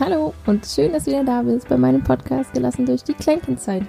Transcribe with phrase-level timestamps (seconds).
[0.00, 3.82] Hallo und schön, dass du wieder da bist bei meinem Podcast Gelassen durch die Kleinkindzeit.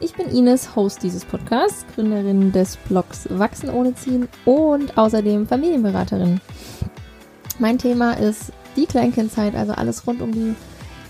[0.00, 6.40] Ich bin Ines, Host dieses Podcasts, Gründerin des Blogs Wachsen ohne Ziehen und außerdem Familienberaterin.
[7.60, 10.56] Mein Thema ist die Kleinkindzeit, also alles rund um die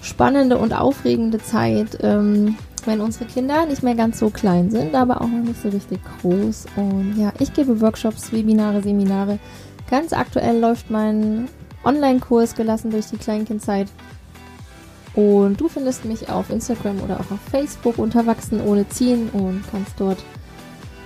[0.02, 5.22] spannende und aufregende Zeit, ähm, wenn unsere Kinder nicht mehr ganz so klein sind, aber
[5.22, 6.66] auch noch nicht so richtig groß.
[6.76, 9.38] Und ja, ich gebe Workshops, Webinare, Seminare.
[9.90, 11.48] Ganz aktuell läuft mein
[11.86, 13.88] Online-Kurs gelassen durch die Kleinkindzeit.
[15.16, 19.64] Und du findest mich auf Instagram oder auch auf Facebook unter Wachsen ohne Ziehen und
[19.70, 20.18] kannst dort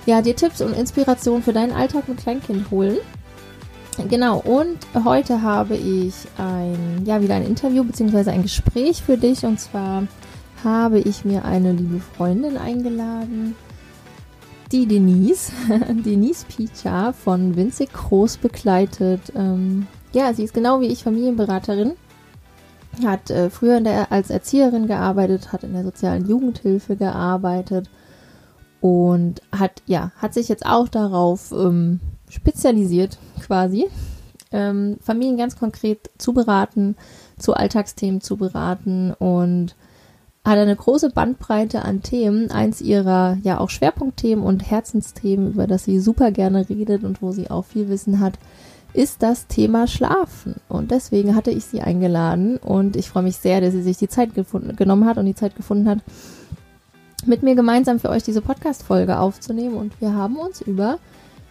[0.05, 2.97] ja dir Tipps und Inspiration für deinen Alltag mit Kleinkind holen.
[4.09, 8.31] Genau, und heute habe ich ein, ja, wieder ein Interview bzw.
[8.31, 9.45] ein Gespräch für dich.
[9.45, 10.03] Und zwar
[10.63, 13.55] habe ich mir eine liebe Freundin eingeladen,
[14.73, 15.53] die Denise,
[16.05, 19.21] Denise Picha von Winzig Groß begleitet.
[19.35, 21.93] Ähm, ja, sie ist genau wie ich Familienberaterin
[23.05, 27.89] hat äh, früher der, als Erzieherin gearbeitet, hat in der sozialen Jugendhilfe gearbeitet
[28.81, 31.99] und hat ja hat sich jetzt auch darauf ähm,
[32.29, 33.87] spezialisiert quasi
[34.51, 36.95] ähm, Familien ganz konkret zu beraten,
[37.37, 39.75] zu Alltagsthemen zu beraten und
[40.43, 42.51] hat eine große Bandbreite an Themen.
[42.51, 47.31] Eins ihrer ja auch Schwerpunktthemen und Herzensthemen, über das sie super gerne redet und wo
[47.31, 48.39] sie auch viel Wissen hat,
[48.93, 50.55] ist das Thema Schlafen.
[50.67, 54.09] Und deswegen hatte ich sie eingeladen und ich freue mich sehr, dass sie sich die
[54.09, 55.99] Zeit gefunden, genommen hat und die Zeit gefunden hat,
[57.25, 59.75] mit mir gemeinsam für euch diese Podcast-Folge aufzunehmen.
[59.75, 60.97] Und wir haben uns über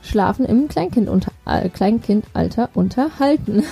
[0.03, 3.63] Schlafen im Kleinkind unter, äh, Kleinkindalter unterhalten.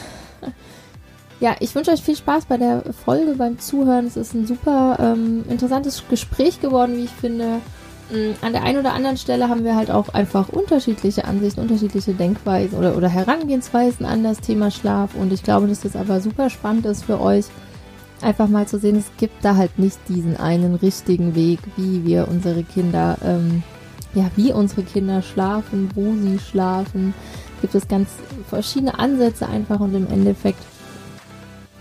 [1.41, 4.07] ja, ich wünsche euch viel Spaß bei der Folge, beim Zuhören.
[4.07, 7.61] Es ist ein super ähm, interessantes Gespräch geworden, wie ich finde.
[8.11, 12.15] Mm, an der einen oder anderen Stelle haben wir halt auch einfach unterschiedliche Ansichten, unterschiedliche
[12.15, 15.15] Denkweisen oder, oder Herangehensweisen an das Thema Schlaf.
[15.15, 17.47] Und ich glaube, dass das aber super spannend ist für euch,
[18.23, 22.29] einfach mal zu sehen, es gibt da halt nicht diesen einen richtigen Weg, wie wir
[22.29, 23.63] unsere Kinder, ähm,
[24.15, 27.15] ja, wie unsere Kinder schlafen, wo sie schlafen.
[27.61, 28.09] Gibt es ganz
[28.49, 30.63] verschiedene Ansätze einfach und im Endeffekt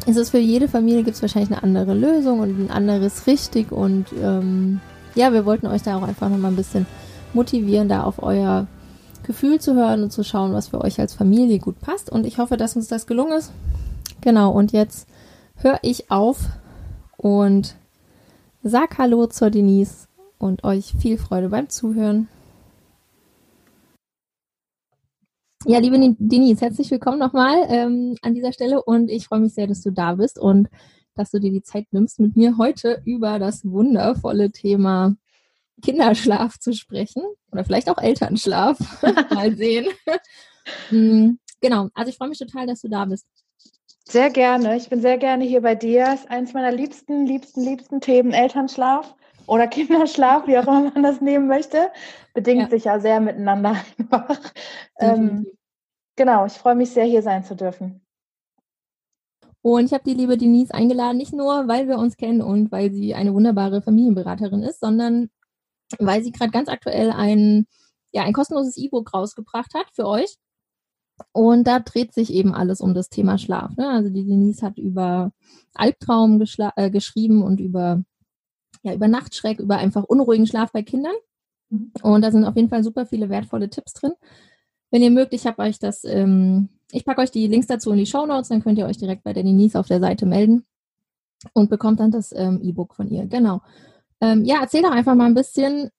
[0.06, 3.72] ist es für jede Familie gibt es wahrscheinlich eine andere Lösung und ein anderes richtig
[3.72, 4.80] und ähm,
[5.18, 6.86] ja, wir wollten euch da auch einfach nochmal ein bisschen
[7.34, 8.68] motivieren, da auf euer
[9.24, 12.10] Gefühl zu hören und zu schauen, was für euch als Familie gut passt.
[12.10, 13.52] Und ich hoffe, dass uns das gelungen ist.
[14.22, 15.08] Genau, und jetzt
[15.56, 16.46] höre ich auf
[17.18, 17.76] und
[18.64, 20.08] sag Hallo zur Denise
[20.38, 22.28] und euch viel Freude beim Zuhören.
[25.66, 29.68] Ja, liebe Denise, herzlich willkommen nochmal ähm, an dieser Stelle und ich freue mich sehr,
[29.68, 30.70] dass du da bist und
[31.18, 35.16] dass du dir die Zeit nimmst, mit mir heute über das wundervolle Thema
[35.82, 38.78] Kinderschlaf zu sprechen oder vielleicht auch Elternschlaf.
[39.34, 39.88] Mal sehen.
[40.90, 43.26] Hm, genau, also ich freue mich total, dass du da bist.
[44.10, 44.78] Sehr gerne.
[44.78, 46.06] Ich bin sehr gerne hier bei dir.
[46.06, 49.14] Das ist eines meiner liebsten, liebsten, liebsten Themen Elternschlaf
[49.48, 51.92] oder Kinderschlaf, wie auch immer man das nehmen möchte.
[52.34, 52.70] Bedingt ja.
[52.70, 54.40] sich ja sehr miteinander einfach.
[55.00, 55.48] Ähm,
[56.16, 58.07] genau, ich freue mich sehr, hier sein zu dürfen.
[59.62, 62.92] Und ich habe die liebe Denise eingeladen, nicht nur, weil wir uns kennen und weil
[62.92, 65.30] sie eine wunderbare Familienberaterin ist, sondern
[66.00, 67.66] weil sie gerade ganz aktuell ein,
[68.12, 70.38] ja, ein kostenloses E-Book rausgebracht hat für euch.
[71.32, 73.76] Und da dreht sich eben alles um das Thema Schlaf.
[73.76, 73.90] Ne?
[73.90, 75.32] Also die Denise hat über
[75.74, 76.44] Albtraum
[76.76, 78.04] äh, geschrieben und über,
[78.84, 81.16] ja, über Nachtschreck, über einfach unruhigen Schlaf bei Kindern.
[81.70, 81.92] Mhm.
[82.04, 84.14] Und da sind auf jeden Fall super viele wertvolle Tipps drin.
[84.92, 87.98] Wenn ihr mögt, ich habe euch das ähm, ich packe euch die Links dazu in
[87.98, 90.66] die Show Notes, dann könnt ihr euch direkt bei der Denise auf der Seite melden
[91.54, 93.26] und bekommt dann das ähm, E-Book von ihr.
[93.26, 93.62] Genau.
[94.22, 95.90] Ähm, ja, erzähl doch einfach mal ein bisschen,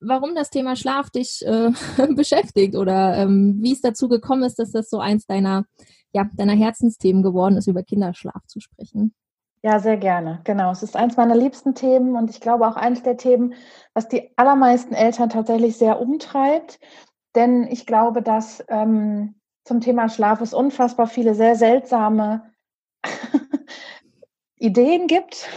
[0.00, 1.70] warum das Thema Schlaf dich äh,
[2.14, 5.66] beschäftigt oder ähm, wie es dazu gekommen ist, dass das so eins deiner,
[6.12, 9.14] ja, deiner Herzensthemen geworden ist, über Kinderschlaf zu sprechen.
[9.62, 10.40] Ja, sehr gerne.
[10.44, 10.72] Genau.
[10.72, 13.54] Es ist eins meiner liebsten Themen und ich glaube auch eines der Themen,
[13.94, 16.78] was die allermeisten Eltern tatsächlich sehr umtreibt.
[17.34, 19.34] Denn ich glaube, dass ähm,
[19.64, 22.52] zum Thema Schlaf es unfassbar viele sehr seltsame
[24.56, 25.48] Ideen gibt.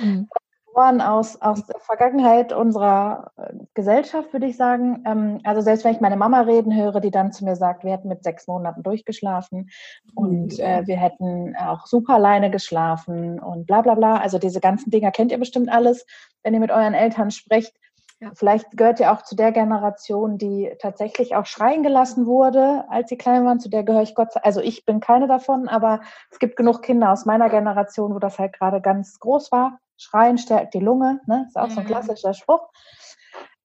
[0.00, 0.28] Mhm.
[0.72, 5.02] Aus, aus der Vergangenheit unserer äh, Gesellschaft, würde ich sagen.
[5.04, 7.92] Ähm, also selbst wenn ich meine Mama reden höre, die dann zu mir sagt, wir
[7.92, 9.68] hätten mit sechs Monaten durchgeschlafen
[10.14, 14.16] und äh, wir hätten auch super alleine geschlafen und bla bla bla.
[14.20, 16.06] Also diese ganzen Dinger kennt ihr bestimmt alles,
[16.44, 17.76] wenn ihr mit euren Eltern sprecht.
[18.20, 18.32] Ja.
[18.34, 23.16] Vielleicht gehört ihr auch zu der Generation, die tatsächlich auch schreien gelassen wurde, als sie
[23.16, 23.60] klein waren.
[23.60, 26.00] Zu der gehöre ich Gott sei Also ich bin keine davon, aber
[26.30, 29.78] es gibt genug Kinder aus meiner Generation, wo das halt gerade ganz groß war.
[29.96, 31.46] Schreien stärkt die Lunge, ne?
[31.48, 31.70] Ist auch mhm.
[31.70, 31.88] so ein mhm.
[31.88, 32.68] klassischer Spruch.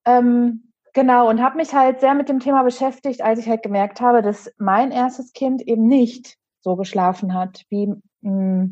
[0.06, 4.00] Ähm, genau, und habe mich halt sehr mit dem Thema beschäftigt, als ich halt gemerkt
[4.00, 7.92] habe, dass mein erstes Kind eben nicht so geschlafen hat, wie
[8.22, 8.68] mh,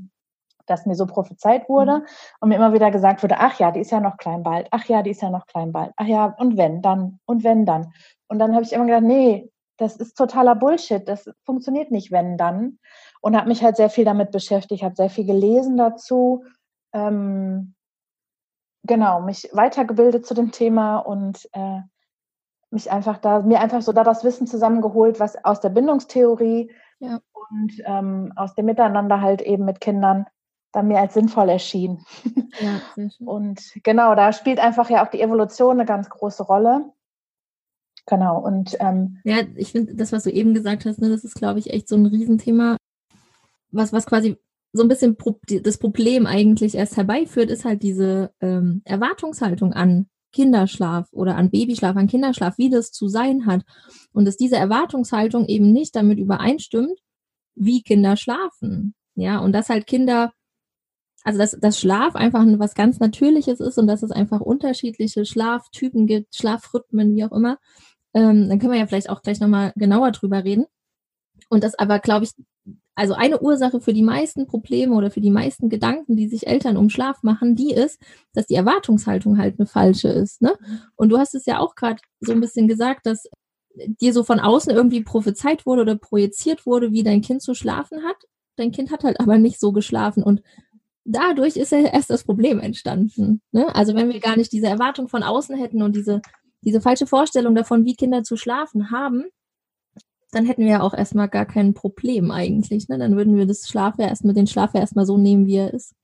[0.66, 2.05] dass mir so prophezeit wurde mhm.
[2.40, 4.84] und mir immer wieder gesagt wurde, ach ja, die ist ja noch klein bald, ach
[4.87, 7.93] ja, die ist ja noch klein bald, ach ja, und wenn dann, und wenn dann.
[8.28, 12.37] Und dann habe ich immer gedacht, nee, das ist totaler Bullshit, das funktioniert nicht, wenn
[12.37, 12.78] dann.
[13.20, 16.44] Und habe mich halt sehr viel damit beschäftigt, habe sehr viel gelesen dazu,
[16.93, 17.75] ähm,
[18.84, 21.81] genau, mich weitergebildet zu dem Thema und äh,
[22.70, 27.20] mich einfach da, mir einfach so da das Wissen zusammengeholt, was aus der Bindungstheorie ja.
[27.32, 30.26] und ähm, aus dem Miteinander halt eben mit Kindern
[30.75, 32.05] dann mir als sinnvoll erschien.
[32.61, 32.81] Ja,
[33.25, 36.93] und genau, da spielt einfach ja auch die Evolution eine ganz große Rolle.
[38.06, 41.35] Genau, und ähm, ja, ich finde, das, was du eben gesagt hast, ne, das ist,
[41.35, 42.76] glaube ich, echt so ein Riesenthema,
[43.71, 44.37] was, was quasi
[44.73, 50.09] so ein bisschen Pro das Problem eigentlich erst herbeiführt, ist halt diese ähm, Erwartungshaltung an
[50.32, 53.62] Kinderschlaf oder an Babyschlaf, an Kinderschlaf, wie das zu sein hat.
[54.12, 56.99] Und dass diese Erwartungshaltung eben nicht damit übereinstimmt,
[57.55, 58.94] wie Kinder schlafen.
[59.15, 60.32] Ja, und dass halt Kinder,
[61.25, 66.06] also dass das Schlaf einfach was ganz Natürliches ist und dass es einfach unterschiedliche Schlaftypen
[66.06, 67.59] gibt, Schlafrhythmen, wie auch immer.
[68.12, 70.67] Ähm, dann können wir ja vielleicht auch gleich nochmal genauer drüber reden.
[71.49, 72.32] Und das aber, glaube ich,
[72.94, 76.76] also eine Ursache für die meisten Probleme oder für die meisten Gedanken, die sich Eltern
[76.76, 78.00] um Schlaf machen, die ist,
[78.35, 80.43] dass die Erwartungshaltung halt eine falsche ist.
[80.43, 80.56] Ne?
[80.94, 83.29] Und du hast es ja auch gerade so ein bisschen gesagt, dass
[83.75, 88.05] dir so von außen irgendwie prophezeit wurde oder projiziert wurde, wie dein Kind zu schlafen
[88.05, 88.17] hat.
[88.56, 90.43] Dein Kind hat halt aber nicht so geschlafen und
[91.05, 93.43] dadurch ist ja erst das Problem entstanden.
[93.53, 93.75] Ne?
[93.75, 96.23] Also wenn wir gar nicht diese Erwartung von außen hätten und diese,
[96.62, 99.25] diese falsche Vorstellung davon, wie Kinder zu schlafen haben,
[100.35, 102.89] dann hätten wir ja auch erstmal gar kein Problem eigentlich.
[102.89, 102.99] Ne?
[102.99, 105.73] Dann würden wir das Schlaf ja erstmal, den Schlaf ja erstmal so nehmen, wie er
[105.73, 105.95] ist.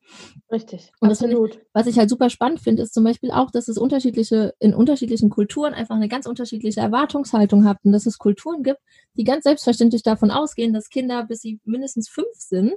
[0.51, 0.93] Richtig.
[1.01, 1.57] Und absolut.
[1.57, 4.75] Ich, was ich halt super spannend finde, ist zum Beispiel auch, dass es unterschiedliche, in
[4.75, 8.81] unterschiedlichen Kulturen einfach eine ganz unterschiedliche Erwartungshaltung habt und dass es Kulturen gibt,
[9.15, 12.75] die ganz selbstverständlich davon ausgehen, dass Kinder, bis sie mindestens fünf sind,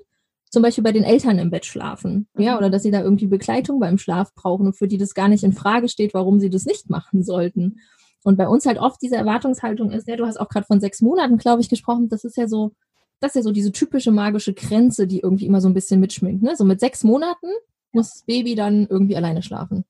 [0.54, 2.28] zum Beispiel bei den Eltern im Bett schlafen.
[2.38, 2.58] Ja, mhm.
[2.60, 5.44] oder dass sie da irgendwie Begleitung beim Schlaf brauchen und für die das gar nicht
[5.44, 7.80] in Frage steht, warum sie das nicht machen sollten.
[8.24, 11.02] Und bei uns halt oft diese Erwartungshaltung ist, ja, du hast auch gerade von sechs
[11.02, 12.72] Monaten, glaube ich, gesprochen, das ist ja so,
[13.20, 16.44] das ist ja so diese typische magische Grenze, die irgendwie immer so ein bisschen mitschminkt.
[16.44, 16.56] Ne?
[16.56, 17.48] So mit sechs Monaten
[17.92, 19.86] muss das Baby dann irgendwie alleine schlafen.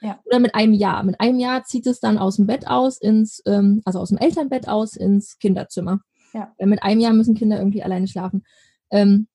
[0.00, 0.18] Ja.
[0.24, 1.04] Oder mit einem Jahr.
[1.04, 4.18] Mit einem Jahr zieht es dann aus dem Bett aus ins, ähm, also aus dem
[4.18, 6.00] Elternbett aus ins Kinderzimmer.
[6.34, 6.52] Ja.
[6.58, 8.44] Mit einem Jahr müssen Kinder irgendwie alleine schlafen.
[8.90, 9.28] Ähm.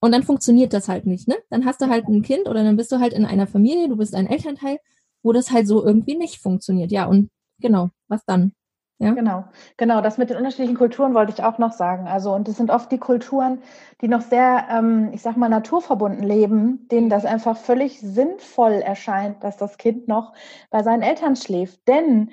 [0.00, 1.36] Und dann funktioniert das halt nicht, ne?
[1.50, 3.96] Dann hast du halt ein Kind oder dann bist du halt in einer Familie, du
[3.96, 4.78] bist ein Elternteil,
[5.22, 6.92] wo das halt so irgendwie nicht funktioniert.
[6.92, 8.52] Ja, und genau, was dann?
[8.98, 9.12] Ja?
[9.12, 9.44] Genau,
[9.76, 10.00] genau.
[10.00, 12.06] Das mit den unterschiedlichen Kulturen wollte ich auch noch sagen.
[12.06, 13.60] Also, und das sind oft die Kulturen,
[14.00, 19.44] die noch sehr, ähm, ich sag mal, naturverbunden leben, denen das einfach völlig sinnvoll erscheint,
[19.44, 20.32] dass das Kind noch
[20.70, 21.86] bei seinen Eltern schläft.
[21.86, 22.30] Denn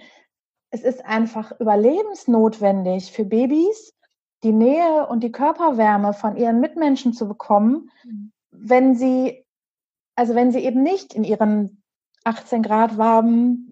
[0.70, 3.94] es ist einfach überlebensnotwendig für Babys,
[4.44, 8.32] die Nähe und die Körperwärme von ihren Mitmenschen zu bekommen, mhm.
[8.52, 9.46] wenn sie,
[10.16, 11.82] also wenn sie eben nicht in ihren
[12.24, 13.70] 18 Grad warmen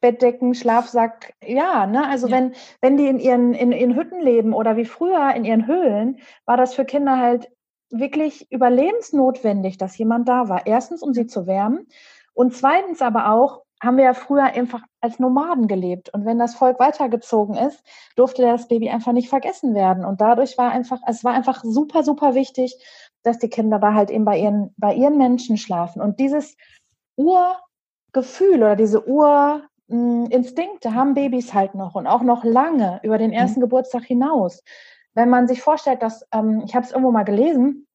[0.00, 2.06] Bettdecken, Schlafsack, ja, ne?
[2.08, 2.36] Also ja.
[2.36, 6.20] wenn, wenn die in ihren, in, in Hütten leben oder wie früher in ihren Höhlen,
[6.46, 7.50] war das für Kinder halt
[7.90, 10.66] wirklich überlebensnotwendig, dass jemand da war.
[10.66, 11.86] Erstens, um sie zu wärmen.
[12.32, 16.12] Und zweitens aber auch, haben wir ja früher einfach als Nomaden gelebt.
[16.12, 17.82] Und wenn das Volk weitergezogen ist,
[18.14, 20.04] durfte das Baby einfach nicht vergessen werden.
[20.04, 22.76] Und dadurch war einfach, es war einfach super, super wichtig,
[23.22, 26.02] dass die Kinder da halt eben bei ihren, bei ihren Menschen schlafen.
[26.02, 26.56] Und dieses
[27.16, 33.18] Urgefühl oder diese Ur, hm, Instinkte haben Babys halt noch und auch noch lange über
[33.18, 33.64] den ersten mhm.
[33.64, 34.62] Geburtstag hinaus.
[35.14, 37.86] Wenn man sich vorstellt, dass, ähm, ich habe es irgendwo mal gelesen,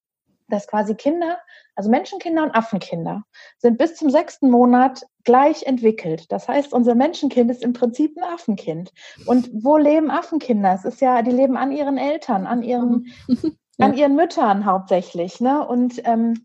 [0.47, 1.37] dass quasi Kinder,
[1.75, 3.23] also Menschenkinder und Affenkinder,
[3.57, 6.31] sind bis zum sechsten Monat gleich entwickelt.
[6.31, 8.91] Das heißt, unser Menschenkind ist im Prinzip ein Affenkind.
[9.25, 10.73] Und wo leben Affenkinder?
[10.73, 13.57] Es ist ja, die leben an ihren Eltern, an ihren, mhm.
[13.79, 15.39] an ihren Müttern hauptsächlich.
[15.41, 15.65] Ne?
[15.65, 16.43] Und ähm,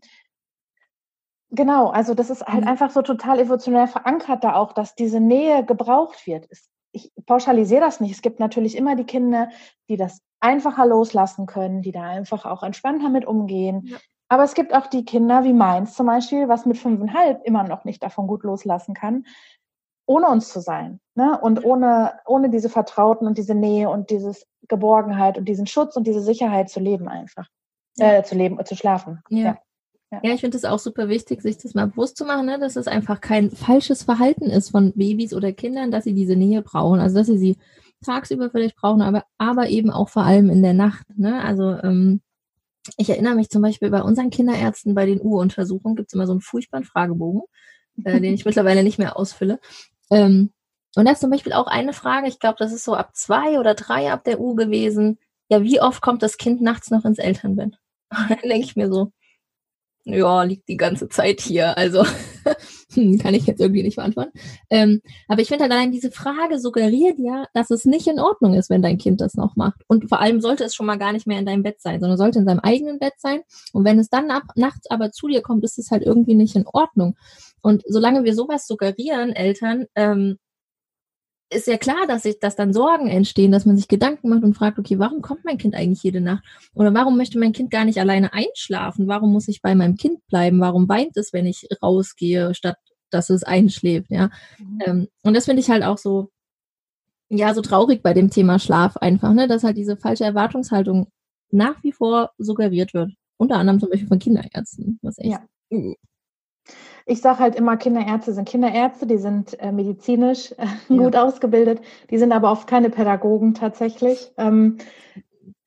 [1.53, 2.69] Genau, also das ist halt mhm.
[2.69, 6.47] einfach so total evolutionär verankert da auch, dass diese Nähe gebraucht wird.
[6.93, 8.13] Ich pauschalisiere das nicht.
[8.13, 9.49] Es gibt natürlich immer die Kinder,
[9.89, 13.83] die das einfacher loslassen können, die da einfach auch entspannter mit umgehen.
[13.85, 13.97] Ja.
[14.27, 17.85] Aber es gibt auch die Kinder wie meins zum Beispiel, was mit fünfeinhalb immer noch
[17.85, 19.25] nicht davon gut loslassen kann,
[20.05, 20.99] ohne uns zu sein.
[21.15, 21.39] Ne?
[21.39, 26.07] Und ohne, ohne diese Vertrauten und diese Nähe und dieses Geborgenheit und diesen Schutz und
[26.07, 27.47] diese Sicherheit zu leben einfach.
[27.97, 28.13] Ja.
[28.13, 29.21] Äh, zu leben, zu schlafen.
[29.29, 29.39] Ja.
[29.39, 29.57] ja.
[30.23, 32.75] Ja, ich finde es auch super wichtig, sich das mal bewusst zu machen, ne, dass
[32.75, 36.99] es einfach kein falsches Verhalten ist von Babys oder Kindern, dass sie diese Nähe brauchen.
[36.99, 37.57] Also dass sie sie
[38.03, 41.05] tagsüber vielleicht brauchen, aber, aber eben auch vor allem in der Nacht.
[41.17, 41.41] Ne?
[41.43, 42.21] Also ähm,
[42.97, 46.33] ich erinnere mich zum Beispiel bei unseren Kinderärzten bei den Uruntersuchungen gibt es immer so
[46.33, 47.43] einen furchtbaren Fragebogen,
[48.03, 49.59] äh, den ich mittlerweile nicht mehr ausfülle.
[50.09, 50.51] Ähm,
[50.95, 53.59] und da ist zum Beispiel auch eine Frage, ich glaube, das ist so ab zwei
[53.59, 55.19] oder drei ab der U gewesen.
[55.49, 57.77] Ja, wie oft kommt das Kind nachts noch ins Elternbett?
[58.09, 59.11] dann denke ich mir so,
[60.03, 61.77] ja, liegt die ganze Zeit hier.
[61.77, 62.03] Also
[62.93, 64.31] hm, kann ich jetzt irgendwie nicht beantworten.
[64.69, 68.53] Ähm, aber ich finde halt allein diese Frage suggeriert ja, dass es nicht in Ordnung
[68.53, 69.81] ist, wenn dein Kind das noch macht.
[69.87, 72.17] Und vor allem sollte es schon mal gar nicht mehr in deinem Bett sein, sondern
[72.17, 73.41] sollte in seinem eigenen Bett sein.
[73.73, 76.55] Und wenn es dann nach, nachts aber zu dir kommt, ist es halt irgendwie nicht
[76.55, 77.15] in Ordnung.
[77.61, 80.37] Und solange wir sowas suggerieren, Eltern, ähm,
[81.51, 84.53] ist ja klar, dass sich, dass dann Sorgen entstehen, dass man sich Gedanken macht und
[84.53, 86.43] fragt, okay, warum kommt mein Kind eigentlich jede Nacht?
[86.73, 89.07] Oder warum möchte mein Kind gar nicht alleine einschlafen?
[89.07, 90.61] Warum muss ich bei meinem Kind bleiben?
[90.61, 92.77] Warum weint es, wenn ich rausgehe, statt
[93.09, 94.09] dass es einschläft?
[94.09, 94.29] Ja.
[94.57, 94.79] Mhm.
[94.85, 96.29] Ähm, und das finde ich halt auch so,
[97.27, 101.11] ja, so traurig bei dem Thema Schlaf einfach, ne, dass halt diese falsche Erwartungshaltung
[101.49, 103.11] nach wie vor suggeriert wird.
[103.37, 105.31] Unter anderem zum Beispiel von Kinderärzten, was echt.
[105.31, 105.41] Ja.
[107.05, 110.97] Ich sage halt immer, Kinderärzte sind Kinderärzte, die sind äh, medizinisch äh, ja.
[110.97, 114.31] gut ausgebildet, die sind aber oft keine Pädagogen tatsächlich.
[114.37, 114.77] Ähm,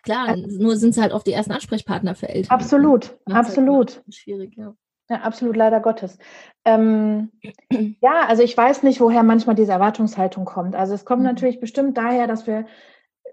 [0.02, 2.54] Klar, äh, nur sind sie halt oft die ersten Ansprechpartner für Eltern.
[2.54, 3.96] Absolut, absolut.
[3.96, 4.74] Halt schwierig, ja.
[5.10, 6.18] Ja, absolut, leider Gottes.
[6.64, 7.30] Ähm,
[8.00, 10.74] ja, also ich weiß nicht, woher manchmal diese Erwartungshaltung kommt.
[10.74, 11.28] Also es kommt mhm.
[11.28, 12.66] natürlich bestimmt daher, dass wir,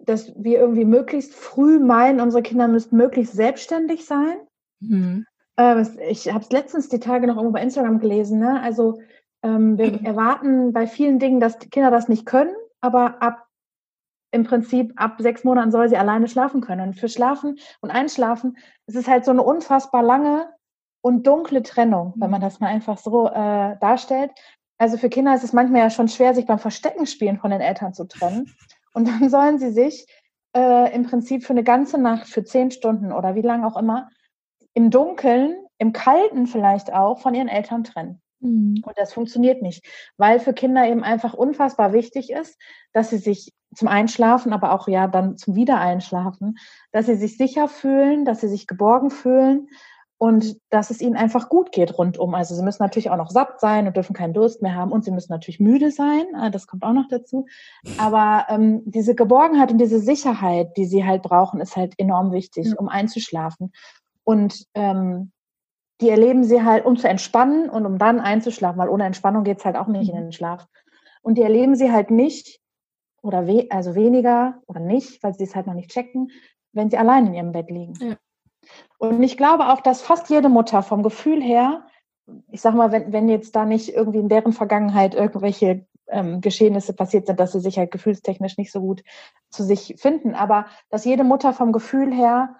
[0.01, 4.37] dass wir irgendwie möglichst früh meinen, unsere Kinder müssten möglichst selbstständig sein.
[4.81, 5.25] Mhm.
[5.57, 8.39] Äh, ich habe es letztens die Tage noch irgendwo bei Instagram gelesen.
[8.39, 8.61] Ne?
[8.61, 8.99] Also
[9.43, 10.05] ähm, wir mhm.
[10.05, 13.47] erwarten bei vielen Dingen, dass die Kinder das nicht können, aber ab
[14.33, 16.87] im Prinzip ab sechs Monaten soll sie alleine schlafen können.
[16.87, 20.49] Und für Schlafen und Einschlafen ist es halt so eine unfassbar lange
[21.01, 22.31] und dunkle Trennung, wenn mhm.
[22.31, 24.31] man das mal einfach so äh, darstellt.
[24.77, 27.61] Also für Kinder ist es manchmal ja schon schwer, sich beim Verstecken spielen von den
[27.61, 28.55] Eltern zu trennen.
[28.93, 30.07] Und dann sollen sie sich
[30.55, 34.09] äh, im Prinzip für eine ganze Nacht, für zehn Stunden oder wie lange auch immer,
[34.73, 38.21] im Dunkeln, im Kalten vielleicht auch von ihren Eltern trennen.
[38.39, 38.81] Mhm.
[38.85, 39.85] Und das funktioniert nicht,
[40.17, 42.57] weil für Kinder eben einfach unfassbar wichtig ist,
[42.93, 46.57] dass sie sich zum Einschlafen, aber auch ja dann zum Wiedereinschlafen,
[46.91, 49.69] dass sie sich sicher fühlen, dass sie sich geborgen fühlen
[50.17, 52.35] und dass es ihnen einfach gut geht rundum.
[52.35, 55.03] Also sie müssen natürlich auch noch satt sein und dürfen keinen Durst mehr haben und
[55.03, 56.25] sie müssen natürlich müde sein.
[56.35, 57.47] Ah, das kommt auch noch dazu.
[57.97, 62.67] Aber ähm, diese Geborgenheit und diese Sicherheit, die sie halt brauchen, ist halt enorm wichtig,
[62.67, 62.75] ja.
[62.77, 63.71] um einzuschlafen.
[64.31, 65.33] Und ähm,
[65.99, 69.59] die erleben sie halt, um zu entspannen und um dann einzuschlafen, weil ohne Entspannung geht
[69.59, 70.21] es halt auch nicht in mhm.
[70.21, 70.67] den Schlaf.
[71.21, 72.61] Und die erleben sie halt nicht
[73.21, 76.31] oder we also weniger oder nicht, weil sie es halt noch nicht checken,
[76.71, 77.93] wenn sie allein in ihrem Bett liegen.
[77.99, 78.15] Ja.
[78.99, 81.85] Und ich glaube auch, dass fast jede Mutter vom Gefühl her,
[82.51, 86.93] ich sag mal, wenn, wenn jetzt da nicht irgendwie in deren Vergangenheit irgendwelche ähm, Geschehnisse
[86.93, 89.03] passiert sind, dass sie sich halt gefühlstechnisch nicht so gut
[89.49, 92.55] zu sich finden, aber dass jede Mutter vom Gefühl her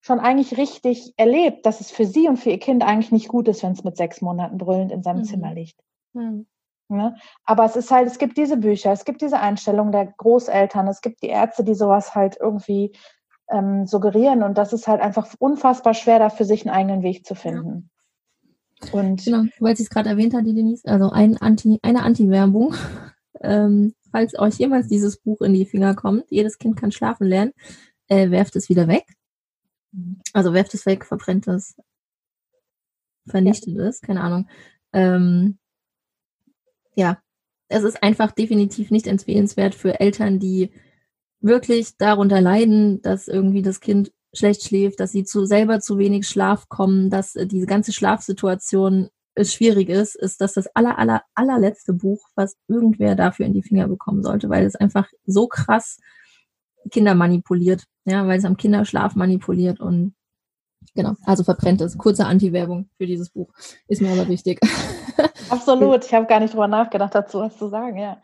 [0.00, 3.48] schon eigentlich richtig erlebt, dass es für sie und für ihr Kind eigentlich nicht gut
[3.48, 5.24] ist, wenn es mit sechs Monaten brüllend in seinem mhm.
[5.24, 5.80] Zimmer liegt.
[6.12, 6.46] Mhm.
[6.90, 6.96] Ja?
[6.96, 7.16] Ne?
[7.44, 11.00] Aber es ist halt, es gibt diese Bücher, es gibt diese Einstellung der Großeltern, es
[11.00, 12.92] gibt die Ärzte, die sowas halt irgendwie
[13.50, 17.26] ähm, suggerieren und das ist halt einfach unfassbar schwer, da für sich einen eigenen Weg
[17.26, 17.90] zu finden.
[18.82, 18.92] Ja.
[18.92, 22.74] Und genau, weil sie es gerade erwähnt hat, die Denise, also ein Anti, eine Anti-Werbung.
[23.40, 27.52] Ähm, falls euch jemals dieses Buch in die Finger kommt, jedes Kind kann schlafen lernen,
[28.08, 29.04] äh, werft es wieder weg.
[30.32, 31.76] Also werft es weg, verbrennt es,
[33.26, 33.84] vernichtet ja.
[33.84, 34.48] es, keine Ahnung.
[34.92, 35.58] Ähm,
[36.94, 37.18] ja,
[37.68, 40.72] es ist einfach definitiv nicht empfehlenswert für Eltern, die
[41.40, 46.28] wirklich darunter leiden, dass irgendwie das Kind schlecht schläft, dass sie zu selber zu wenig
[46.28, 49.08] Schlaf kommen, dass äh, diese ganze Schlafsituation
[49.40, 53.86] schwierig ist, ist das das aller, aller, allerletzte Buch, was irgendwer dafür in die Finger
[53.86, 55.98] bekommen sollte, weil es einfach so krass
[56.90, 60.14] Kinder manipuliert, ja, weil es am Kinderschlaf manipuliert und
[60.94, 61.98] genau, also verbrennt es.
[61.98, 63.48] Kurze Anti-Werbung für dieses Buch.
[63.86, 64.60] Ist mir aber wichtig.
[65.50, 68.18] Absolut, ich habe gar nicht drüber nachgedacht, dazu was zu sagen, ja.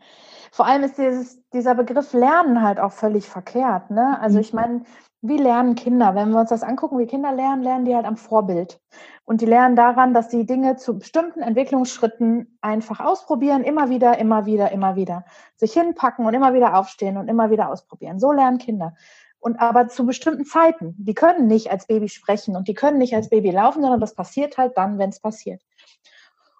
[0.54, 3.90] Vor allem ist dieses, dieser Begriff Lernen halt auch völlig verkehrt.
[3.90, 4.20] Ne?
[4.20, 4.60] Also ich mhm.
[4.60, 4.82] meine,
[5.20, 6.14] wie lernen Kinder?
[6.14, 8.78] Wenn wir uns das angucken, wie Kinder lernen, lernen die halt am Vorbild.
[9.24, 14.46] Und die lernen daran, dass sie Dinge zu bestimmten Entwicklungsschritten einfach ausprobieren, immer wieder, immer
[14.46, 15.24] wieder, immer wieder.
[15.56, 18.20] Sich hinpacken und immer wieder aufstehen und immer wieder ausprobieren.
[18.20, 18.94] So lernen Kinder.
[19.44, 20.94] Und aber zu bestimmten Zeiten.
[20.96, 24.14] Die können nicht als Baby sprechen und die können nicht als Baby laufen, sondern das
[24.14, 25.60] passiert halt dann, wenn es passiert.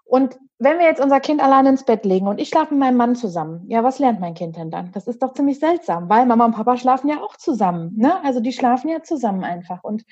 [0.04, 2.98] Und wenn wir jetzt unser Kind allein ins Bett legen und ich schlafe mit meinem
[2.98, 4.92] Mann zusammen, ja, was lernt mein Kind denn dann?
[4.92, 7.94] Das ist doch ziemlich seltsam, weil Mama und Papa schlafen ja auch zusammen.
[7.96, 8.22] Ne?
[8.22, 9.82] Also die schlafen ja zusammen einfach.
[9.82, 10.04] Und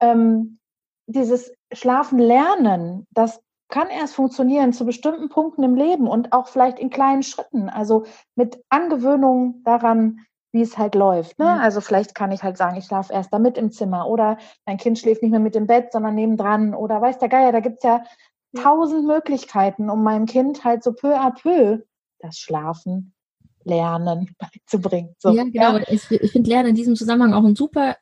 [0.00, 0.58] ähm,
[1.06, 3.40] dieses Schlafen lernen, das
[3.70, 8.04] kann erst funktionieren zu bestimmten Punkten im Leben und auch vielleicht in kleinen Schritten, also
[8.34, 10.18] mit Angewöhnung daran,
[10.52, 11.38] wie es halt läuft.
[11.38, 11.60] Ne?
[11.60, 14.76] Also vielleicht kann ich halt sagen, ich schlafe erst da mit im Zimmer oder mein
[14.76, 17.84] Kind schläft nicht mehr mit im Bett, sondern nebendran oder weiß der Geier, da gibt's
[17.84, 18.04] ja
[18.54, 21.82] tausend Möglichkeiten, um meinem Kind halt so peu à peu
[22.18, 23.14] das Schlafen,
[23.64, 25.14] Lernen beizubringen.
[25.18, 25.78] So, ja, genau.
[25.78, 25.84] Ja.
[25.88, 27.96] Ich, ich finde Lernen in diesem Zusammenhang auch ein super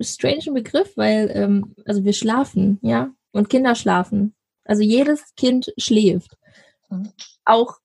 [0.00, 3.10] strange Begriff, weil ähm, also wir schlafen, ja.
[3.32, 4.34] Und Kinder schlafen.
[4.64, 6.36] Also jedes Kind schläft.
[6.88, 7.10] Mhm.
[7.44, 7.78] Auch,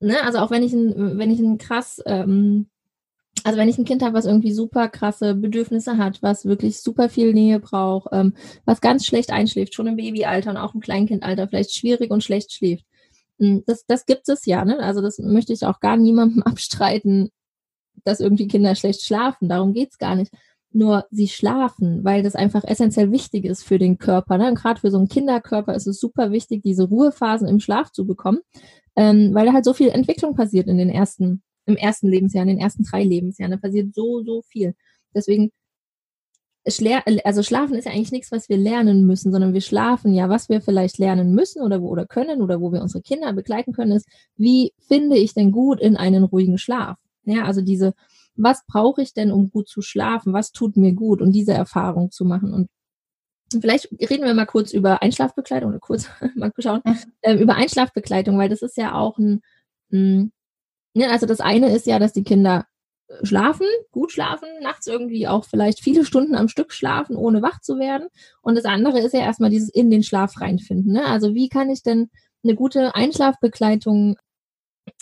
[0.00, 2.70] ne, also auch wenn ich ein, wenn ich ein krass, ähm,
[3.46, 7.08] also wenn ich ein Kind habe, was irgendwie super krasse Bedürfnisse hat, was wirklich super
[7.08, 8.34] viel Nähe braucht, ähm,
[8.64, 12.52] was ganz schlecht einschläft, schon im Babyalter und auch im Kleinkindalter vielleicht schwierig und schlecht
[12.52, 12.84] schläft.
[13.38, 14.80] Hm, das, das gibt es ja, ne?
[14.80, 17.30] Also das möchte ich auch gar niemandem abstreiten,
[18.02, 19.48] dass irgendwie Kinder schlecht schlafen.
[19.48, 20.32] Darum geht's gar nicht.
[20.72, 24.38] Nur sie schlafen, weil das einfach essentiell wichtig ist für den Körper.
[24.38, 24.48] Ne?
[24.48, 28.08] Und gerade für so einen Kinderkörper ist es super wichtig, diese Ruhephasen im Schlaf zu
[28.08, 28.40] bekommen,
[28.96, 32.48] ähm, weil da halt so viel Entwicklung passiert in den ersten, im ersten Lebensjahr, in
[32.48, 33.52] den ersten drei Lebensjahren.
[33.52, 34.74] Da passiert so, so viel.
[35.14, 35.50] Deswegen,
[37.24, 40.48] also Schlafen ist ja eigentlich nichts, was wir lernen müssen, sondern wir schlafen ja, was
[40.48, 43.92] wir vielleicht lernen müssen oder wo oder können oder wo wir unsere Kinder begleiten können,
[43.92, 46.96] ist, wie finde ich denn gut in einen ruhigen Schlaf?
[47.24, 47.94] Ja, also diese,
[48.34, 50.32] was brauche ich denn, um gut zu schlafen?
[50.32, 51.22] Was tut mir gut?
[51.22, 52.52] Und diese Erfahrung zu machen.
[52.52, 52.68] Und
[53.60, 56.82] vielleicht reden wir mal kurz über Einschlafbekleidung oder kurz mal schauen,
[57.22, 59.40] äh, über Einschlafbekleidung, weil das ist ja auch ein,
[59.92, 60.32] ein
[60.96, 62.64] ja, also das eine ist ja, dass die Kinder
[63.22, 67.78] schlafen, gut schlafen, nachts irgendwie auch vielleicht viele Stunden am Stück schlafen, ohne wach zu
[67.78, 68.08] werden.
[68.40, 70.94] Und das andere ist ja erstmal dieses in den Schlaf reinfinden.
[70.94, 71.04] Ne?
[71.04, 72.08] Also wie kann ich denn
[72.42, 74.16] eine gute Einschlafbegleitung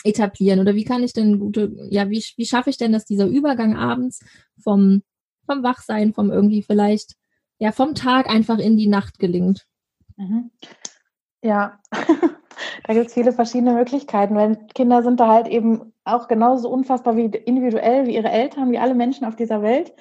[0.03, 0.59] etablieren?
[0.59, 3.77] Oder wie kann ich denn gute, ja, wie, wie schaffe ich denn, dass dieser Übergang
[3.77, 4.19] abends
[4.61, 5.01] vom,
[5.45, 7.15] vom Wachsein, vom irgendwie vielleicht,
[7.57, 9.65] ja, vom Tag einfach in die Nacht gelingt?
[10.17, 10.51] Mhm.
[11.41, 11.79] Ja,
[12.85, 17.17] da gibt es viele verschiedene Möglichkeiten, weil Kinder sind da halt eben auch genauso unfassbar
[17.17, 19.93] wie individuell wie ihre Eltern, wie alle Menschen auf dieser Welt.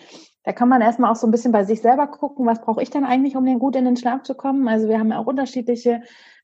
[0.45, 2.91] Da kann man erstmal auch so ein bisschen bei sich selber gucken, was brauche ich
[2.91, 4.69] denn eigentlich, um den gut in den Schlaf zu kommen.
[4.69, 6.03] Also wir haben ja auch unterschiedliche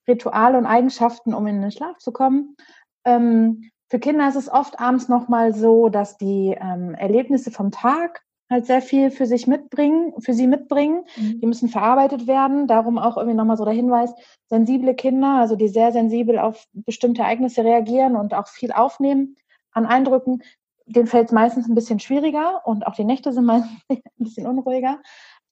[0.09, 2.57] Rituale und Eigenschaften, um in den Schlaf zu kommen.
[3.05, 8.23] Ähm, für Kinder ist es oft abends nochmal so, dass die ähm, Erlebnisse vom Tag
[8.51, 11.05] halt sehr viel für sich mitbringen, für sie mitbringen.
[11.17, 11.41] Mhm.
[11.41, 12.67] Die müssen verarbeitet werden.
[12.67, 14.13] Darum auch irgendwie nochmal so der Hinweis,
[14.49, 19.37] sensible Kinder, also die sehr sensibel auf bestimmte Ereignisse reagieren und auch viel aufnehmen
[19.73, 20.43] an Eindrücken,
[20.87, 24.47] denen fällt es meistens ein bisschen schwieriger und auch die Nächte sind meistens ein bisschen
[24.47, 25.01] unruhiger.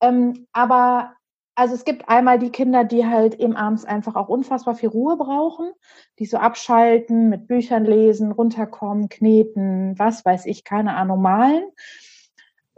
[0.01, 1.13] Ähm, aber
[1.55, 5.17] also es gibt einmal die Kinder, die halt eben abends einfach auch unfassbar viel Ruhe
[5.17, 5.73] brauchen,
[6.21, 11.65] die so abschalten, mit Büchern lesen, runterkommen, kneten, was weiß ich, keine Ahnung, malen.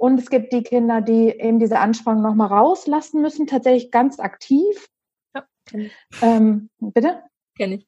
[0.00, 4.88] Und es gibt die Kinder, die eben diese Anspannung nochmal rauslassen müssen, tatsächlich ganz aktiv.
[5.34, 5.44] Ja,
[6.22, 7.22] ähm, bitte?
[7.54, 7.86] Kenne ich.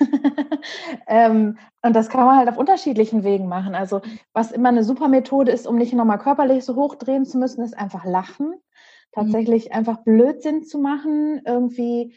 [1.06, 3.76] ähm, und das kann man halt auf unterschiedlichen Wegen machen.
[3.76, 7.62] Also was immer eine super Methode ist, um nicht nochmal körperlich so hochdrehen zu müssen,
[7.62, 8.48] ist einfach lachen.
[9.14, 9.20] Mhm.
[9.20, 9.72] tatsächlich mhm.
[9.72, 12.16] einfach Blödsinn zu machen, irgendwie,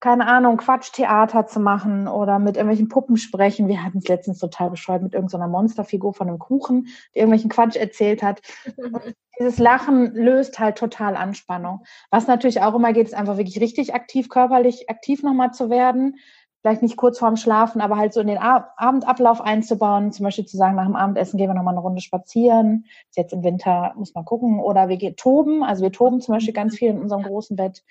[0.00, 3.68] keine Ahnung, Quatschtheater zu machen oder mit irgendwelchen Puppen sprechen.
[3.68, 7.76] Wir hatten es letztens total bescheuert mit irgendeiner Monsterfigur von einem Kuchen, die irgendwelchen Quatsch
[7.76, 8.40] erzählt hat.
[8.76, 11.84] Und dieses Lachen löst halt total Anspannung.
[12.10, 16.16] Was natürlich auch immer geht, ist einfach wirklich richtig aktiv, körperlich aktiv nochmal zu werden
[16.60, 20.56] vielleicht nicht kurz vorm Schlafen, aber halt so in den Abendablauf einzubauen, zum Beispiel zu
[20.56, 22.86] sagen, nach dem Abendessen gehen wir nochmal eine Runde spazieren.
[23.08, 24.60] Ist jetzt im Winter, muss man gucken.
[24.60, 27.82] Oder wir gehen toben, also wir toben zum Beispiel ganz viel in unserem großen Bett.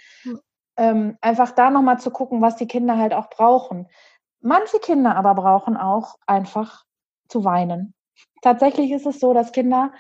[0.79, 3.87] Ähm, einfach da nochmal zu gucken, was die Kinder halt auch brauchen.
[4.39, 6.85] Manche Kinder aber brauchen auch einfach
[7.27, 7.93] zu weinen.
[8.41, 9.91] Tatsächlich ist es so, dass Kinder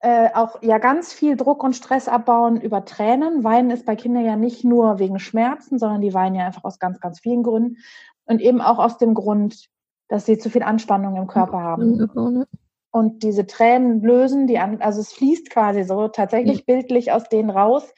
[0.00, 3.42] äh, auch ja ganz viel Druck und Stress abbauen über Tränen.
[3.42, 6.78] Weinen ist bei Kindern ja nicht nur wegen Schmerzen, sondern die weinen ja einfach aus
[6.78, 7.78] ganz, ganz vielen Gründen.
[8.26, 9.68] Und eben auch aus dem Grund,
[10.08, 12.46] dass sie zu viel Anspannung im Körper haben.
[12.90, 17.48] Und diese Tränen lösen die an, also es fließt quasi so tatsächlich bildlich aus denen
[17.48, 17.94] raus.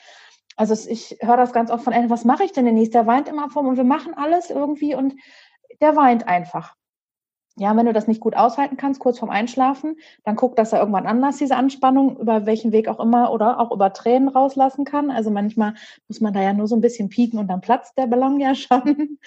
[0.57, 3.29] Also ich höre das ganz oft von Eltern, was mache ich denn denn Der weint
[3.29, 5.15] immer vor und wir machen alles irgendwie und
[5.81, 6.75] der weint einfach.
[7.57, 10.81] Ja, wenn du das nicht gut aushalten kannst, kurz vorm Einschlafen, dann guck, dass er
[10.81, 15.13] irgendwann anders diese Anspannung über welchen Weg auch immer oder auch über Tränen rauslassen kann.
[15.13, 15.75] Also manchmal
[16.09, 18.55] muss man da ja nur so ein bisschen pieken und dann platzt der Ballon ja
[18.57, 19.19] schon.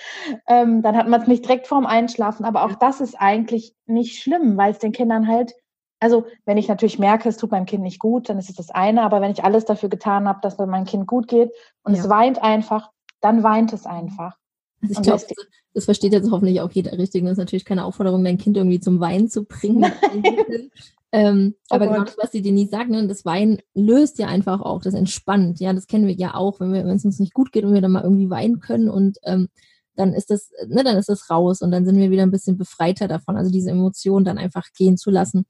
[0.47, 2.43] ähm, dann hat man es nicht direkt vorm Einschlafen.
[2.43, 5.53] Aber auch das ist eigentlich nicht schlimm, weil es den Kindern halt,
[5.99, 8.69] also wenn ich natürlich merke, es tut meinem Kind nicht gut, dann ist es das
[8.69, 9.01] eine.
[9.03, 11.51] Aber wenn ich alles dafür getan habe, dass es meinem Kind gut geht
[11.83, 12.01] und ja.
[12.01, 14.37] es weint einfach, dann weint es einfach.
[14.81, 17.23] Also ich glaube, das, das, versteht jetzt hoffentlich auch jeder richtig.
[17.23, 19.91] Das ist natürlich keine Aufforderung, dein Kind irgendwie zum Weinen zu bringen.
[21.11, 24.61] ähm, oh aber genau das, was die Denise sagt, ne, das Weinen löst ja einfach
[24.61, 25.59] auch, das entspannt.
[25.59, 27.81] Ja, das kennen wir ja auch, wenn, wenn es uns nicht gut geht und wir
[27.81, 29.47] dann mal irgendwie weinen können und ähm,
[29.95, 32.57] dann ist das, ne, dann ist das raus und dann sind wir wieder ein bisschen
[32.57, 33.35] befreiter davon.
[33.35, 35.47] Also diese Emotionen dann einfach gehen zu lassen.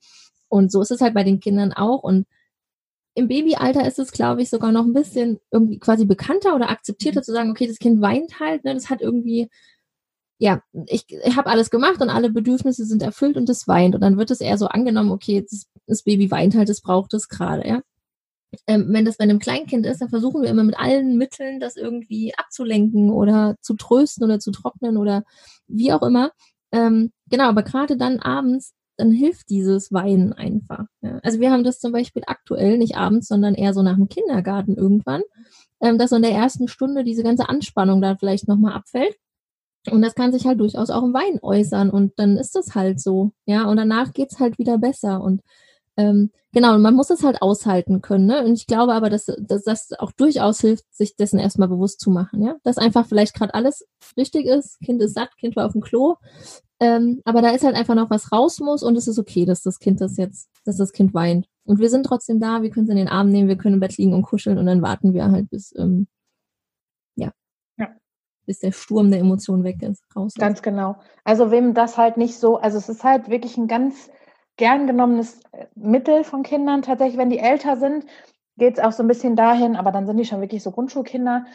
[0.50, 2.04] Und so ist es halt bei den Kindern auch.
[2.04, 2.26] Und
[3.18, 7.22] im Babyalter ist es, glaube ich, sogar noch ein bisschen irgendwie quasi bekannter oder akzeptierter
[7.22, 7.24] mhm.
[7.24, 9.50] zu sagen, okay, das Kind weint halt, ne, das hat irgendwie,
[10.38, 13.96] ja, ich, ich habe alles gemacht und alle Bedürfnisse sind erfüllt und es weint.
[13.96, 17.14] Und dann wird es eher so angenommen, okay, das, das Baby weint halt, das braucht
[17.16, 17.82] es gerade, ja.
[18.68, 21.76] ähm, wenn das bei einem Kleinkind ist, dann versuchen wir immer mit allen Mitteln, das
[21.76, 25.24] irgendwie abzulenken oder zu trösten oder zu trocknen oder
[25.68, 26.32] wie auch immer.
[26.72, 30.86] Ähm, genau, aber gerade dann abends, dann hilft dieses Weinen einfach.
[31.02, 31.20] Ja.
[31.24, 34.76] Also wir haben das zum Beispiel aktuell nicht abends, sondern eher so nach dem Kindergarten
[34.76, 35.22] irgendwann,
[35.82, 39.16] ähm, dass so in der ersten Stunde diese ganze Anspannung da vielleicht nochmal abfällt.
[39.90, 43.00] Und das kann sich halt durchaus auch im Wein äußern und dann ist das halt
[43.00, 43.70] so, ja.
[43.70, 45.42] Und danach geht's halt wieder besser und
[45.98, 48.28] ähm, genau, man muss es halt aushalten können.
[48.28, 48.46] Ne?
[48.46, 52.12] Und ich glaube aber, dass, dass das auch durchaus hilft, sich dessen erstmal bewusst zu
[52.12, 52.44] machen.
[52.44, 52.56] Ja?
[52.64, 54.80] Dass einfach vielleicht gerade alles richtig ist.
[54.80, 56.16] Kind ist satt, Kind war auf dem Klo.
[56.80, 59.64] Ähm, aber da ist halt einfach noch was raus muss und es ist okay, dass
[59.64, 61.48] das Kind das jetzt, dass das Kind weint.
[61.66, 63.80] Und wir sind trotzdem da, wir können es in den Arm nehmen, wir können im
[63.80, 66.08] Bett liegen und kuscheln und dann warten wir halt bis, ähm,
[67.16, 67.32] ja,
[67.78, 67.90] ja,
[68.46, 70.34] bis der Sturm der Emotionen weg ist, raus.
[70.36, 70.40] Ist.
[70.40, 70.98] Ganz genau.
[71.24, 74.10] Also wem das halt nicht so, also es ist halt wirklich ein ganz
[74.58, 76.84] gern genommenes äh, Mittel von Kindern.
[76.84, 78.06] Tatsächlich, wenn die älter sind,
[78.58, 81.46] geht es auch so ein bisschen dahin, aber dann sind die schon wirklich so Grundschulkinder.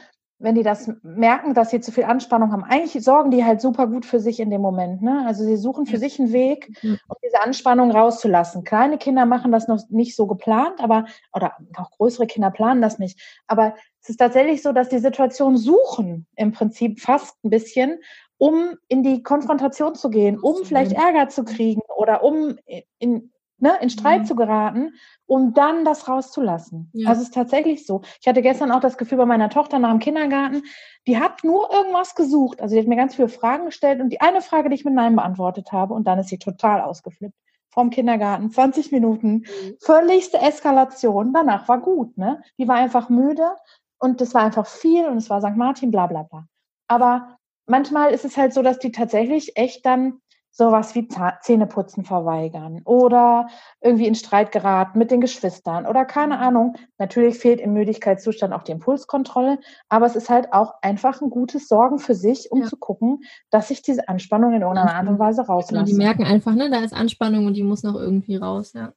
[0.43, 3.87] Wenn die das merken, dass sie zu viel Anspannung haben, eigentlich sorgen die halt super
[3.87, 5.01] gut für sich in dem Moment.
[5.01, 5.25] Ne?
[5.27, 8.65] Also sie suchen für sich einen Weg, um diese Anspannung rauszulassen.
[8.65, 12.99] Kleine Kinder machen das noch nicht so geplant, aber oder auch größere Kinder planen das
[12.99, 13.21] nicht.
[13.47, 18.01] Aber es ist tatsächlich so, dass die Situation suchen im Prinzip fast ein bisschen
[18.43, 22.59] um in die Konfrontation zu gehen, um vielleicht Ärger zu kriegen oder um
[22.99, 23.32] in,
[23.63, 24.27] ne, in Streit mhm.
[24.27, 24.95] zu geraten,
[25.27, 26.91] um dann das rauszulassen.
[26.93, 27.09] Ja.
[27.09, 28.03] Also es ist tatsächlich so.
[28.21, 30.65] Ich hatte gestern auch das Gefühl bei meiner Tochter nach dem Kindergarten,
[31.07, 32.61] die hat nur irgendwas gesucht.
[32.61, 34.95] Also die hat mir ganz viele Fragen gestellt und die eine Frage, die ich mit
[34.95, 37.37] Nein beantwortet habe und dann ist sie total ausgeflippt.
[37.71, 39.77] Vom Kindergarten, 20 Minuten, mhm.
[39.81, 41.33] völligste Eskalation.
[41.33, 42.43] Danach war gut, ne?
[42.59, 43.57] Die war einfach müde
[43.99, 45.57] und das war einfach viel und es war St.
[45.57, 46.47] Martin, bla bla bla.
[46.89, 50.21] Aber manchmal ist es halt so, dass die tatsächlich echt dann
[50.53, 51.09] sowas wie
[51.41, 53.49] Zähneputzen verweigern oder
[53.81, 56.43] irgendwie in Streit geraten mit den Geschwistern oder keine mhm.
[56.43, 56.77] Ahnung.
[56.99, 61.69] Natürlich fehlt im Müdigkeitszustand auch die Impulskontrolle, aber es ist halt auch einfach ein gutes
[61.69, 62.67] Sorgen für sich, um ja.
[62.67, 65.87] zu gucken, dass sich diese Anspannung in irgendeiner Art und Weise rauslassen.
[65.87, 68.93] Genau, die merken einfach, ne, da ist Anspannung und die muss noch irgendwie raus, ja.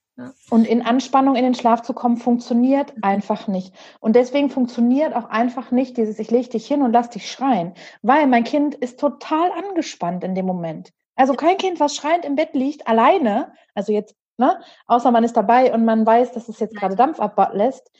[0.49, 3.73] Und in Anspannung in den Schlaf zu kommen, funktioniert einfach nicht.
[3.99, 7.73] Und deswegen funktioniert auch einfach nicht dieses, ich lege dich hin und lass dich schreien,
[8.01, 10.93] weil mein Kind ist total angespannt in dem Moment.
[11.15, 15.37] Also kein Kind, was schreiend im Bett liegt, alleine, also jetzt, ne, außer man ist
[15.37, 17.91] dabei und man weiß, dass es jetzt gerade Dampf ablässt,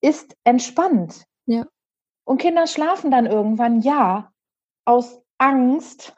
[0.00, 1.24] ist entspannt.
[1.46, 1.66] Ja.
[2.24, 4.32] Und Kinder schlafen dann irgendwann, ja,
[4.84, 6.14] aus Angst,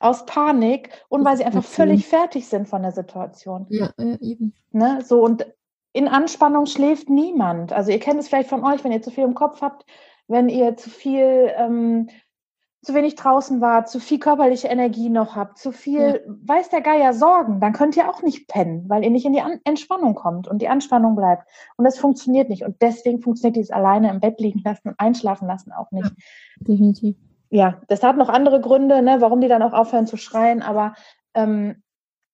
[0.00, 3.66] aus Panik und weil sie einfach völlig fertig sind von der Situation.
[3.70, 4.54] Ja, eben.
[4.72, 5.00] Ne?
[5.04, 5.46] So und
[5.92, 7.72] in Anspannung schläft niemand.
[7.72, 9.84] Also ihr kennt es vielleicht von euch, wenn ihr zu viel im Kopf habt,
[10.26, 12.08] wenn ihr zu viel, ähm,
[12.82, 16.34] zu wenig draußen wart, zu viel körperliche Energie noch habt, zu viel, ja.
[16.44, 19.40] weiß der Geier, Sorgen, dann könnt ihr auch nicht pennen, weil ihr nicht in die
[19.40, 21.48] An Entspannung kommt und die Anspannung bleibt.
[21.76, 22.64] Und das funktioniert nicht.
[22.64, 26.08] Und deswegen funktioniert dieses alleine im Bett liegen lassen und einschlafen lassen auch nicht.
[26.08, 26.14] Ja,
[26.60, 27.16] definitiv
[27.50, 30.94] ja, das hat noch andere Gründe, ne, warum die dann auch aufhören zu schreien, aber
[31.34, 31.82] ähm,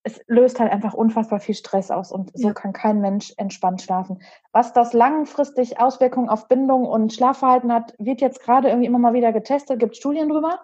[0.07, 2.55] es löst halt einfach unfassbar viel Stress aus und so ja.
[2.55, 4.23] kann kein Mensch entspannt schlafen.
[4.53, 9.15] Was das langfristig Auswirkungen auf Bindung und Schlafverhalten hat, wird jetzt gerade irgendwie immer mal
[9.15, 10.61] wieder getestet, gibt Studien drüber.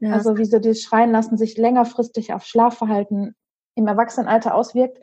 [0.00, 0.12] Ja.
[0.12, 3.36] Also wie so das Schreien lassen sich längerfristig auf Schlafverhalten
[3.76, 4.98] im Erwachsenenalter auswirkt.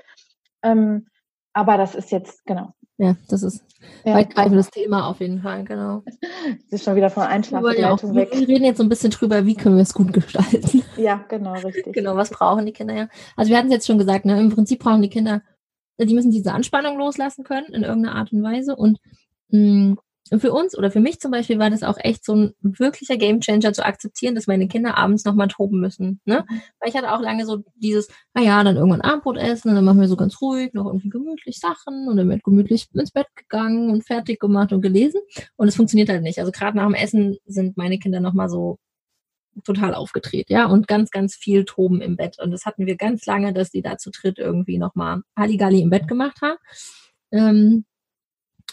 [0.63, 1.07] Ähm,
[1.53, 3.63] aber das ist jetzt, genau, ja, das ist
[4.03, 4.15] ja.
[4.15, 6.03] weitgreifendes Thema auf jeden Fall, genau.
[6.05, 6.17] Das
[6.69, 8.29] ist schon wieder von Einschlafbegleitung ja weg.
[8.33, 10.83] Wir reden jetzt so ein bisschen drüber, wie können wir es gut gestalten.
[10.97, 11.93] Ja, genau, richtig.
[11.93, 13.07] Genau, was brauchen die Kinder ja?
[13.35, 15.43] Also wir hatten es jetzt schon gesagt, ne, im Prinzip brauchen die Kinder,
[15.99, 18.97] die müssen diese Anspannung loslassen können in irgendeiner Art und Weise und
[19.49, 19.97] mh,
[20.31, 23.17] mm, für uns oder für mich zum Beispiel war das auch echt so ein wirklicher
[23.17, 26.19] Gamechanger zu akzeptieren, dass meine Kinder abends nochmal toben müssen.
[26.25, 26.45] Ne?
[26.79, 29.99] Weil ich hatte auch lange so dieses, naja, dann irgendwann Abendbrot essen und dann machen
[29.99, 33.89] wir so ganz ruhig noch irgendwie gemütlich Sachen und dann wird gemütlich ins Bett gegangen
[33.89, 35.21] und fertig gemacht und gelesen.
[35.55, 36.39] Und es funktioniert halt nicht.
[36.39, 38.77] Also gerade nach dem Essen sind meine Kinder nochmal so
[39.63, 42.37] total aufgedreht, ja, und ganz, ganz viel Toben im Bett.
[42.39, 45.89] Und das hatten wir ganz lange, dass die da zu dritt irgendwie nochmal Halligalli im
[45.89, 46.57] Bett gemacht haben.
[47.31, 47.85] Ähm,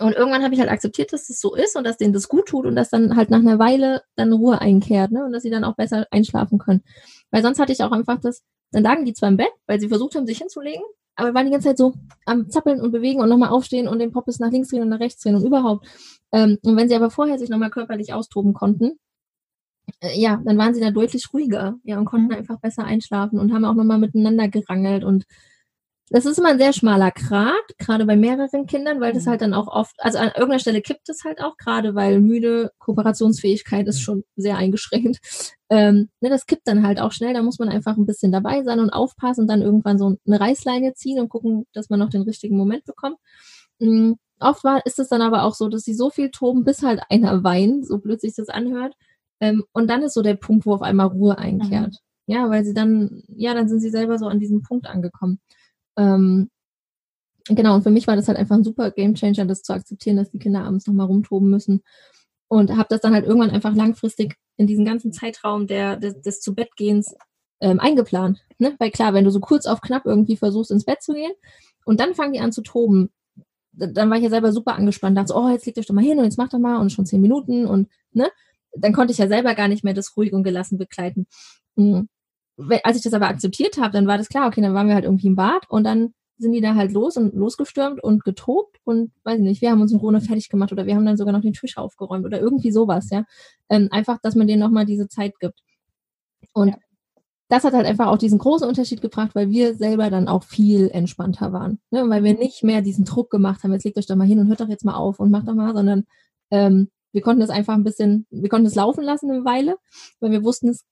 [0.00, 2.46] und irgendwann habe ich halt akzeptiert, dass das so ist und dass denen das gut
[2.46, 5.24] tut und dass dann halt nach einer Weile dann Ruhe einkehrt, ne?
[5.24, 6.83] Und dass sie dann auch besser einschlafen können.
[7.30, 9.88] Weil sonst hatte ich auch einfach das, dann lagen die zwar im Bett, weil sie
[9.88, 10.83] versucht haben, sich hinzulegen,
[11.14, 11.94] aber waren die ganze Zeit so
[12.26, 15.00] am Zappeln und bewegen und nochmal aufstehen und den Poppes nach links drehen und nach
[15.00, 15.87] rechts drehen und überhaupt.
[16.33, 18.98] Ähm, und wenn sie aber vorher sich nochmal körperlich austoben konnten,
[20.00, 22.35] äh, ja, dann waren sie da deutlich ruhiger, ja, und konnten mhm.
[22.35, 25.24] einfach besser einschlafen und haben auch nochmal miteinander gerangelt und
[26.10, 29.30] das ist immer ein sehr schmaler Grat, gerade bei mehreren Kindern, weil das mhm.
[29.30, 32.72] halt dann auch oft, also an irgendeiner Stelle kippt es halt auch, gerade weil müde
[32.78, 35.18] Kooperationsfähigkeit ist schon sehr eingeschränkt.
[35.70, 38.62] Ähm, ne, das kippt dann halt auch schnell, da muss man einfach ein bisschen dabei
[38.62, 42.10] sein und aufpassen und dann irgendwann so eine Reißleine ziehen und gucken, dass man noch
[42.10, 43.16] den richtigen Moment bekommt.
[43.80, 44.16] Mhm.
[44.38, 47.00] Oft war, ist es dann aber auch so, dass sie so viel toben, bis halt
[47.08, 48.94] einer weint, so blöd sich das anhört.
[49.40, 51.94] Ähm, und dann ist so der Punkt, wo auf einmal Ruhe einkehrt.
[52.26, 52.34] Mhm.
[52.34, 55.40] Ja, weil sie dann, ja, dann sind sie selber so an diesem Punkt angekommen.
[55.96, 56.50] Ähm,
[57.48, 60.30] genau, und für mich war das halt einfach ein super Gamechanger, das zu akzeptieren, dass
[60.30, 61.83] die Kinder abends nochmal rumtoben müssen.
[62.48, 66.40] Und habe das dann halt irgendwann einfach langfristig in diesen ganzen Zeitraum der, des, des
[66.40, 67.14] zu Bettgehens
[67.61, 68.44] ähm, eingeplant.
[68.59, 68.74] Ne?
[68.78, 71.33] Weil klar, wenn du so kurz auf knapp irgendwie versuchst, ins Bett zu gehen
[71.85, 73.11] und dann fangen die an zu toben,
[73.72, 76.04] dann war ich ja selber super angespannt, dachte so, oh, jetzt legt euch doch mal
[76.04, 78.30] hin und jetzt macht doch mal und schon zehn Minuten und ne,
[78.76, 81.26] dann konnte ich ja selber gar nicht mehr das ruhig und gelassen begleiten.
[81.76, 82.09] Mhm.
[82.84, 85.04] Als ich das aber akzeptiert habe, dann war das klar, okay, dann waren wir halt
[85.04, 89.12] irgendwie im Bad und dann sind die da halt los und losgestürmt und getobt und
[89.22, 91.42] weiß nicht, wir haben uns in Ruhe fertig gemacht oder wir haben dann sogar noch
[91.42, 93.24] den Tisch aufgeräumt oder irgendwie sowas, ja.
[93.68, 95.60] Ähm, einfach, dass man denen nochmal diese Zeit gibt.
[96.52, 96.76] Und ja.
[97.48, 100.90] das hat halt einfach auch diesen großen Unterschied gebracht, weil wir selber dann auch viel
[100.90, 101.80] entspannter waren.
[101.90, 102.08] Ne?
[102.08, 104.48] Weil wir nicht mehr diesen Druck gemacht haben, jetzt legt euch doch mal hin und
[104.48, 106.04] hört doch jetzt mal auf und macht doch mal, sondern
[106.50, 109.76] ähm, wir konnten das einfach ein bisschen, wir konnten es laufen lassen eine Weile,
[110.20, 110.84] weil wir wussten, es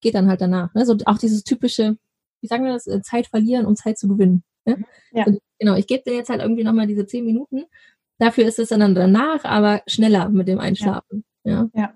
[0.00, 0.72] geht dann halt danach.
[0.74, 0.84] Ne?
[0.86, 1.96] So auch dieses typische,
[2.40, 4.42] wie sagen wir das, äh, Zeit verlieren, um Zeit zu gewinnen.
[4.64, 4.84] Ne?
[5.12, 5.24] Ja.
[5.26, 7.64] Und genau, ich gebe dir jetzt halt irgendwie nochmal diese zehn Minuten.
[8.18, 11.24] Dafür ist es dann danach, aber schneller mit dem Einschlafen.
[11.44, 11.68] Ja.
[11.74, 11.94] ja.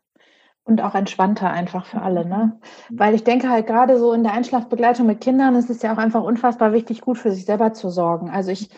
[0.64, 2.60] Und auch entspannter einfach für alle, ne?
[2.88, 5.98] Weil ich denke halt gerade so in der Einschlafbegleitung mit Kindern ist es ja auch
[5.98, 8.30] einfach unfassbar wichtig, gut für sich selber zu sorgen.
[8.30, 8.70] Also ich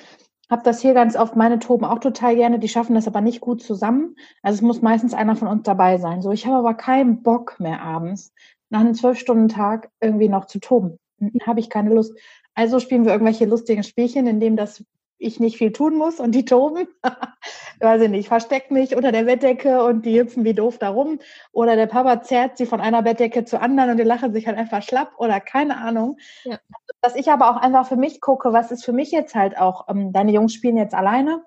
[0.50, 3.40] habe das hier ganz oft, meine Toben auch total gerne, die schaffen das aber nicht
[3.40, 4.14] gut zusammen.
[4.42, 6.22] Also es muss meistens einer von uns dabei sein.
[6.22, 8.32] So, ich habe aber keinen Bock mehr abends,
[8.70, 10.98] nach einem Zwölf-Stunden-Tag irgendwie noch zu toben.
[11.46, 12.18] Habe ich keine Lust.
[12.54, 14.84] Also spielen wir irgendwelche lustigen Spielchen, in denen das
[15.18, 16.86] ich nicht viel tun muss und die toben.
[17.80, 21.18] Weiß ich nicht, versteckt mich unter der Bettdecke und die hüpfen wie doof da rum.
[21.52, 24.58] Oder der Papa zerrt sie von einer Bettdecke zur anderen und die lachen sich halt
[24.58, 26.18] einfach schlapp oder keine Ahnung.
[26.44, 26.58] Ja.
[27.00, 29.88] Dass ich aber auch einfach für mich gucke, was ist für mich jetzt halt auch,
[29.88, 31.44] ähm, deine Jungs spielen jetzt alleine.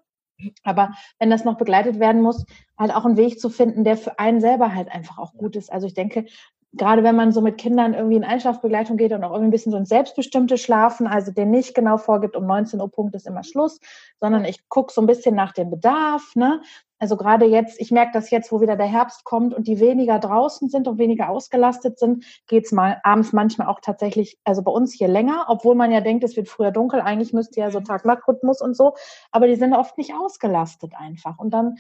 [0.64, 2.46] Aber wenn das noch begleitet werden muss,
[2.78, 5.72] halt auch einen Weg zu finden, der für einen selber halt einfach auch gut ist.
[5.72, 6.26] Also ich denke,
[6.74, 9.72] gerade wenn man so mit Kindern irgendwie in Einschlafbegleitung geht und auch irgendwie ein bisschen
[9.72, 13.44] so ein selbstbestimmtes Schlafen, also der nicht genau vorgibt, um 19 Uhr Punkt ist immer
[13.44, 13.80] Schluss,
[14.20, 16.36] sondern ich gucke so ein bisschen nach dem Bedarf.
[16.36, 16.62] Ne?
[17.00, 20.20] Also gerade jetzt, ich merke das jetzt, wo wieder der Herbst kommt und die weniger
[20.20, 24.94] draußen sind und weniger ausgelastet sind, geht's mal abends manchmal auch tatsächlich, also bei uns
[24.94, 27.78] hier länger, obwohl man ja denkt, es wird früher dunkel, eigentlich müsste ja so.
[27.88, 28.96] Tag-Nacht-Rhythmus und so,
[29.32, 31.38] aber die sind oft nicht ausgelastet einfach.
[31.38, 31.78] Und dann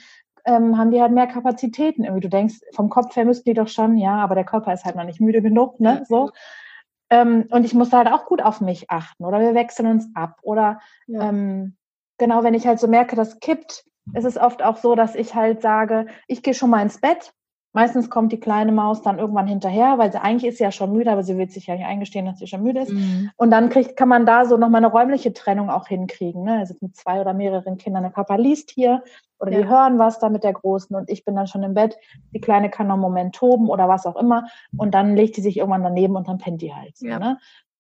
[0.47, 2.05] ähm, haben die halt mehr Kapazitäten.
[2.05, 4.86] Irgendwie du denkst, vom Kopf her müssten die doch schon, ja, aber der Körper ist
[4.86, 6.03] halt noch nicht müde genug, ne?
[6.07, 6.31] So.
[7.10, 9.25] Ähm, und ich muss halt auch gut auf mich achten.
[9.25, 10.39] Oder wir wechseln uns ab.
[10.41, 11.29] Oder ja.
[11.29, 11.75] ähm,
[12.17, 15.36] genau, wenn ich halt so merke, das kippt, ist es oft auch so, dass ich
[15.36, 17.33] halt sage, ich gehe schon mal ins Bett
[17.78, 21.12] Meistens kommt die kleine Maus dann irgendwann hinterher, weil sie eigentlich ist ja schon müde,
[21.12, 22.92] aber sie will sich ja nicht eingestehen, dass sie schon müde ist.
[22.92, 23.30] Mhm.
[23.38, 26.44] Und dann kriegt, kann man da so nochmal eine räumliche Trennung auch hinkriegen.
[26.44, 26.58] Ne?
[26.58, 28.02] Also mit zwei oder mehreren Kindern.
[28.02, 29.04] Der Papa liest hier
[29.38, 29.60] oder ja.
[29.60, 32.00] die hören was da mit der Großen und ich bin dann schon im Bett.
[32.34, 34.48] Die Kleine kann noch einen Moment toben oder was auch immer.
[34.76, 36.96] Und dann legt sie sich irgendwann daneben und dann pennt die halt.
[37.02, 37.20] Ja.
[37.20, 37.38] Ne?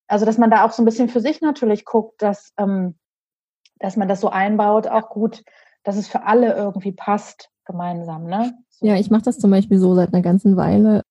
[0.07, 2.99] Also, dass man da auch so ein bisschen für sich natürlich guckt, dass, ähm,
[3.79, 5.43] dass man das so einbaut, auch gut,
[5.81, 8.57] dass es für alle irgendwie passt gemeinsam, ne?
[8.79, 11.03] Ja, ich mache das zum Beispiel so seit einer ganzen Weile,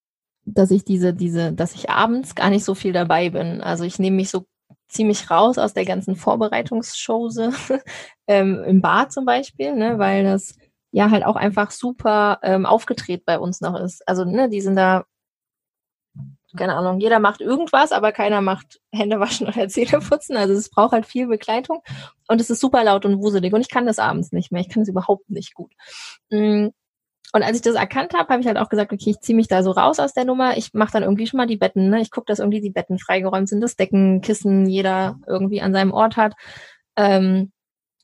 [0.44, 3.60] dass ich diese, diese, dass ich abends gar nicht so viel dabei bin.
[3.60, 4.46] Also ich nehme mich so
[4.88, 7.38] ziemlich raus aus der ganzen Vorbereitungsshows
[8.28, 10.56] ähm, im Bad zum Beispiel, ne, weil das
[10.92, 14.06] ja halt auch einfach super ähm, aufgedreht bei uns noch ist.
[14.08, 15.04] Also ne, die sind da
[16.56, 20.36] keine Ahnung, jeder macht irgendwas, aber keiner macht Hände waschen oder Zähne putzen.
[20.36, 21.82] Also es braucht halt viel Begleitung
[22.28, 24.60] und es ist super laut und wuselig und ich kann das abends nicht mehr.
[24.60, 25.72] Ich kann es überhaupt nicht gut.
[26.30, 26.68] Mm,
[27.32, 29.48] und als ich das erkannt habe, habe ich halt auch gesagt, okay, ich ziehe mich
[29.48, 30.56] da so raus aus der Nummer.
[30.56, 31.90] Ich mache dann irgendwie schon mal die Betten.
[31.90, 32.00] Ne?
[32.00, 35.92] Ich gucke, dass irgendwie die Betten freigeräumt sind, das Decken, Kissen jeder irgendwie an seinem
[35.92, 36.34] Ort hat.
[36.96, 37.52] Ähm,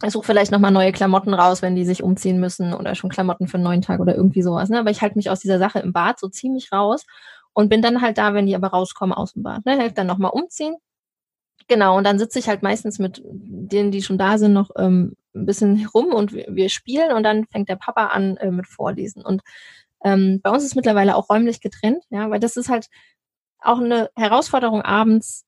[0.04, 3.46] ich suche vielleicht nochmal neue Klamotten raus, wenn die sich umziehen müssen oder schon Klamotten
[3.46, 4.68] für einen neuen Tag oder irgendwie sowas.
[4.68, 4.80] Ne?
[4.80, 7.06] Aber ich halte mich aus dieser Sache im Bad so ziemlich raus
[7.54, 9.64] und bin dann halt da, wenn die aber rauskommen aus dem Bad.
[9.66, 9.78] Ne?
[9.78, 10.76] Helft dann nochmal umziehen.
[11.68, 15.16] Genau, und dann sitze ich halt meistens mit denen, die schon da sind, noch ähm,
[15.34, 18.66] ein bisschen herum und wir, wir, spielen und dann fängt der Papa an äh, mit
[18.66, 19.24] Vorlesen.
[19.24, 19.42] Und
[20.04, 22.88] ähm, bei uns ist mittlerweile auch räumlich getrennt, ja, weil das ist halt
[23.60, 25.44] auch eine Herausforderung abends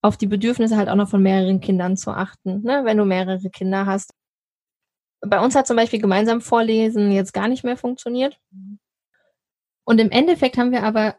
[0.00, 3.50] auf die Bedürfnisse halt auch noch von mehreren Kindern zu achten, ne, wenn du mehrere
[3.50, 4.12] Kinder hast.
[5.20, 8.38] Bei uns hat zum Beispiel gemeinsam Vorlesen jetzt gar nicht mehr funktioniert.
[9.84, 11.16] Und im Endeffekt haben wir aber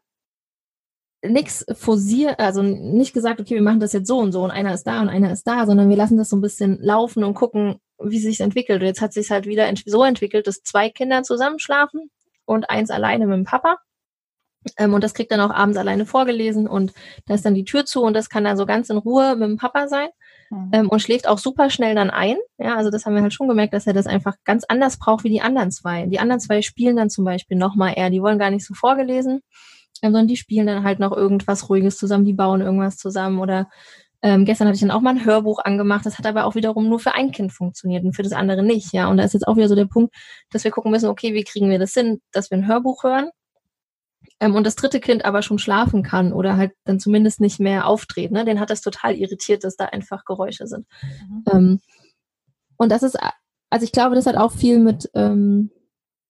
[1.24, 4.74] nichts forciert, also nicht gesagt, okay, wir machen das jetzt so und so und einer
[4.74, 7.34] ist da und einer ist da, sondern wir lassen das so ein bisschen laufen und
[7.34, 8.82] gucken, wie sich entwickelt.
[8.82, 12.10] Und jetzt hat sich halt wieder so entwickelt, dass zwei Kinder zusammenschlafen
[12.46, 13.78] und eins alleine mit dem Papa.
[14.78, 16.94] Ähm, und das kriegt dann auch abends alleine vorgelesen und
[17.28, 19.48] da ist dann die Tür zu und das kann dann so ganz in Ruhe mit
[19.48, 20.10] dem Papa sein.
[20.50, 20.70] mhm.
[20.74, 22.38] ähm, und schläft auch super schnell dann ein.
[22.58, 25.24] Ja, also das haben wir halt schon gemerkt, dass er das einfach ganz anders braucht
[25.24, 26.06] wie die anderen zwei.
[26.08, 29.42] Die anderen zwei spielen dann zum Beispiel nochmal eher, die wollen gar nicht so vorgelesen,
[30.02, 33.70] sondern die spielen dann halt noch irgendwas Ruhiges zusammen, die bauen irgendwas zusammen oder
[34.22, 36.90] ähm, gestern hatte ich dann auch mal ein Hörbuch angemacht, das hat aber auch wiederum
[36.90, 39.10] nur für ein Kind funktioniert und für das andere nicht, ja.
[39.10, 40.14] Und da ist jetzt auch wieder so der Punkt,
[40.52, 43.30] dass wir gucken müssen, okay, wie kriegen wir das hin, dass wir ein Hörbuch hören
[44.40, 47.88] ähm, und das dritte Kind aber schon schlafen kann oder halt dann zumindest nicht mehr
[47.88, 48.34] auftreten.
[48.34, 48.46] Ne?
[48.46, 50.86] Den hat das total irritiert, dass da einfach Geräusche sind.
[51.30, 51.44] Mhm.
[51.52, 51.80] Ähm,
[52.78, 53.18] und das ist,
[53.70, 55.72] also ich glaube, das hat auch viel mit, ähm,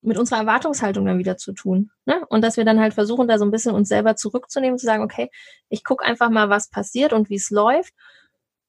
[0.01, 1.91] mit unserer Erwartungshaltung dann wieder zu tun.
[2.05, 2.25] Ne?
[2.29, 5.03] Und dass wir dann halt versuchen, da so ein bisschen uns selber zurückzunehmen, zu sagen,
[5.03, 5.29] okay,
[5.69, 7.93] ich gucke einfach mal, was passiert und wie es läuft.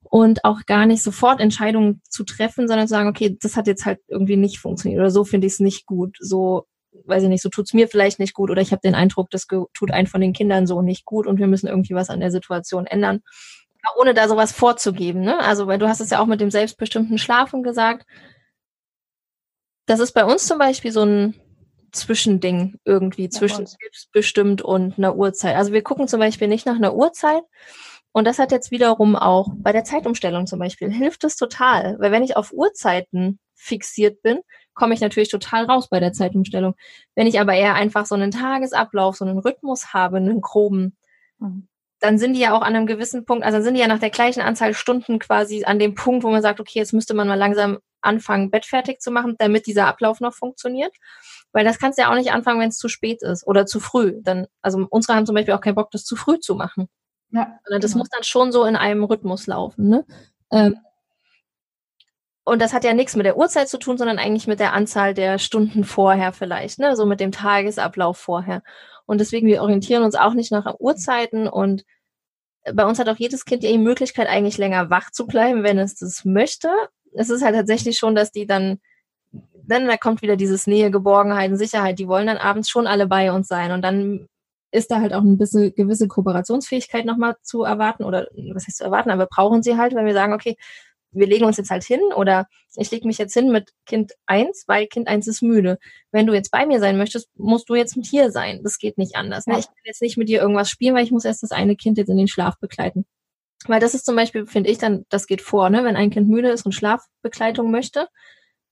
[0.03, 3.85] Und auch gar nicht sofort Entscheidungen zu treffen, sondern zu sagen, okay, das hat jetzt
[3.85, 6.17] halt irgendwie nicht funktioniert oder so finde ich es nicht gut.
[6.21, 6.67] So
[7.05, 9.47] weiß ich nicht, so tut's mir vielleicht nicht gut oder ich habe den Eindruck, das
[9.47, 12.31] tut einen von den Kindern so nicht gut und wir müssen irgendwie was an der
[12.31, 13.21] Situation ändern.
[13.99, 15.23] Ohne da sowas vorzugeben.
[15.23, 15.39] Ne?
[15.39, 18.07] Also, weil du hast es ja auch mit dem selbstbestimmten Schlafen gesagt.
[19.91, 21.35] Das ist bei uns zum Beispiel so ein
[21.91, 25.57] Zwischending irgendwie ja, zwischen selbstbestimmt und einer Uhrzeit.
[25.57, 27.43] Also wir gucken zum Beispiel nicht nach einer Uhrzeit.
[28.13, 32.13] Und das hat jetzt wiederum auch bei der Zeitumstellung zum Beispiel hilft es total, weil
[32.13, 34.39] wenn ich auf Uhrzeiten fixiert bin,
[34.75, 36.75] komme ich natürlich total raus bei der Zeitumstellung.
[37.17, 40.97] Wenn ich aber eher einfach so einen Tagesablauf, so einen Rhythmus habe, einen groben,
[41.41, 41.67] mhm.
[42.01, 43.99] Dann sind die ja auch an einem gewissen Punkt, also dann sind die ja nach
[43.99, 47.29] der gleichen Anzahl Stunden quasi an dem Punkt, wo man sagt, okay, jetzt müsste man
[47.29, 50.95] mal langsam anfangen, Bett fertig zu machen, damit dieser Ablauf noch funktioniert.
[51.53, 53.81] Weil das kannst du ja auch nicht anfangen, wenn es zu spät ist oder zu
[53.81, 54.21] früh.
[54.23, 56.89] Dann, also unsere haben zum Beispiel auch keinen Bock, das zu früh zu machen.
[57.31, 57.99] Ja, das genau.
[57.99, 59.89] muss dann schon so in einem Rhythmus laufen.
[59.89, 60.07] Ne?
[60.53, 60.79] Ähm,
[62.45, 65.15] und das hat ja nichts mit der Uhrzeit zu tun, sondern eigentlich mit der Anzahl
[65.15, 66.97] der Stunden vorher vielleicht, ne?
[66.97, 68.63] so mit dem Tagesablauf vorher.
[69.07, 71.85] Und deswegen, wir orientieren uns auch nicht nach Uhrzeiten und
[72.75, 75.95] bei uns hat auch jedes Kind die Möglichkeit, eigentlich länger wach zu bleiben, wenn es
[75.95, 76.69] das möchte.
[77.15, 78.81] Es ist halt tatsächlich schon, dass die dann,
[79.55, 81.99] dann da kommt wieder dieses Nähe, Geborgenheit und Sicherheit.
[81.99, 83.73] Die wollen dann abends schon alle bei uns sein.
[83.73, 84.29] Und dann
[84.73, 88.85] ist da halt auch ein bisschen gewisse Kooperationsfähigkeit nochmal zu erwarten oder was heißt zu
[88.85, 90.57] erwarten, aber brauchen sie halt, wenn wir sagen, okay,
[91.13, 92.47] wir legen uns jetzt halt hin oder
[92.77, 95.79] ich lege mich jetzt hin mit Kind eins, weil Kind eins ist müde.
[96.13, 98.61] Wenn du jetzt bei mir sein möchtest, musst du jetzt mit hier sein.
[98.63, 99.47] Das geht nicht anders.
[99.47, 99.59] Ne?
[99.59, 101.99] Ich kann jetzt nicht mit dir irgendwas spielen, weil ich muss erst das eine Kind
[101.99, 103.07] jetzt in den Schlaf begleiten.
[103.67, 105.85] Weil das ist zum Beispiel, finde ich dann, das geht vor, ne?
[105.85, 108.09] Wenn ein Kind müde ist und Schlafbegleitung möchte,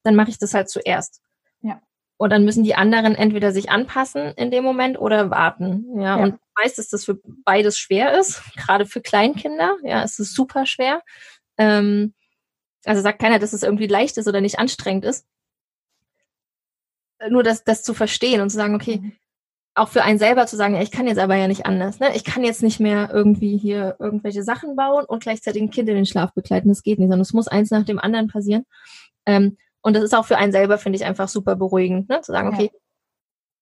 [0.02, 1.20] dann mache ich das halt zuerst.
[1.60, 1.82] Ja.
[2.16, 5.84] Und dann müssen die anderen entweder sich anpassen in dem Moment oder warten.
[5.96, 6.16] Ja, ja.
[6.16, 9.76] und meist ist das für beides schwer ist, gerade für Kleinkinder.
[9.82, 11.02] Ja, es ist super schwer.
[11.58, 12.14] Ähm,
[12.88, 15.26] also sagt keiner, dass es irgendwie leicht ist oder nicht anstrengend ist.
[17.28, 19.12] Nur das, das zu verstehen und zu sagen, okay, mhm.
[19.74, 21.98] auch für einen selber zu sagen, ja, ich kann jetzt aber ja nicht anders.
[21.98, 22.14] Ne?
[22.14, 25.96] Ich kann jetzt nicht mehr irgendwie hier irgendwelche Sachen bauen und gleichzeitig ein Kind in
[25.96, 26.68] den Schlaf begleiten.
[26.68, 28.64] Das geht nicht, sondern es muss eins nach dem anderen passieren.
[29.26, 32.20] Ähm, und das ist auch für einen selber, finde ich, einfach super beruhigend, ne?
[32.22, 32.78] zu sagen, okay, ja.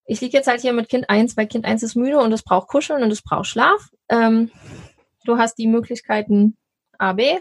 [0.07, 2.43] ich liege jetzt halt hier mit Kind 1, weil Kind 1 ist müde und es
[2.43, 3.91] braucht Kuscheln und es braucht Schlaf.
[4.09, 4.51] Ähm,
[5.25, 6.57] du hast die Möglichkeiten
[6.99, 7.39] A, B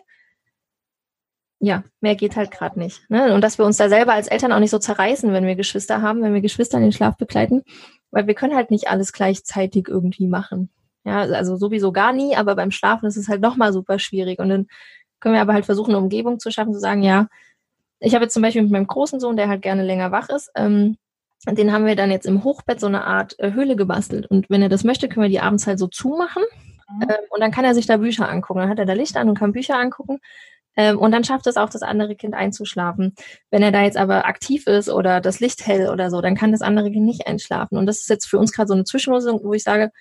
[1.66, 3.10] ja, mehr geht halt gerade nicht.
[3.10, 3.34] Ne?
[3.34, 6.02] Und dass wir uns da selber als Eltern auch nicht so zerreißen, wenn wir Geschwister
[6.02, 7.64] haben, wenn wir Geschwister in den Schlaf begleiten,
[8.12, 10.70] weil wir können halt nicht alles gleichzeitig irgendwie machen.
[11.06, 14.40] Ja, also sowieso gar nie, aber beim Schlafen ist es halt nochmal super schwierig.
[14.40, 14.68] Und dann
[15.20, 17.28] können wir aber halt versuchen, eine Umgebung zu schaffen, zu sagen, ja,
[18.00, 20.52] ich habe jetzt zum Beispiel mit meinem großen Sohn, der halt gerne länger wach ist,
[20.56, 20.98] ähm,
[21.48, 24.28] den haben wir dann jetzt im Hochbett so eine Art äh, Höhle gebastelt.
[24.28, 26.44] Und wenn er das möchte, können wir die abends halt so zumachen.
[26.90, 27.02] Mhm.
[27.04, 28.60] Ähm, und dann kann er sich da Bücher angucken.
[28.60, 30.20] Dann hat er da Licht an und kann Bücher angucken.
[30.78, 33.16] Ähm, und dann schafft es auch das andere Kind einzuschlafen.
[33.50, 36.52] Wenn er da jetzt aber aktiv ist oder das Licht hell oder so, dann kann
[36.52, 37.78] das andere Kind nicht einschlafen.
[37.78, 39.92] Und das ist jetzt für uns gerade so eine Zwischenlösung, wo ich sage,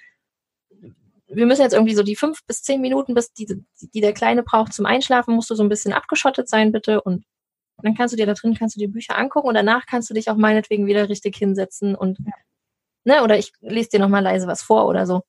[1.26, 3.46] wir müssen jetzt irgendwie so die fünf bis zehn Minuten, bis die,
[3.80, 7.00] die der Kleine braucht zum Einschlafen, musst du so ein bisschen abgeschottet sein, bitte.
[7.00, 7.24] Und
[7.82, 10.14] dann kannst du dir da drin, kannst du dir Bücher angucken und danach kannst du
[10.14, 12.18] dich auch meinetwegen wieder richtig hinsetzen und,
[13.04, 15.22] ne, oder ich lese dir nochmal leise was vor oder so.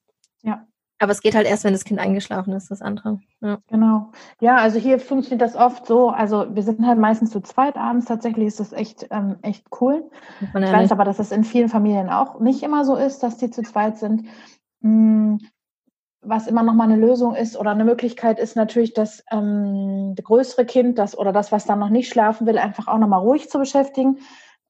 [0.44, 0.68] Ja.
[1.00, 3.20] Aber es geht halt erst, wenn das Kind eingeschlafen ist, das andere.
[3.42, 3.58] Ja.
[3.68, 4.12] Genau.
[4.40, 6.10] Ja, also hier funktioniert das oft so.
[6.10, 8.06] Also wir sind halt meistens zu zweit abends.
[8.06, 10.10] Tatsächlich ist das echt, ähm, echt cool.
[10.42, 13.52] Ich weiß aber, dass es in vielen Familien auch nicht immer so ist, dass die
[13.52, 14.28] zu zweit sind.
[14.82, 15.40] Hm,
[16.28, 20.66] was immer noch mal eine Lösung ist oder eine Möglichkeit ist natürlich, das ähm, größere
[20.66, 23.50] Kind, das oder das, was dann noch nicht schlafen will, einfach auch noch mal ruhig
[23.50, 24.20] zu beschäftigen.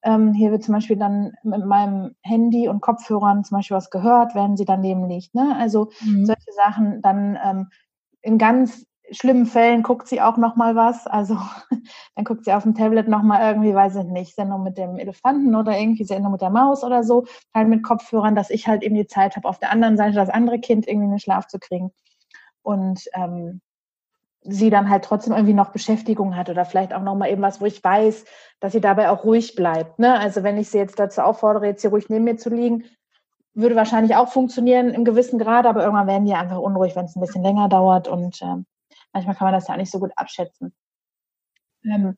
[0.06, 4.36] Ähm, hier wird zum Beispiel dann mit meinem Handy und Kopfhörern zum Beispiel was gehört,
[4.36, 5.34] wenn sie daneben liegt.
[5.34, 5.56] Ne?
[5.58, 6.24] Also mhm.
[6.24, 7.02] solche Sachen.
[7.02, 7.68] Dann ähm,
[8.22, 11.08] in ganz schlimmen Fällen guckt sie auch noch mal was.
[11.08, 11.36] Also
[12.14, 14.96] dann guckt sie auf dem Tablet noch mal irgendwie, weiß ich nicht, Sendung mit dem
[14.96, 18.84] Elefanten oder irgendwie Sendung mit der Maus oder so, halt mit Kopfhörern, dass ich halt
[18.84, 21.48] eben die Zeit habe, auf der anderen Seite das andere Kind irgendwie in den Schlaf
[21.48, 21.90] zu kriegen.
[22.62, 23.60] Und ähm,
[24.48, 27.60] sie dann halt trotzdem irgendwie noch Beschäftigung hat oder vielleicht auch noch mal eben was,
[27.60, 28.24] wo ich weiß,
[28.60, 29.98] dass sie dabei auch ruhig bleibt.
[29.98, 30.18] Ne?
[30.18, 32.84] Also wenn ich sie jetzt dazu auffordere, jetzt hier ruhig neben mir zu liegen,
[33.54, 37.16] würde wahrscheinlich auch funktionieren im gewissen Grad, aber irgendwann werden die einfach unruhig, wenn es
[37.16, 38.56] ein bisschen länger dauert und äh,
[39.12, 40.74] manchmal kann man das ja auch nicht so gut abschätzen.
[41.84, 42.16] Ähm,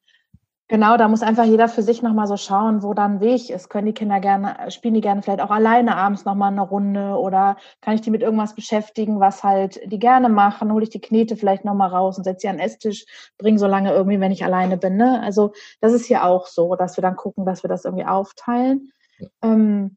[0.70, 3.70] Genau, da muss einfach jeder für sich nochmal so schauen, wo dann Weg ist.
[3.70, 7.56] Können die Kinder gerne, spielen die gerne vielleicht auch alleine abends nochmal eine Runde oder
[7.80, 10.70] kann ich die mit irgendwas beschäftigen, was halt die gerne machen?
[10.70, 13.06] Hole ich die Knete vielleicht nochmal raus und setze sie an den Esstisch,
[13.38, 14.96] bringe so lange irgendwie, wenn ich alleine bin.
[14.96, 15.22] Ne?
[15.22, 18.92] Also das ist hier auch so, dass wir dann gucken, dass wir das irgendwie aufteilen.
[19.40, 19.96] Ähm,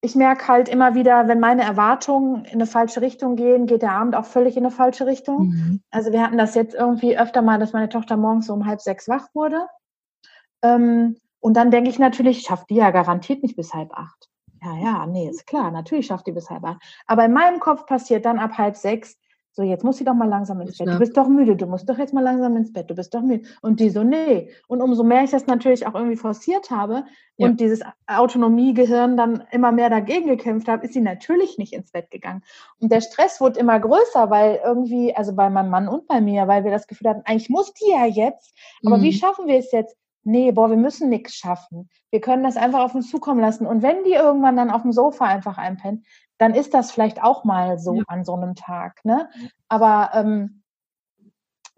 [0.00, 3.92] ich merke halt immer wieder, wenn meine Erwartungen in eine falsche Richtung gehen, geht der
[3.92, 5.50] Abend auch völlig in eine falsche Richtung.
[5.50, 5.82] Mhm.
[5.92, 8.80] Also wir hatten das jetzt irgendwie öfter mal, dass meine Tochter morgens so um halb
[8.80, 9.64] sechs wach wurde.
[10.62, 14.28] Ähm, und dann denke ich natürlich, schafft die ja garantiert nicht bis halb acht.
[14.62, 16.80] Ja, ja, nee, ist klar, natürlich schafft die bis halb acht.
[17.06, 19.16] Aber in meinem Kopf passiert dann ab halb sechs,
[19.54, 20.88] so jetzt muss sie doch mal langsam ins Bett.
[20.88, 23.20] Du bist doch müde, du musst doch jetzt mal langsam ins Bett, du bist doch
[23.20, 23.46] müde.
[23.60, 24.48] Und die so, nee.
[24.66, 27.04] Und umso mehr ich das natürlich auch irgendwie forciert habe
[27.36, 27.48] ja.
[27.48, 32.10] und dieses Autonomiegehirn dann immer mehr dagegen gekämpft habe, ist sie natürlich nicht ins Bett
[32.10, 32.42] gegangen.
[32.80, 36.48] Und der Stress wurde immer größer, weil irgendwie, also bei meinem Mann und bei mir,
[36.48, 38.54] weil wir das Gefühl hatten, eigentlich muss die ja jetzt,
[38.86, 39.02] aber mhm.
[39.02, 39.96] wie schaffen wir es jetzt?
[40.24, 41.88] Nee, boah, wir müssen nichts schaffen.
[42.10, 43.66] Wir können das einfach auf uns zukommen lassen.
[43.66, 46.04] Und wenn die irgendwann dann auf dem Sofa einfach einpennen,
[46.38, 48.02] dann ist das vielleicht auch mal so ja.
[48.06, 49.04] an so einem Tag.
[49.04, 49.28] Ne?
[49.68, 50.62] Aber ähm,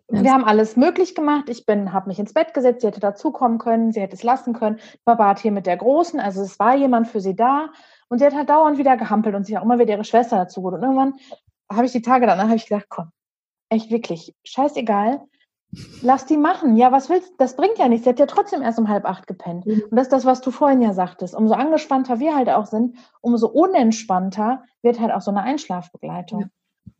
[0.09, 1.49] wir haben alles möglich gemacht.
[1.49, 4.53] Ich bin, habe mich ins Bett gesetzt, sie hätte dazukommen können, sie hätte es lassen
[4.53, 4.79] können.
[5.05, 7.71] Papa hat hier mit der Großen, also es war jemand für sie da.
[8.09, 10.63] Und sie hat halt dauernd wieder gehampelt und sich auch immer wieder ihre Schwester dazu
[10.63, 10.77] geholt.
[10.77, 11.15] Und irgendwann
[11.73, 13.11] habe ich die Tage danach, habe ich gedacht, komm,
[13.71, 15.23] echt wirklich, scheißegal
[16.03, 16.77] Lass die machen.
[16.77, 17.35] Ja, was willst du?
[17.39, 18.05] Das bringt ja nichts.
[18.05, 19.67] Sie hat ja trotzdem erst um halb acht gepennt.
[19.67, 19.83] Mhm.
[19.91, 21.35] Und das ist das, was du vorhin ja sagtest.
[21.35, 26.41] Umso angespannter wir halt auch sind, umso unentspannter wird halt auch so eine Einschlafbegleitung.
[26.43, 26.47] Ja.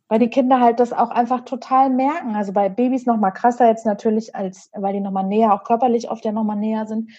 [0.07, 2.35] Weil die Kinder halt das auch einfach total merken.
[2.35, 5.63] Also bei Babys noch mal krasser jetzt natürlich, als weil die noch mal näher, auch
[5.63, 7.11] körperlich oft ja noch mal näher sind.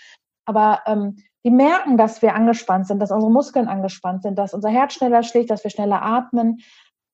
[0.44, 4.68] Aber ähm, die merken, dass wir angespannt sind, dass unsere Muskeln angespannt sind, dass unser
[4.68, 6.58] Herz schneller schlägt, dass wir schneller atmen,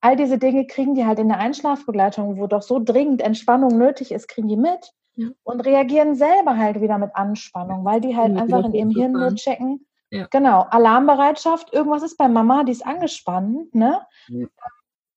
[0.03, 4.13] all diese Dinge kriegen die halt in der Einschlafbegleitung, wo doch so dringend Entspannung nötig
[4.13, 5.29] ist, kriegen die mit ja.
[5.45, 9.35] und reagieren selber halt wieder mit Anspannung, weil die halt einfach in ihrem Hirn nur
[9.37, 9.87] checken.
[10.11, 10.27] Ja.
[10.31, 14.03] Genau, Alarmbereitschaft, irgendwas ist bei Mama, die ist angespannt, ne?
[14.29, 14.47] Ja.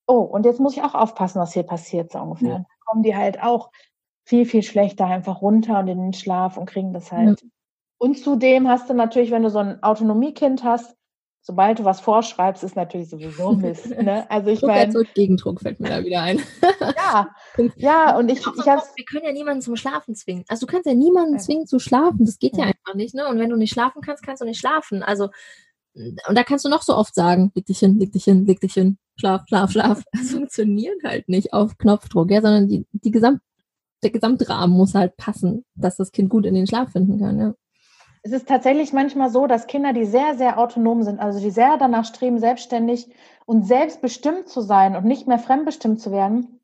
[0.08, 2.54] Oh, und jetzt muss ich auch aufpassen, was hier passiert, so ungefähr.
[2.54, 3.72] Dann kommen die halt auch
[4.24, 7.44] viel, viel schlechter einfach runter und in den Schlaf und kriegen das halt.
[7.98, 10.96] Und zudem hast du natürlich, wenn du so ein Autonomiekind hast,
[11.46, 13.90] sobald du was vorschreibst, ist natürlich sowieso Mist.
[13.90, 14.30] Ne?
[14.30, 14.92] Also ich meine.
[15.14, 16.42] Gegendruck fällt mir da wieder ein.
[16.98, 17.30] ja,
[17.76, 20.44] ja, und ich, ich Wir können ja niemanden zum Schlafen zwingen.
[20.48, 22.26] Also du kannst ja niemanden zwingen zu schlafen.
[22.26, 23.28] Das geht ja, ja einfach nicht, ne?
[23.28, 25.04] Und wenn du nicht schlafen kannst, kannst du nicht schlafen.
[25.04, 25.30] Also,
[25.94, 28.60] und da kannst du noch so oft sagen, leg dich hin, leg dich hin, leg
[28.60, 30.04] dich hin, schlaf, schlaf, schlaf.
[30.14, 33.40] Das funktioniert halt nicht auf Knopfdruck, ja, sondern die, die Gesamt,
[34.04, 37.54] der Gesamtrahmen muss halt passen, dass das Kind gut in den Schlaf finden kann, ja
[38.26, 41.78] es ist tatsächlich manchmal so, dass Kinder, die sehr, sehr autonom sind, also die sehr
[41.78, 43.08] danach streben, selbstständig
[43.46, 46.60] und selbstbestimmt zu sein und nicht mehr fremdbestimmt zu werden,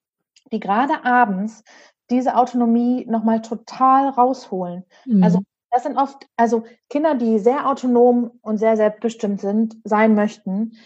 [0.51, 1.63] die gerade abends
[2.09, 4.85] diese Autonomie nochmal total rausholen.
[5.05, 5.23] Mhm.
[5.23, 5.39] Also
[5.69, 10.77] das sind oft, also Kinder, die sehr autonom und sehr selbstbestimmt sind, sein möchten,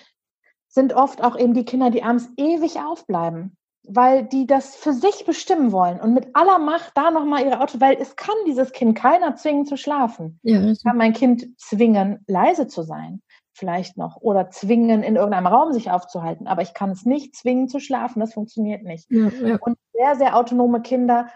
[0.67, 3.55] sind oft auch eben die Kinder, die abends ewig aufbleiben
[3.87, 7.79] weil die das für sich bestimmen wollen und mit aller Macht da nochmal ihre Auto,
[7.79, 10.39] weil es kann dieses Kind keiner zwingen zu schlafen.
[10.43, 13.21] Ja, ich kann mein Kind zwingen, leise zu sein,
[13.53, 17.67] vielleicht noch, oder zwingen, in irgendeinem Raum sich aufzuhalten, aber ich kann es nicht zwingen
[17.67, 19.09] zu schlafen, das funktioniert nicht.
[19.09, 19.57] Ja, ja.
[19.59, 21.27] Und sehr, sehr autonome Kinder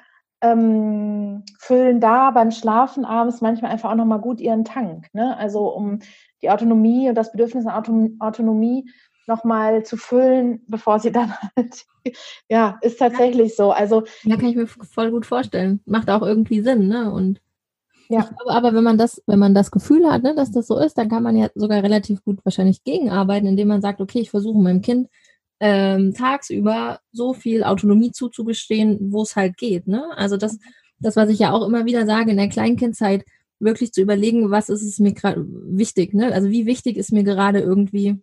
[0.42, 5.08] ähm, füllen da beim Schlafen abends manchmal einfach auch nochmal gut ihren Tank.
[5.14, 5.36] Ne?
[5.38, 6.00] Also um
[6.42, 8.90] die Autonomie und das Bedürfnis an Autonomie
[9.30, 11.86] nochmal zu füllen, bevor sie dann halt,
[12.50, 13.72] ja, ist tatsächlich so.
[13.72, 15.80] Also, ja, kann ich mir voll gut vorstellen.
[15.86, 17.12] Macht auch irgendwie Sinn, ne?
[17.12, 17.40] Und
[18.10, 18.22] ja.
[18.22, 20.98] Glaube, aber wenn man das, wenn man das Gefühl hat, ne, dass das so ist,
[20.98, 24.60] dann kann man ja sogar relativ gut wahrscheinlich gegenarbeiten, indem man sagt, okay, ich versuche
[24.60, 25.10] meinem Kind
[25.60, 29.88] ähm, tagsüber so viel Autonomie zuzugestehen, wo es halt geht.
[29.88, 30.06] Ne?
[30.16, 30.58] Also das,
[31.00, 33.24] das, was ich ja auch immer wieder sage in der Kleinkindzeit,
[33.60, 36.34] wirklich zu überlegen, was ist es mir gerade wichtig, ne?
[36.34, 38.18] Also wie wichtig ist mir gerade irgendwie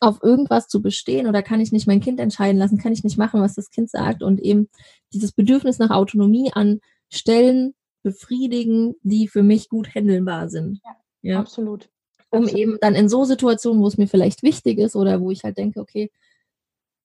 [0.00, 3.18] auf irgendwas zu bestehen oder kann ich nicht mein Kind entscheiden lassen, kann ich nicht
[3.18, 4.68] machen, was das Kind sagt und eben
[5.12, 6.80] dieses Bedürfnis nach Autonomie an
[7.10, 10.80] Stellen befriedigen, die für mich gut handelbar sind.
[10.84, 11.40] Ja, ja.
[11.40, 11.88] absolut.
[12.30, 12.60] Um absolut.
[12.60, 15.56] eben dann in so Situationen, wo es mir vielleicht wichtig ist oder wo ich halt
[15.56, 16.10] denke, okay,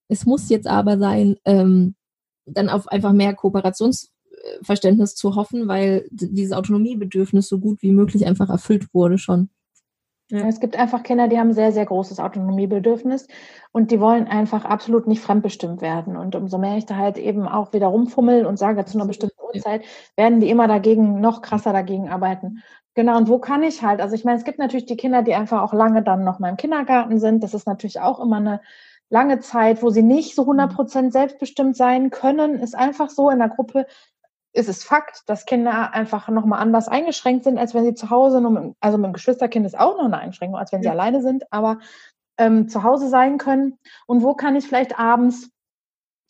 [0.09, 1.95] es muss jetzt aber sein, ähm,
[2.45, 8.49] dann auf einfach mehr Kooperationsverständnis zu hoffen, weil dieses Autonomiebedürfnis so gut wie möglich einfach
[8.49, 9.49] erfüllt wurde schon.
[10.34, 10.47] Ja.
[10.47, 13.27] Es gibt einfach Kinder, die haben sehr, sehr großes Autonomiebedürfnis
[13.71, 16.17] und die wollen einfach absolut nicht fremdbestimmt werden.
[16.17, 19.39] Und umso mehr ich da halt eben auch wieder rumfummel und sage, zu einer bestimmten
[19.43, 19.84] Uhrzeit,
[20.15, 22.63] werden die immer dagegen, noch krasser dagegen arbeiten.
[22.95, 24.01] Genau, und wo kann ich halt?
[24.01, 26.49] Also ich meine, es gibt natürlich die Kinder, die einfach auch lange dann noch mal
[26.49, 27.43] im Kindergarten sind.
[27.43, 28.61] Das ist natürlich auch immer eine
[29.09, 30.75] lange Zeit, wo sie nicht so 100 mhm.
[30.75, 33.86] Prozent selbstbestimmt sein können, ist einfach so in der Gruppe,
[34.53, 38.39] ist es Fakt, dass Kinder einfach nochmal anders eingeschränkt sind, als wenn sie zu Hause,
[38.39, 41.51] nur also mit dem Geschwisterkind ist auch noch eine Einschränkung, als wenn sie alleine sind,
[41.51, 41.79] aber
[42.37, 43.79] ähm, zu Hause sein können.
[44.05, 45.49] Und wo kann ich vielleicht abends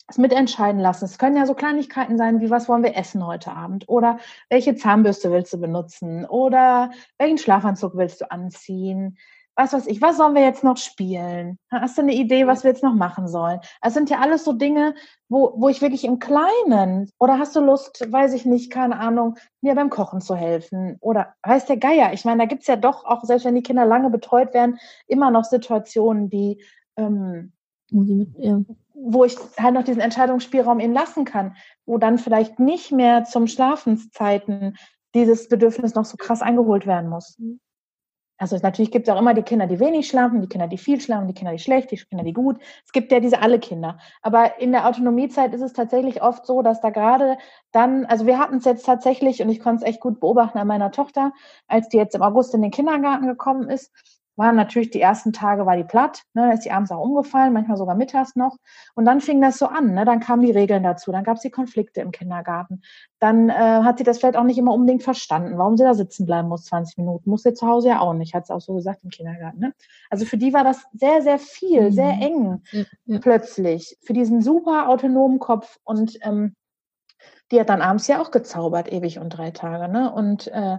[0.08, 1.04] es mitentscheiden lassen?
[1.04, 3.88] Es können ja so Kleinigkeiten sein, wie was wollen wir essen heute Abend?
[3.88, 4.18] Oder
[4.48, 6.24] welche Zahnbürste willst du benutzen?
[6.24, 9.18] Oder welchen Schlafanzug willst du anziehen?
[9.56, 11.58] Was weiß ich, was sollen wir jetzt noch spielen?
[11.70, 13.60] Hast du eine Idee, was wir jetzt noch machen sollen?
[13.82, 14.94] Es sind ja alles so Dinge,
[15.28, 19.36] wo, wo ich wirklich im Kleinen, oder hast du Lust, weiß ich nicht, keine Ahnung,
[19.60, 20.96] mir beim Kochen zu helfen?
[21.00, 22.12] Oder heißt der Geier?
[22.12, 25.30] Ich meine, da gibt's ja doch, auch selbst wenn die Kinder lange betreut werden, immer
[25.30, 26.64] noch Situationen, die,
[26.96, 27.52] ähm,
[27.90, 28.60] ja.
[28.92, 31.54] wo ich halt noch diesen Entscheidungsspielraum ihnen lassen kann,
[31.86, 34.76] wo dann vielleicht nicht mehr zum Schlafenszeiten
[35.14, 37.38] dieses Bedürfnis noch so krass eingeholt werden muss.
[38.36, 41.00] Also natürlich gibt es auch immer die Kinder, die wenig schlafen, die Kinder, die viel
[41.00, 42.58] schlafen, die Kinder, die schlecht, die Kinder, die gut.
[42.84, 43.98] Es gibt ja diese alle Kinder.
[44.22, 47.38] Aber in der Autonomiezeit ist es tatsächlich oft so, dass da gerade
[47.70, 50.66] dann, also wir hatten es jetzt tatsächlich, und ich konnte es echt gut beobachten an
[50.66, 51.32] meiner Tochter,
[51.68, 53.92] als die jetzt im August in den Kindergarten gekommen ist,
[54.36, 57.52] waren natürlich die ersten Tage war die platt, ne, da ist die abends auch umgefallen,
[57.52, 58.56] manchmal sogar mittags noch.
[58.94, 61.42] Und dann fing das so an, ne, dann kamen die Regeln dazu, dann gab es
[61.42, 62.82] die Konflikte im Kindergarten.
[63.20, 66.26] Dann äh, hat sie das vielleicht auch nicht immer unbedingt verstanden, warum sie da sitzen
[66.26, 67.30] bleiben muss 20 Minuten.
[67.30, 69.60] Muss sie zu Hause ja auch nicht, hat sie auch so gesagt im Kindergarten.
[69.60, 69.74] Ne?
[70.10, 71.92] Also für die war das sehr, sehr viel, mhm.
[71.92, 72.62] sehr eng
[73.06, 73.18] ja.
[73.20, 75.78] plötzlich, für diesen super autonomen Kopf.
[75.84, 76.56] Und ähm,
[77.50, 79.90] die hat dann abends ja auch gezaubert, ewig und drei Tage.
[79.90, 80.12] Ne?
[80.12, 80.78] Und äh,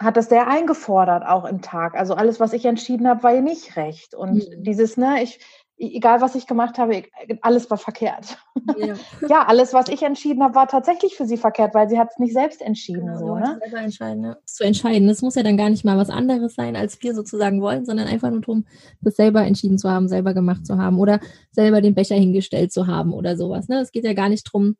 [0.00, 1.96] hat das sehr eingefordert, auch im Tag.
[1.96, 4.14] Also alles, was ich entschieden habe, war ihr nicht recht.
[4.14, 4.62] Und mhm.
[4.62, 5.40] dieses, ne, ich,
[5.76, 7.02] egal was ich gemacht habe,
[7.42, 8.38] alles war verkehrt.
[8.78, 8.94] Ja,
[9.28, 12.18] ja alles, was ich entschieden habe, war tatsächlich für sie verkehrt, weil sie hat es
[12.18, 13.06] nicht selbst entschieden.
[13.06, 13.58] Genau, so, ne?
[13.60, 14.36] selber entscheiden, ja.
[14.44, 15.08] Zu entscheiden.
[15.08, 18.06] Das muss ja dann gar nicht mal was anderes sein, als wir sozusagen wollen, sondern
[18.06, 18.66] einfach nur darum,
[19.00, 21.18] das selber entschieden zu haben, selber gemacht zu haben oder
[21.50, 23.68] selber den Becher hingestellt zu haben oder sowas.
[23.68, 23.80] Ne?
[23.80, 24.76] Es geht ja gar nicht darum,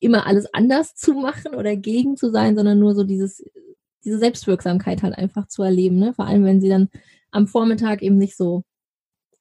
[0.00, 3.44] immer alles anders zu machen oder gegen zu sein, sondern nur so dieses
[4.04, 6.14] diese Selbstwirksamkeit halt einfach zu erleben, ne?
[6.14, 6.88] Vor allem, wenn sie dann
[7.30, 8.64] am Vormittag eben nicht so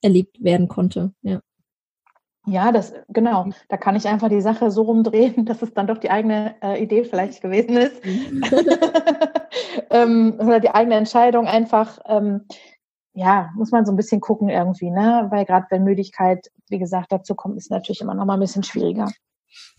[0.01, 1.41] erlebt werden konnte, ja.
[2.45, 3.49] Ja, das genau.
[3.67, 6.81] Da kann ich einfach die Sache so rumdrehen, dass es dann doch die eigene äh,
[6.81, 8.03] Idee vielleicht gewesen ist.
[8.03, 8.43] Mhm.
[9.91, 12.45] ähm, oder die eigene Entscheidung einfach, ähm,
[13.13, 15.27] ja, muss man so ein bisschen gucken irgendwie, ne?
[15.29, 18.63] Weil gerade wenn Müdigkeit, wie gesagt, dazu kommt, ist natürlich immer noch mal ein bisschen
[18.63, 19.09] schwieriger.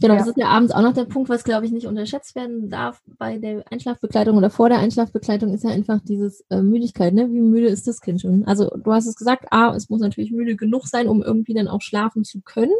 [0.00, 0.20] Genau, ja.
[0.20, 3.02] das ist ja abends auch noch der Punkt, was glaube ich nicht unterschätzt werden darf
[3.18, 7.30] bei der Einschlafbegleitung oder vor der Einschlafbegleitung ist ja einfach dieses äh, Müdigkeit, ne?
[7.30, 8.44] Wie müde ist das Kind schon?
[8.44, 11.68] Also du hast es gesagt, A, es muss natürlich müde genug sein, um irgendwie dann
[11.68, 12.74] auch schlafen zu können.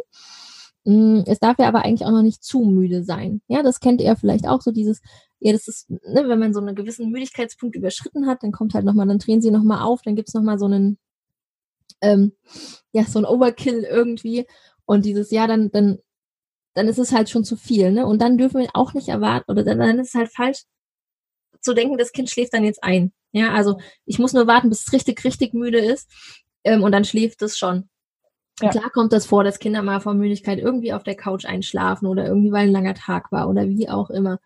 [0.83, 3.41] Mm, es darf ja aber eigentlich auch noch nicht zu müde sein.
[3.47, 5.01] Ja, das kennt ihr vielleicht auch so dieses,
[5.39, 8.85] ja, das ist, ne, wenn man so einen gewissen Müdigkeitspunkt überschritten hat, dann kommt halt
[8.85, 10.97] nochmal, dann drehen sie nochmal auf, dann gibt's nochmal so einen,
[12.01, 12.33] ähm,
[12.93, 14.47] ja, so ein Overkill irgendwie.
[14.85, 15.99] Und dieses, ja, dann, dann
[16.73, 17.91] dann ist es halt schon zu viel.
[17.91, 18.05] Ne?
[18.05, 20.63] Und dann dürfen wir auch nicht erwarten, oder dann, dann ist es halt falsch
[21.59, 23.11] zu denken, das Kind schläft dann jetzt ein.
[23.31, 26.09] Ja, also ich muss nur warten, bis es richtig, richtig müde ist
[26.63, 27.89] ähm, und dann schläft es schon.
[28.61, 28.69] Ja.
[28.69, 32.27] Klar kommt das vor, dass Kinder mal vor Müdigkeit irgendwie auf der Couch einschlafen oder
[32.27, 34.39] irgendwie, weil ein langer Tag war oder wie auch immer.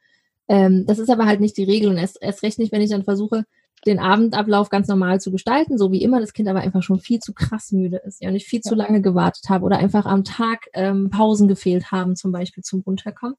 [0.48, 2.92] Ähm, das ist aber halt nicht die Regel und erst, erst recht nicht, wenn ich
[2.92, 3.46] dann versuche,
[3.86, 7.20] den Abendablauf ganz normal zu gestalten, so wie immer, das Kind aber einfach schon viel
[7.20, 8.70] zu krass müde ist, ja, und ich viel ja.
[8.70, 12.82] zu lange gewartet habe oder einfach am Tag ähm, Pausen gefehlt haben, zum Beispiel zum
[12.82, 13.36] Runterkommen,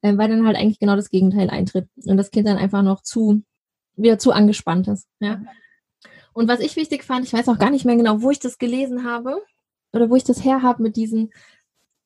[0.00, 3.02] äh, weil dann halt eigentlich genau das Gegenteil eintritt und das Kind dann einfach noch
[3.02, 3.42] zu,
[3.96, 5.42] wieder zu angespannt ist, ja.
[6.34, 8.56] Und was ich wichtig fand, ich weiß auch gar nicht mehr genau, wo ich das
[8.56, 9.42] gelesen habe
[9.92, 11.30] oder wo ich das her habe mit diesen,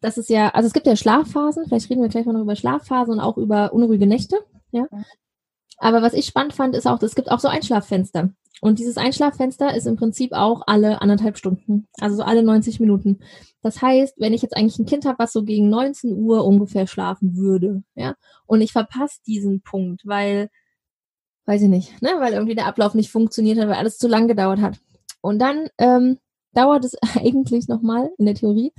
[0.01, 2.57] das ist ja, also es gibt ja Schlafphasen, vielleicht reden wir gleich mal noch über
[2.57, 4.39] Schlafphasen und auch über unruhige Nächte,
[4.73, 4.89] ja.
[5.79, 8.31] Aber was ich spannend fand, ist auch, es gibt auch so Einschlaffenster.
[8.63, 13.19] Und dieses Einschlaffenster ist im Prinzip auch alle anderthalb Stunden, also so alle 90 Minuten.
[13.63, 16.87] Das heißt, wenn ich jetzt eigentlich ein Kind habe, was so gegen 19 Uhr ungefähr
[16.87, 18.15] schlafen würde, ja,
[18.47, 20.49] und ich verpasse diesen Punkt, weil,
[21.45, 24.27] weiß ich nicht, ne, weil irgendwie der Ablauf nicht funktioniert hat, weil alles zu lang
[24.29, 24.79] gedauert hat.
[25.21, 26.19] Und dann ähm,
[26.53, 28.73] dauert es eigentlich nochmal in der Theorie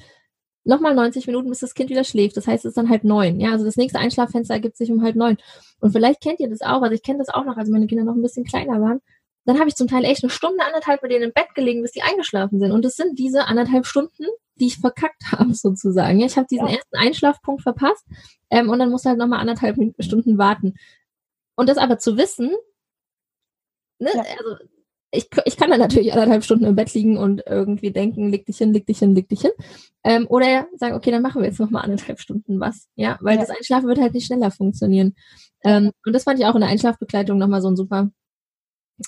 [0.68, 2.38] nochmal 90 Minuten, bis das Kind wieder schläft.
[2.38, 3.40] Das heißt, es ist dann halb neun.
[3.40, 5.38] Ja, also das nächste Einschlaffenster ergibt sich um halb neun.
[5.80, 8.04] Und vielleicht kennt ihr das auch, also ich kenne das auch noch, als meine Kinder
[8.04, 9.02] noch ein bisschen kleiner waren.
[9.46, 11.94] Dann habe ich zum Teil echt eine Stunde, anderthalb bei denen im Bett gelegen, bis
[11.94, 12.74] die eingeschlafen sind.
[12.74, 16.20] Und das sind diese anderthalb Stunden, die ich verkackt habe, sozusagen.
[16.20, 16.74] Ja, ich habe diesen ja.
[16.74, 18.06] ersten Einschlafpunkt verpasst
[18.50, 20.76] ähm, und dann musste halt nochmal anderthalb Stunden warten.
[21.56, 22.52] Und das aber zu wissen,
[24.00, 24.24] ne, ja.
[24.38, 24.58] also
[25.12, 28.58] ich, ich kann dann natürlich anderthalb Stunden im Bett liegen und irgendwie denken, leg dich
[28.58, 29.52] hin, leg dich hin, leg dich hin.
[30.04, 32.88] Ähm, oder sagen, okay, dann machen wir jetzt nochmal anderthalb Stunden was.
[32.96, 33.42] Ja, weil ja.
[33.42, 35.16] das Einschlafen wird halt nicht schneller funktionieren.
[35.64, 38.10] Ähm, und das fand ich auch in der Einschlafbegleitung nochmal so ein super.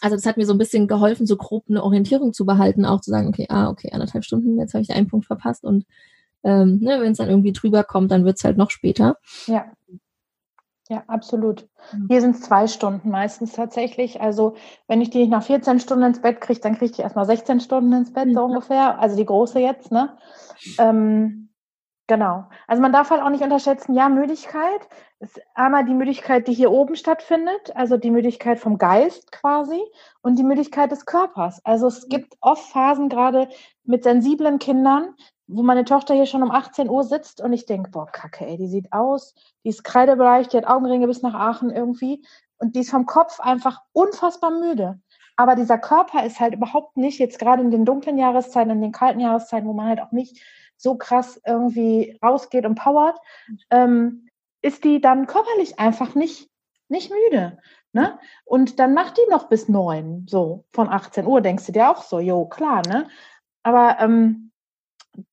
[0.02, 3.02] Also das hat mir so ein bisschen geholfen, so grob eine Orientierung zu behalten, auch
[3.02, 5.86] zu sagen, okay, ah, okay, anderthalb Stunden, jetzt habe ich einen Punkt verpasst und
[6.44, 9.18] ähm, ne, wenn es dann irgendwie drüber kommt, dann wird es halt noch später.
[9.48, 9.66] Ja.
[10.92, 11.70] Ja, absolut.
[11.94, 12.08] Mhm.
[12.10, 14.22] Hier sind es zwei Stunden meistens tatsächlich.
[14.22, 14.56] Also
[14.88, 17.94] wenn ich die nach 14 Stunden ins Bett kriege, dann kriege ich erstmal 16 Stunden
[17.94, 18.54] ins Bett, so mhm.
[18.54, 18.98] ungefähr.
[19.00, 20.18] Also die große jetzt, ne?
[20.80, 21.50] Ähm,
[22.08, 22.46] genau.
[22.66, 24.82] Also man darf halt auch nicht unterschätzen, ja, Müdigkeit
[25.20, 29.80] ist einmal die Müdigkeit, die hier oben stattfindet, also die Müdigkeit vom Geist quasi
[30.22, 31.64] und die Müdigkeit des Körpers.
[31.66, 33.48] Also es gibt oft Phasen gerade
[33.84, 35.14] mit sensiblen Kindern,
[35.52, 38.58] wo meine Tochter hier schon um 18 Uhr sitzt und ich denke, boah, kacke, ey,
[38.58, 39.34] die sieht aus,
[39.64, 42.24] die ist kreidebereich, die hat Augenringe bis nach Aachen irgendwie
[42.60, 45.00] und die ist vom Kopf einfach unfassbar müde.
[45.36, 48.92] Aber dieser Körper ist halt überhaupt nicht, jetzt gerade in den dunklen Jahreszeiten, in den
[48.92, 50.40] kalten Jahreszeiten, wo man halt auch nicht
[50.78, 53.18] so krass irgendwie rausgeht und powert,
[53.72, 54.28] ähm,
[54.62, 56.50] ist die dann körperlich einfach nicht,
[56.90, 57.58] nicht müde.
[57.92, 58.20] Ne?
[58.46, 62.04] Und dann macht die noch bis neun, so von 18 Uhr, denkst du dir auch
[62.04, 63.08] so, jo, klar, ne?
[63.64, 64.49] Aber ähm,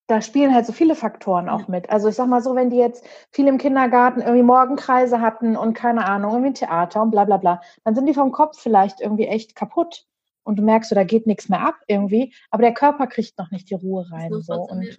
[0.07, 1.91] da spielen halt so viele Faktoren auch mit.
[1.91, 5.75] Also ich sag mal so, wenn die jetzt viel im Kindergarten irgendwie Morgenkreise hatten und
[5.75, 9.27] keine Ahnung, irgendwie Theater und bla bla bla, dann sind die vom Kopf vielleicht irgendwie
[9.27, 10.07] echt kaputt.
[10.45, 13.51] Und du merkst, so, da geht nichts mehr ab irgendwie, aber der Körper kriegt noch
[13.51, 14.31] nicht die Ruhe rein.
[14.43, 14.55] So.
[14.55, 14.97] Und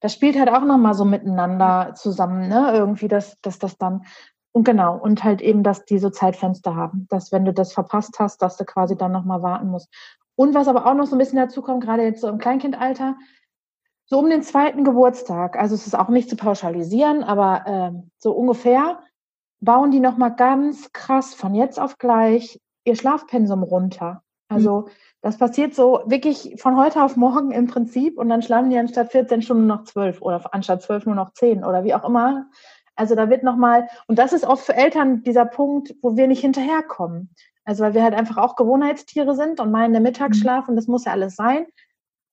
[0.00, 2.72] das spielt halt auch nochmal so miteinander zusammen, ne?
[2.74, 4.04] Irgendwie, dass, dass das dann.
[4.50, 8.18] Und genau, und halt eben, dass die so Zeitfenster haben, dass wenn du das verpasst
[8.18, 9.88] hast, dass du quasi dann nochmal warten musst.
[10.34, 13.14] Und was aber auch noch so ein bisschen dazu kommt, gerade jetzt so im Kleinkindalter,
[14.06, 18.32] so um den zweiten Geburtstag, also es ist auch nicht zu pauschalisieren, aber äh, so
[18.32, 19.00] ungefähr,
[19.60, 24.22] bauen die nochmal ganz krass von jetzt auf gleich ihr Schlafpensum runter.
[24.48, 24.90] Also mhm.
[25.22, 29.12] das passiert so wirklich von heute auf morgen im Prinzip und dann schlafen die anstatt
[29.12, 32.46] 14 Stunden noch 12 oder anstatt 12 nur noch 10 oder wie auch immer.
[32.94, 36.42] Also da wird nochmal, und das ist oft für Eltern dieser Punkt, wo wir nicht
[36.42, 37.30] hinterherkommen.
[37.64, 40.70] Also weil wir halt einfach auch Gewohnheitstiere sind und meinen der Mittagsschlaf mhm.
[40.70, 41.66] und das muss ja alles sein.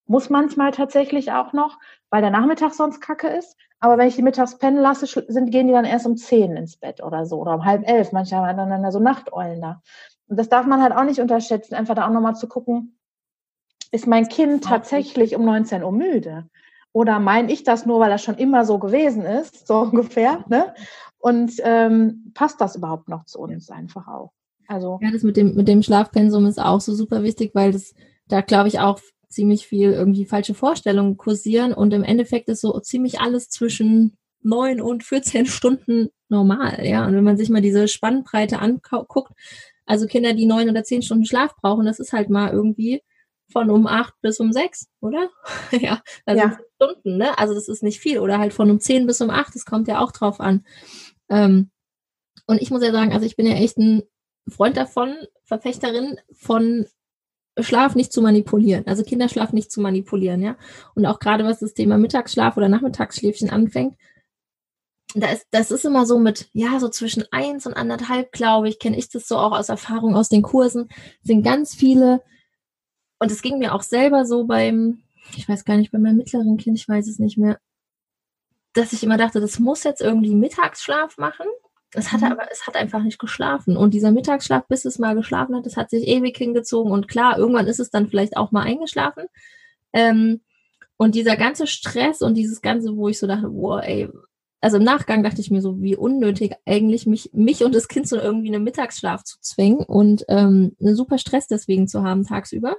[0.06, 1.78] Muss manchmal tatsächlich auch noch,
[2.10, 3.56] weil der Nachmittag sonst kacke ist.
[3.80, 6.78] Aber wenn ich die mittags pennen lasse, sind, gehen die dann erst um zehn ins
[6.78, 8.12] Bett oder so oder um halb elf.
[8.12, 9.82] Manche haben dann so Nachteulen da.
[10.28, 12.98] Und das darf man halt auch nicht unterschätzen, einfach da auch nochmal zu gucken,
[13.92, 16.46] ist mein Kind tatsächlich um 19 Uhr müde?
[16.94, 20.44] Oder meine ich das nur, weil das schon immer so gewesen ist, so ungefähr?
[20.48, 20.74] Ne?
[21.20, 24.32] Und ähm, passt das überhaupt noch zu uns einfach auch?
[24.68, 27.94] Also ja, das mit dem mit dem Schlafpensum ist auch so super wichtig, weil das
[28.28, 29.00] da glaube ich auch
[29.32, 34.82] ziemlich viel irgendwie falsche Vorstellungen kursieren und im Endeffekt ist so ziemlich alles zwischen neun
[34.82, 37.06] und 14 Stunden normal, ja.
[37.06, 39.34] Und wenn man sich mal diese Spannbreite anguckt,
[39.86, 43.02] also Kinder, die neun oder zehn Stunden Schlaf brauchen, das ist halt mal irgendwie
[43.52, 45.30] von um acht bis um sechs, oder?
[45.72, 46.58] ja, also ja.
[46.76, 47.38] Stunden, ne?
[47.38, 48.20] Also das ist nicht viel.
[48.20, 50.66] Oder halt von um zehn bis um acht, das kommt ja auch drauf an.
[51.30, 51.70] Ähm,
[52.48, 54.04] und ich muss ja sagen, also ich bin ja echt ein
[54.48, 56.86] Freund davon, Verfechterin von
[57.60, 60.58] Schlaf nicht zu manipulieren, also Kinderschlaf nicht zu manipulieren, ja.
[60.96, 63.96] Und auch gerade was das Thema Mittagsschlaf oder Nachmittagsschläfchen anfängt,
[65.16, 68.80] da ist, das ist immer so mit, ja, so zwischen eins und anderthalb, glaube ich,
[68.80, 70.88] kenne ich das so auch aus Erfahrung aus den Kursen,
[71.22, 72.22] sind ganz viele,
[73.20, 75.04] und es ging mir auch selber so beim,
[75.36, 77.60] ich weiß gar nicht, bei meinem mittleren Kind, ich weiß es nicht mehr,
[78.74, 81.46] dass ich immer dachte, das muss jetzt irgendwie Mittagsschlaf machen.
[81.94, 82.28] Es hat mhm.
[82.28, 83.76] aber, es hat einfach nicht geschlafen.
[83.76, 86.92] Und dieser Mittagsschlaf, bis es mal geschlafen hat, das hat sich ewig hingezogen.
[86.92, 89.26] Und klar, irgendwann ist es dann vielleicht auch mal eingeschlafen.
[89.94, 90.42] Ähm,
[90.98, 94.08] und dieser ganze Stress und dieses Ganze, wo ich so dachte, wow, ey,
[94.62, 98.08] also im Nachgang dachte ich mir so, wie unnötig eigentlich mich, mich und das Kind
[98.08, 102.78] so irgendwie einen Mittagsschlaf zu zwingen und ähm, einen super Stress deswegen zu haben tagsüber.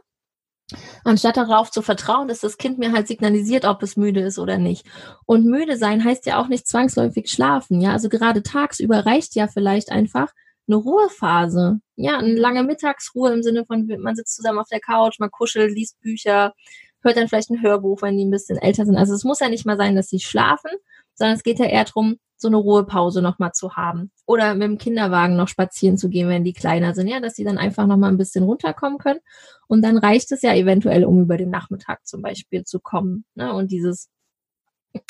[1.04, 4.58] Anstatt darauf zu vertrauen, dass das Kind mir halt signalisiert, ob es müde ist oder
[4.58, 4.86] nicht.
[5.26, 7.80] Und müde sein heißt ja auch nicht zwangsläufig schlafen.
[7.80, 10.32] Ja, also gerade tagsüber reicht ja vielleicht einfach
[10.68, 11.80] eine Ruhephase.
[11.96, 15.74] Ja, eine lange Mittagsruhe im Sinne von, man sitzt zusammen auf der Couch, man kuschelt,
[15.74, 16.54] liest Bücher,
[17.02, 18.96] hört dann vielleicht ein Hörbuch, wenn die ein bisschen älter sind.
[18.96, 20.70] Also es muss ja nicht mal sein, dass sie schlafen,
[21.14, 24.10] sondern es geht ja eher darum, so eine Ruhepause nochmal zu haben.
[24.26, 27.44] Oder mit dem Kinderwagen noch spazieren zu gehen, wenn die kleiner sind, ja, dass sie
[27.44, 29.20] dann einfach nochmal ein bisschen runterkommen können.
[29.68, 33.24] Und dann reicht es ja eventuell, um über den Nachmittag zum Beispiel zu kommen.
[33.34, 33.54] Ne?
[33.54, 34.10] Und dieses,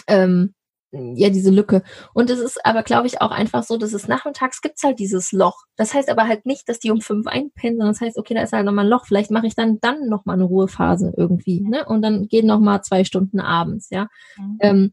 [0.06, 0.54] ähm,
[0.94, 1.82] ja, diese Lücke.
[2.12, 5.32] Und es ist aber, glaube ich, auch einfach so, dass es nachmittags gibt's halt dieses
[5.32, 5.64] Loch.
[5.76, 8.42] Das heißt aber halt nicht, dass die um fünf einpennen, sondern das heißt, okay, da
[8.42, 9.06] ist halt nochmal ein Loch.
[9.06, 11.86] Vielleicht mache ich dann dann nochmal eine Ruhephase irgendwie, ne?
[11.86, 14.08] Und dann gehen nochmal zwei Stunden abends, ja.
[14.36, 14.58] Mhm.
[14.60, 14.92] Ähm,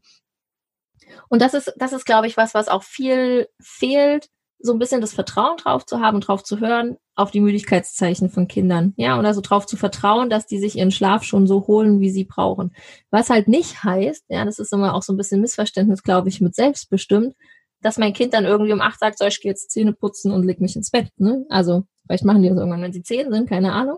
[1.30, 4.30] und das ist, das ist, glaube ich, was, was auch viel fehlt,
[4.62, 8.48] so ein bisschen das Vertrauen drauf zu haben, drauf zu hören, auf die Müdigkeitszeichen von
[8.48, 8.94] Kindern.
[8.98, 12.10] Ja, und also drauf zu vertrauen, dass die sich ihren Schlaf schon so holen, wie
[12.10, 12.74] sie brauchen.
[13.10, 16.42] Was halt nicht heißt, ja, das ist immer auch so ein bisschen Missverständnis, glaube ich,
[16.42, 17.36] mit selbstbestimmt,
[17.82, 20.46] dass mein Kind dann irgendwie um acht sagt, so, ich gehe jetzt Zähne putzen und
[20.46, 21.08] leg mich ins Bett.
[21.18, 21.46] Ne?
[21.50, 23.98] Also, vielleicht machen die das irgendwann, wenn sie zehn sind, keine Ahnung.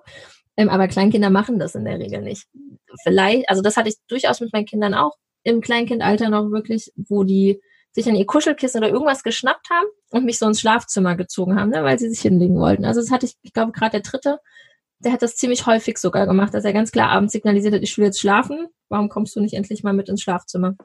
[0.57, 2.47] Ähm, aber Kleinkinder machen das in der Regel nicht.
[3.03, 7.23] Vielleicht, also das hatte ich durchaus mit meinen Kindern auch im Kleinkindalter noch wirklich, wo
[7.23, 7.61] die
[7.91, 11.69] sich an ihr Kuschelkissen oder irgendwas geschnappt haben und mich so ins Schlafzimmer gezogen haben,
[11.69, 12.85] ne, weil sie sich hinlegen wollten.
[12.85, 14.39] Also das hatte ich, ich glaube, gerade der dritte,
[14.99, 17.97] der hat das ziemlich häufig sogar gemacht, dass er ganz klar abends signalisiert hat, ich
[17.97, 20.75] will jetzt schlafen, warum kommst du nicht endlich mal mit ins Schlafzimmer?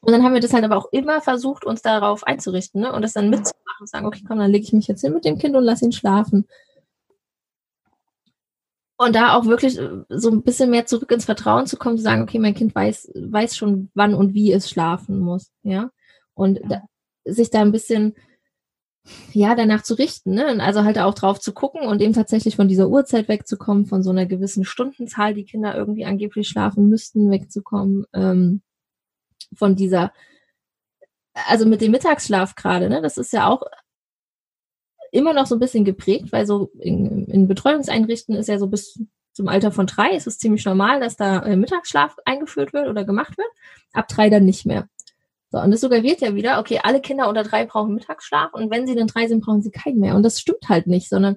[0.00, 2.92] Und dann haben wir das halt aber auch immer versucht, uns darauf einzurichten ne?
[2.92, 5.38] und das dann mitzumachen, sagen, okay, komm, dann lege ich mich jetzt hin mit dem
[5.38, 6.46] Kind und lass ihn schlafen.
[9.00, 12.02] Und da auch wirklich äh, so ein bisschen mehr zurück ins Vertrauen zu kommen, zu
[12.02, 15.90] sagen, okay, mein Kind weiß, weiß schon, wann und wie es schlafen muss, ja.
[16.34, 16.68] Und ja.
[16.68, 16.82] Da,
[17.24, 18.14] sich da ein bisschen
[19.32, 20.52] ja, danach zu richten, ne?
[20.52, 24.02] Und also halt auch drauf zu gucken und eben tatsächlich von dieser Uhrzeit wegzukommen, von
[24.02, 28.60] so einer gewissen Stundenzahl, die Kinder irgendwie angeblich schlafen müssten, wegzukommen, ähm,
[29.54, 30.12] von dieser,
[31.32, 33.00] also mit dem Mittagsschlaf gerade, ne?
[33.00, 33.62] Das ist ja auch
[35.12, 38.98] immer noch so ein bisschen geprägt, weil so in, in Betreuungseinrichten ist ja so bis
[39.32, 43.04] zum Alter von drei ist es ziemlich normal, dass da äh, Mittagsschlaf eingeführt wird oder
[43.04, 43.48] gemacht wird.
[43.92, 44.88] Ab drei dann nicht mehr.
[45.50, 48.86] So, und das suggeriert ja wieder, okay, alle Kinder unter drei brauchen Mittagsschlaf und wenn
[48.86, 50.14] sie dann drei sind, brauchen sie keinen mehr.
[50.14, 51.36] Und das stimmt halt nicht, sondern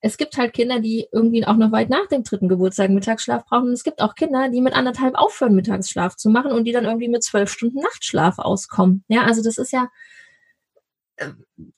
[0.00, 3.68] es gibt halt Kinder, die irgendwie auch noch weit nach dem dritten Geburtstag Mittagsschlaf brauchen.
[3.68, 6.86] Und es gibt auch Kinder, die mit anderthalb aufhören, Mittagsschlaf zu machen und die dann
[6.86, 9.04] irgendwie mit zwölf Stunden Nachtschlaf auskommen.
[9.08, 9.88] Ja, also das ist ja,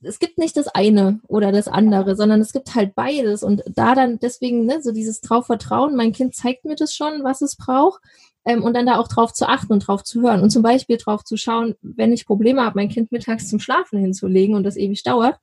[0.02, 3.42] es gibt nicht das eine oder das andere, sondern es gibt halt beides.
[3.42, 7.24] Und da dann deswegen, ne, so dieses drauf vertrauen, mein Kind zeigt mir das schon,
[7.24, 8.00] was es braucht
[8.44, 10.96] ähm, und dann da auch drauf zu achten und drauf zu hören und zum Beispiel
[10.96, 14.76] drauf zu schauen, wenn ich Probleme habe, mein Kind mittags zum Schlafen hinzulegen und das
[14.76, 15.38] ewig dauert,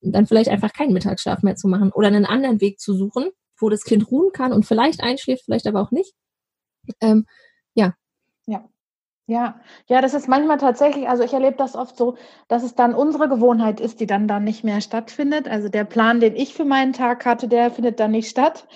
[0.00, 3.68] dann vielleicht einfach keinen Mittagsschlaf mehr zu machen oder einen anderen Weg zu suchen, wo
[3.68, 6.14] das Kind ruhen kann und vielleicht einschläft, vielleicht aber auch nicht.
[7.00, 7.26] Ähm,
[7.74, 7.94] ja.
[8.46, 8.68] Ja.
[9.26, 12.16] Ja, ja, das ist manchmal tatsächlich, also ich erlebe das oft so,
[12.48, 15.48] dass es dann unsere Gewohnheit ist, die dann dann nicht mehr stattfindet.
[15.48, 18.66] Also der Plan, den ich für meinen Tag hatte, der findet dann nicht statt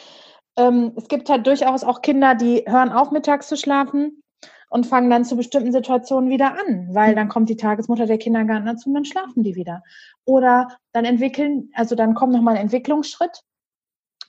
[0.56, 4.22] ähm, es gibt halt durchaus auch Kinder, die hören auf, mittags zu schlafen
[4.68, 8.66] und fangen dann zu bestimmten Situationen wieder an, weil dann kommt die Tagesmutter der Kindergarten
[8.66, 9.82] dazu und dann schlafen die wieder.
[10.24, 13.42] Oder dann entwickeln, also dann kommt nochmal ein Entwicklungsschritt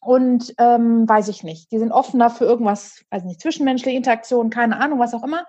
[0.01, 4.77] und ähm, weiß ich nicht, die sind offener für irgendwas, weiß nicht, zwischenmenschliche Interaktion, keine
[4.79, 5.45] Ahnung, was auch immer,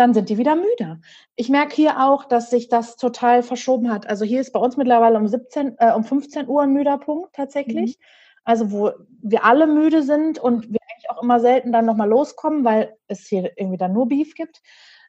[0.00, 1.00] dann sind die wieder müde.
[1.36, 4.08] Ich merke hier auch, dass sich das total verschoben hat.
[4.08, 7.34] Also hier ist bei uns mittlerweile um 17, äh, um 15 Uhr ein müder Punkt
[7.34, 7.98] tatsächlich.
[7.98, 8.04] Mhm
[8.44, 8.92] also wo
[9.22, 13.26] wir alle müde sind und wir eigentlich auch immer selten dann nochmal loskommen, weil es
[13.26, 14.62] hier irgendwie dann nur Beef gibt.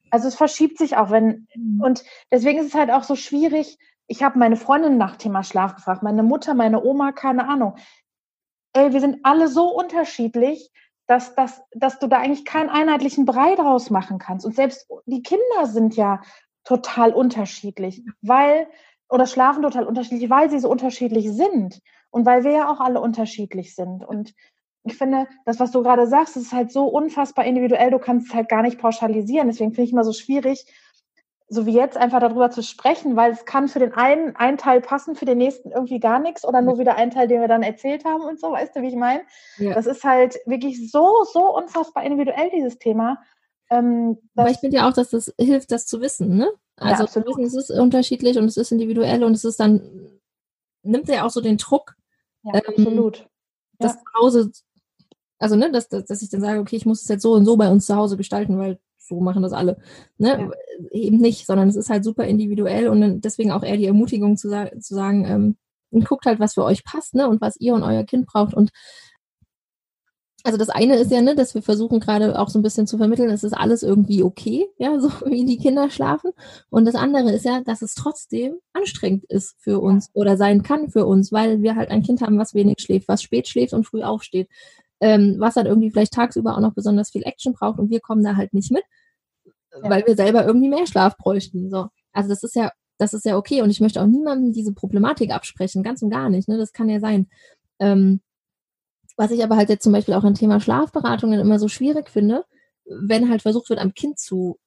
[0.09, 1.81] Also es verschiebt sich auch, wenn, mhm.
[1.81, 3.77] und deswegen ist es halt auch so schwierig.
[4.07, 7.77] Ich habe meine Freundin nach Thema Schlaf gefragt, meine Mutter, meine Oma, keine Ahnung.
[8.73, 10.71] Ey, wir sind alle so unterschiedlich,
[11.11, 14.45] dass, dass, dass du da eigentlich keinen einheitlichen Brei draus machen kannst.
[14.45, 16.21] Und selbst die Kinder sind ja
[16.63, 18.69] total unterschiedlich, weil,
[19.09, 21.81] oder schlafen total unterschiedlich, weil sie so unterschiedlich sind.
[22.11, 24.05] Und weil wir ja auch alle unterschiedlich sind.
[24.05, 24.33] Und
[24.85, 28.33] ich finde, das, was du gerade sagst, ist halt so unfassbar individuell, du kannst es
[28.33, 29.49] halt gar nicht pauschalisieren.
[29.49, 30.65] Deswegen finde ich immer so schwierig,
[31.53, 34.79] so wie jetzt einfach darüber zu sprechen, weil es kann für den einen ein Teil
[34.79, 37.61] passen, für den nächsten irgendwie gar nichts oder nur wieder ein Teil, den wir dann
[37.61, 39.23] erzählt haben und so, weißt du, wie ich meine?
[39.57, 39.73] Ja.
[39.73, 43.21] Das ist halt wirklich so, so unfassbar individuell, dieses Thema.
[43.69, 46.49] Ähm, Aber ich finde ja auch, dass das hilft, das zu wissen, ne?
[46.77, 49.81] Also ja, zu wissen, es ist unterschiedlich und es ist individuell und es ist dann,
[50.83, 51.97] nimmt ja auch so den Druck
[52.43, 53.27] ja, ähm, absolut.
[53.77, 54.51] Das zu Hause,
[55.37, 57.43] also ne, dass, dass, dass ich dann sage, okay, ich muss es jetzt so und
[57.43, 58.79] so bei uns zu Hause gestalten, weil
[59.11, 59.77] so machen das alle.
[60.17, 60.49] Ne?
[60.49, 60.89] Ja.
[60.91, 64.49] Eben nicht, sondern es ist halt super individuell und deswegen auch eher die Ermutigung zu,
[64.79, 67.27] zu sagen, ähm, guckt halt, was für euch passt, ne?
[67.27, 68.53] Und was ihr und euer Kind braucht.
[68.53, 68.71] Und
[70.43, 72.97] also das eine ist ja, ne, dass wir versuchen gerade auch so ein bisschen zu
[72.97, 76.31] vermitteln, es ist alles irgendwie okay, ja, so wie die Kinder schlafen.
[76.69, 80.89] Und das andere ist ja, dass es trotzdem anstrengend ist für uns oder sein kann
[80.89, 83.85] für uns, weil wir halt ein Kind haben, was wenig schläft, was spät schläft und
[83.85, 84.47] früh aufsteht,
[85.01, 88.23] ähm, was halt irgendwie vielleicht tagsüber auch noch besonders viel Action braucht und wir kommen
[88.23, 88.83] da halt nicht mit,
[89.71, 89.89] ja.
[89.89, 91.69] weil wir selber irgendwie mehr Schlaf bräuchten.
[91.69, 91.87] So.
[92.13, 95.31] Also das ist ja, das ist ja okay und ich möchte auch niemandem diese Problematik
[95.31, 97.27] absprechen, ganz und gar nicht, ne, das kann ja sein.
[97.79, 98.21] Ähm,
[99.17, 102.45] was ich aber halt jetzt zum Beispiel auch im Thema Schlafberatungen immer so schwierig finde,
[102.85, 104.59] wenn halt versucht wird, am Kind zu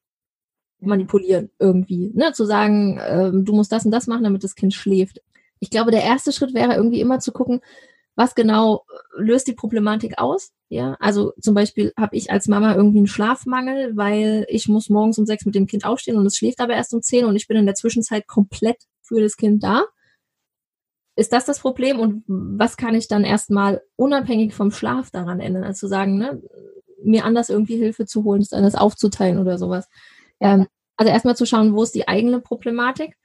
[0.81, 2.33] manipulieren irgendwie, ne?
[2.33, 5.23] zu sagen, äh, du musst das und das machen, damit das Kind schläft.
[5.61, 7.61] Ich glaube, der erste Schritt wäre irgendwie immer zu gucken,
[8.17, 8.85] was genau
[9.17, 10.53] löst die Problematik aus.
[10.75, 15.17] Ja, also zum Beispiel habe ich als Mama irgendwie einen Schlafmangel, weil ich muss morgens
[15.19, 17.47] um sechs mit dem Kind aufstehen und es schläft aber erst um zehn und ich
[17.47, 19.85] bin in der Zwischenzeit komplett für das Kind da.
[21.17, 25.63] ist das das Problem und was kann ich dann erstmal unabhängig vom Schlaf daran ändern?
[25.63, 26.43] Also zu sagen, ne,
[27.05, 29.89] mir anders irgendwie Hilfe zu holen, das anders aufzuteilen oder sowas.
[30.41, 30.67] Ähm,
[30.97, 33.17] also erstmal zu schauen, wo ist die eigene Problematik.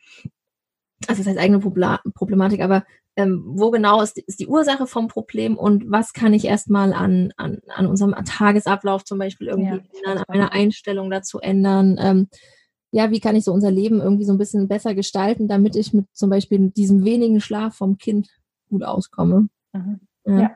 [1.08, 2.86] Also das heißt eigene Problematik, aber
[3.20, 6.93] ähm, wo genau ist die, ist die, Ursache vom Problem und was kann ich erstmal
[6.93, 11.97] an, an, an unserem Tagesablauf zum Beispiel irgendwie ja, ändern, an meiner Einstellung dazu ändern.
[11.99, 12.30] Ähm,
[12.91, 15.93] ja, wie kann ich so unser Leben irgendwie so ein bisschen besser gestalten, damit ich
[15.93, 18.30] mit zum Beispiel diesem wenigen Schlaf vom Kind
[18.70, 19.49] gut auskomme.
[19.74, 19.99] Mhm.
[20.26, 20.39] Ja.
[20.39, 20.51] ja.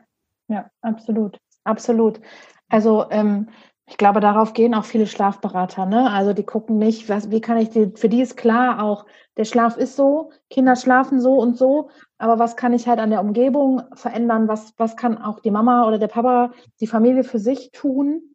[0.48, 2.20] ja, absolut, absolut.
[2.68, 3.48] Also ähm,
[3.86, 5.84] ich glaube, darauf gehen auch viele Schlafberater.
[5.84, 6.10] Ne?
[6.10, 9.04] Also die gucken nicht, was, wie kann ich die, für die ist klar auch,
[9.36, 13.10] der Schlaf ist so, Kinder schlafen so und so, aber was kann ich halt an
[13.10, 14.48] der Umgebung verändern?
[14.48, 18.34] Was, was kann auch die Mama oder der Papa, die Familie für sich tun,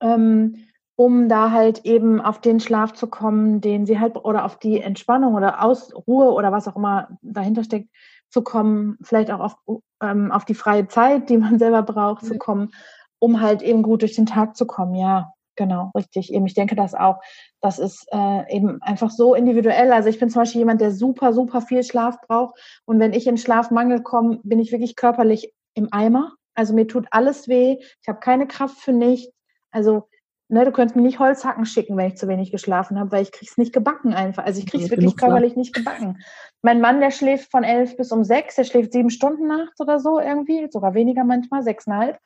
[0.00, 0.56] ähm,
[0.94, 4.80] um da halt eben auf den Schlaf zu kommen, den sie halt, oder auf die
[4.80, 7.90] Entspannung oder Ausruhe oder was auch immer dahinter steckt,
[8.30, 12.26] zu kommen, vielleicht auch auf, ähm, auf die freie Zeit, die man selber braucht, mhm.
[12.26, 12.70] zu kommen
[13.18, 14.94] um halt eben gut durch den Tag zu kommen.
[14.94, 16.32] Ja, genau, richtig.
[16.32, 17.20] Eben, ich denke das auch.
[17.60, 19.92] Das ist äh, eben einfach so individuell.
[19.92, 22.58] Also ich bin zum Beispiel jemand, der super, super viel Schlaf braucht.
[22.84, 26.32] Und wenn ich in Schlafmangel komme, bin ich wirklich körperlich im Eimer.
[26.54, 27.78] Also mir tut alles weh.
[27.80, 29.32] Ich habe keine Kraft für nichts.
[29.70, 30.08] Also
[30.48, 33.32] ne, du könntest mir nicht Holzhacken schicken, wenn ich zu wenig geschlafen habe, weil ich
[33.32, 34.44] krieg's nicht gebacken einfach.
[34.44, 35.60] Also ich krieg's wirklich körperlich klar.
[35.60, 36.18] nicht gebacken.
[36.62, 40.00] Mein Mann, der schläft von elf bis um sechs, der schläft sieben Stunden nachts oder
[40.00, 42.18] so irgendwie, sogar weniger manchmal, sechseinhalb.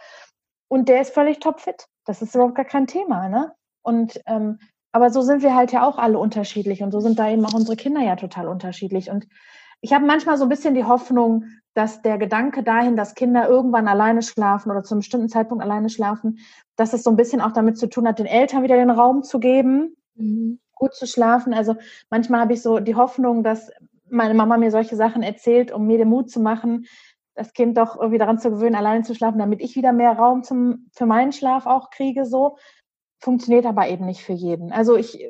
[0.71, 1.89] Und der ist völlig topfit.
[2.05, 3.53] Das ist überhaupt gar kein Thema, ne?
[3.83, 4.61] Und ähm,
[4.93, 7.55] aber so sind wir halt ja auch alle unterschiedlich und so sind da eben auch
[7.55, 9.11] unsere Kinder ja total unterschiedlich.
[9.11, 9.27] Und
[9.81, 11.45] ich habe manchmal so ein bisschen die Hoffnung,
[11.75, 15.91] dass der Gedanke dahin, dass Kinder irgendwann alleine schlafen oder zu einem bestimmten Zeitpunkt alleine
[15.91, 16.39] schlafen,
[16.77, 19.25] dass es so ein bisschen auch damit zu tun hat, den Eltern wieder den Raum
[19.25, 20.61] zu geben, mhm.
[20.75, 21.53] gut zu schlafen.
[21.53, 21.77] Also
[22.11, 23.71] manchmal habe ich so die Hoffnung, dass
[24.09, 26.87] meine Mama mir solche Sachen erzählt, um mir den Mut zu machen,
[27.41, 30.43] das Kind doch irgendwie daran zu gewöhnen, alleine zu schlafen, damit ich wieder mehr Raum
[30.43, 32.59] zum, für meinen Schlaf auch kriege, so.
[33.19, 34.73] Funktioniert aber eben nicht für jeden.
[34.73, 35.27] Also ich,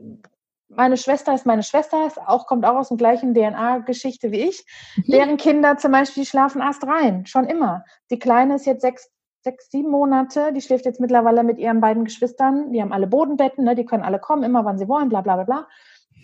[0.68, 4.66] meine Schwester ist meine Schwester, ist auch, kommt auch aus dem gleichen DNA-Geschichte wie ich.
[4.96, 5.12] Mhm.
[5.12, 7.84] Deren Kinder zum Beispiel schlafen erst rein, schon immer.
[8.10, 9.08] Die Kleine ist jetzt sechs,
[9.42, 13.64] sechs, sieben Monate, die schläft jetzt mittlerweile mit ihren beiden Geschwistern, die haben alle Bodenbetten,
[13.64, 15.68] ne, die können alle kommen, immer wann sie wollen, bla bla bla bla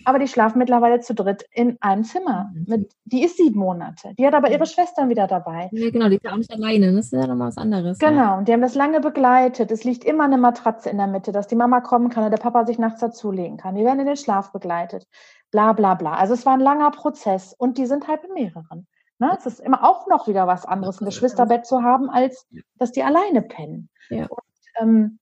[0.06, 2.52] aber die schlafen mittlerweile zu dritt in einem Zimmer.
[2.66, 4.14] Mit, die ist sieben Monate.
[4.16, 5.68] Die hat aber ihre Schwestern wieder dabei.
[5.72, 6.92] Ja, genau, die ist ja auch nicht alleine.
[6.92, 7.98] Das ist ja nochmal was anderes.
[7.98, 8.38] Genau, ja.
[8.38, 9.72] und die haben das lange begleitet.
[9.72, 12.38] Es liegt immer eine Matratze in der Mitte, dass die Mama kommen kann und der
[12.38, 13.74] Papa sich nachts dazulegen kann.
[13.74, 15.08] Die werden in den Schlaf begleitet.
[15.50, 16.14] Bla, bla, bla.
[16.14, 18.86] Also es war ein langer Prozess und die sind halt mit mehreren.
[19.18, 19.36] Ne?
[19.36, 22.46] Es ist immer auch noch wieder was anderes, ein Geschwisterbett zu haben, als
[22.76, 23.88] dass die alleine pennen.
[24.10, 24.26] Ja.
[24.26, 24.38] Und,
[24.80, 25.18] ähm,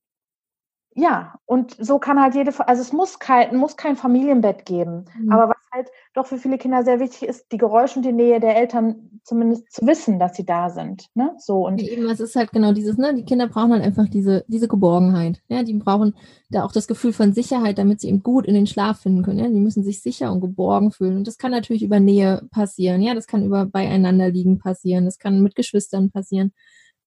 [0.97, 5.03] ja, und so kann halt jede, also es muss kein, muss kein Familienbett geben.
[5.19, 5.29] Mhm.
[5.29, 8.39] Aber was halt doch für viele Kinder sehr wichtig ist, die Geräusche und die Nähe
[8.39, 11.07] der Eltern zumindest zu wissen, dass sie da sind.
[11.13, 11.35] Ne?
[11.37, 14.07] So und ja, eben, es ist halt genau dieses, ne, die Kinder brauchen halt einfach
[14.07, 15.41] diese, diese Geborgenheit.
[15.49, 16.15] Ja, die brauchen
[16.49, 19.39] da auch das Gefühl von Sicherheit, damit sie eben gut in den Schlaf finden können.
[19.39, 19.49] Ja?
[19.49, 21.17] Die müssen sich sicher und geborgen fühlen.
[21.17, 25.43] Und das kann natürlich über Nähe passieren, ja, das kann über Beieinanderliegen passieren, das kann
[25.43, 26.53] mit Geschwistern passieren.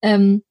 [0.02, 0.42] Ähm,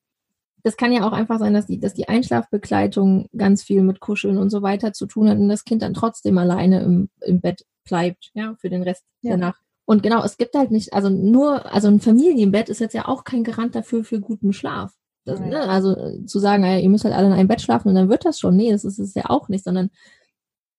[0.68, 4.38] das kann ja auch einfach sein, dass die, dass die Einschlafbegleitung ganz viel mit Kuscheln
[4.38, 7.66] und so weiter zu tun hat und das Kind dann trotzdem alleine im, im Bett
[7.86, 9.30] bleibt, ja, für den Rest ja.
[9.30, 9.62] der Nacht.
[9.86, 13.24] Und genau, es gibt halt nicht, also nur, also ein Familienbett ist jetzt ja auch
[13.24, 14.94] kein Garant dafür für guten Schlaf.
[15.24, 17.88] Das, ne, also äh, zu sagen, ja, ihr müsst halt alle in einem Bett schlafen
[17.88, 18.58] und dann wird das schon.
[18.58, 19.90] Nee, das ist es ja auch nicht, sondern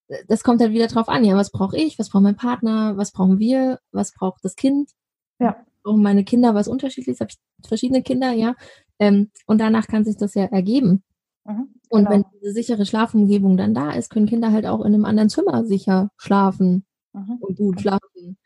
[0.09, 2.99] äh, das kommt halt wieder drauf an, ja, was brauche ich, was braucht mein Partner,
[2.99, 4.91] was brauchen wir, was braucht das Kind?
[5.39, 5.57] Ja.
[5.83, 7.20] Brauchen meine Kinder was unterschiedliches?
[7.20, 8.55] Habe ich verschiedene Kinder, ja.
[8.99, 11.03] Ähm, und danach kann sich das ja ergeben.
[11.45, 12.11] Mhm, und genau.
[12.11, 15.64] wenn diese sichere Schlafumgebung dann da ist, können Kinder halt auch in einem anderen Zimmer
[15.64, 17.39] sicher schlafen mhm.
[17.41, 18.37] und gut schlafen.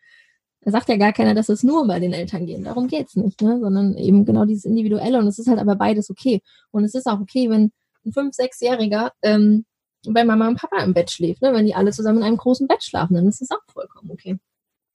[0.61, 2.65] Da sagt ja gar keiner, dass es nur bei den Eltern geht.
[2.65, 3.59] Darum geht es nicht, ne?
[3.61, 5.19] sondern eben genau dieses Individuelle.
[5.19, 6.41] Und es ist halt aber beides okay.
[6.71, 7.73] Und es ist auch okay, wenn
[8.05, 9.65] ein fünf-, sechsjähriger ähm,
[10.07, 11.53] bei Mama und Papa im Bett schläft, ne?
[11.53, 14.39] wenn die alle zusammen in einem großen Bett schlafen, dann ist das auch vollkommen okay.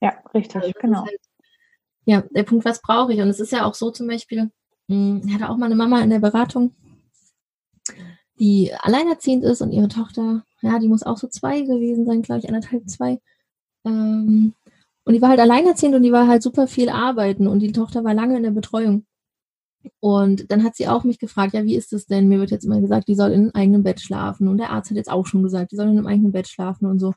[0.00, 1.04] Ja, richtig, also genau.
[1.04, 1.20] Halt,
[2.08, 3.20] ja, der Punkt, was brauche ich?
[3.20, 4.50] Und es ist ja auch so zum Beispiel,
[4.88, 6.72] hm, ich hatte auch mal eine Mama in der Beratung,
[8.40, 12.40] die alleinerziehend ist und ihre Tochter, ja, die muss auch so zwei gewesen sein, glaube
[12.40, 13.20] ich, anderthalb, zwei.
[13.84, 14.54] Ähm,
[15.04, 18.04] und die war halt alleinerziehend und die war halt super viel arbeiten und die Tochter
[18.04, 19.04] war lange in der Betreuung.
[20.00, 22.28] Und dann hat sie auch mich gefragt, ja, wie ist das denn?
[22.28, 24.48] Mir wird jetzt immer gesagt, die soll in einem eigenen Bett schlafen.
[24.48, 26.86] Und der Arzt hat jetzt auch schon gesagt, die soll in einem eigenen Bett schlafen
[26.86, 27.12] und so.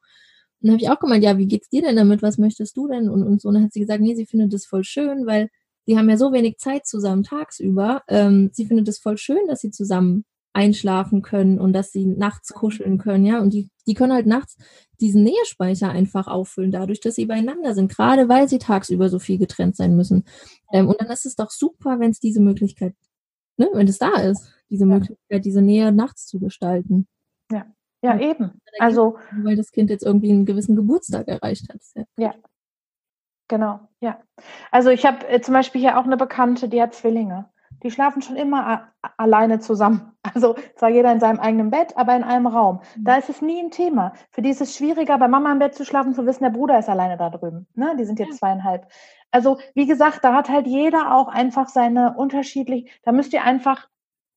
[0.62, 2.22] Dann habe ich auch gemeint, ja, wie geht's dir denn damit?
[2.22, 3.09] Was möchtest du denn?
[3.09, 3.49] Und, und so.
[3.49, 5.49] Und dann hat sie gesagt, nee, sie findet das voll schön, weil
[5.86, 8.03] sie haben ja so wenig Zeit zusammen tagsüber.
[8.07, 12.53] Ähm, sie findet es voll schön, dass sie zusammen einschlafen können und dass sie nachts
[12.53, 13.39] kuscheln können, ja.
[13.39, 14.57] Und die, die können halt nachts
[14.99, 19.38] diesen Nähespeicher einfach auffüllen, dadurch, dass sie beieinander sind, gerade weil sie tagsüber so viel
[19.38, 20.26] getrennt sein müssen.
[20.72, 22.95] Ähm, und dann ist es doch super, wenn es diese Möglichkeit,
[23.57, 24.86] ne, wenn es da ist, diese.
[24.86, 27.07] Möglichkeit, diese Nähe nachts zu gestalten.
[27.51, 27.66] Ja,
[28.02, 28.62] ja, eben.
[28.80, 31.82] Also, weil das Kind jetzt irgendwie einen gewissen Geburtstag erreicht hat.
[31.95, 32.04] Ja.
[32.18, 32.34] ja.
[33.47, 34.22] Genau, ja.
[34.72, 37.49] Also ich habe äh, zum Beispiel hier auch eine Bekannte, die hat Zwillinge
[37.84, 40.08] die schlafen schon immer alleine zusammen.
[40.34, 42.80] Also zwar jeder in seinem eigenen Bett, aber in einem Raum.
[42.95, 43.04] Mhm.
[43.04, 44.14] Da ist es nie ein Thema.
[44.30, 46.78] Für die ist es schwieriger, bei Mama im Bett zu schlafen, zu wissen, der Bruder
[46.78, 47.68] ist alleine da drüben.
[47.74, 47.95] Ne?
[47.99, 48.88] Die sind jetzt zweieinhalb.
[49.32, 53.89] Also wie gesagt, da hat halt jeder auch einfach seine unterschiedlich, da müsst ihr einfach,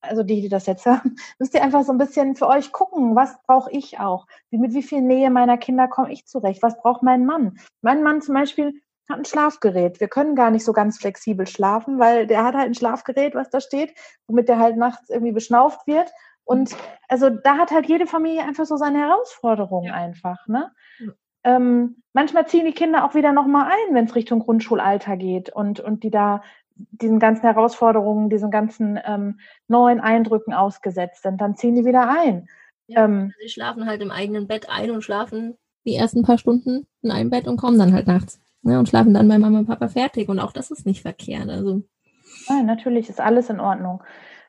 [0.09, 3.17] also die, die das jetzt hören, müsst ihr einfach so ein bisschen für euch gucken,
[3.17, 4.27] was brauche ich auch?
[4.51, 6.63] Wie, mit wie viel Nähe meiner Kinder komme ich zurecht?
[6.63, 7.59] Was braucht mein Mann?
[7.83, 10.01] Mein Mann zum Beispiel hat ein Schlafgerät.
[10.01, 13.51] Wir können gar nicht so ganz flexibel schlafen, weil der hat halt ein Schlafgerät, was
[13.51, 13.95] da steht,
[14.27, 16.11] womit der halt nachts irgendwie beschnauft wird.
[16.45, 16.77] Und
[17.09, 19.95] also da hat halt jede Familie einfach so seine Herausforderungen ja.
[19.95, 20.47] einfach.
[20.47, 20.73] Ne?
[21.01, 21.13] Ja.
[21.45, 25.81] Ähm, manchmal ziehen die Kinder auch wieder nochmal ein, wenn es Richtung Grundschulalter geht und,
[25.81, 26.43] und die da
[26.75, 31.41] diesen ganzen Herausforderungen, diesen ganzen ähm, neuen Eindrücken ausgesetzt sind.
[31.41, 32.49] Dann ziehen die wieder ein.
[32.87, 36.87] Ja, ähm, sie schlafen halt im eigenen Bett ein und schlafen die ersten paar Stunden
[37.03, 39.67] in einem Bett und kommen dann halt nachts ne, und schlafen dann bei Mama und
[39.67, 40.29] Papa fertig.
[40.29, 41.49] Und auch das ist nicht verkehrt.
[41.49, 41.83] Also.
[42.49, 44.03] Nein, natürlich ist alles in Ordnung.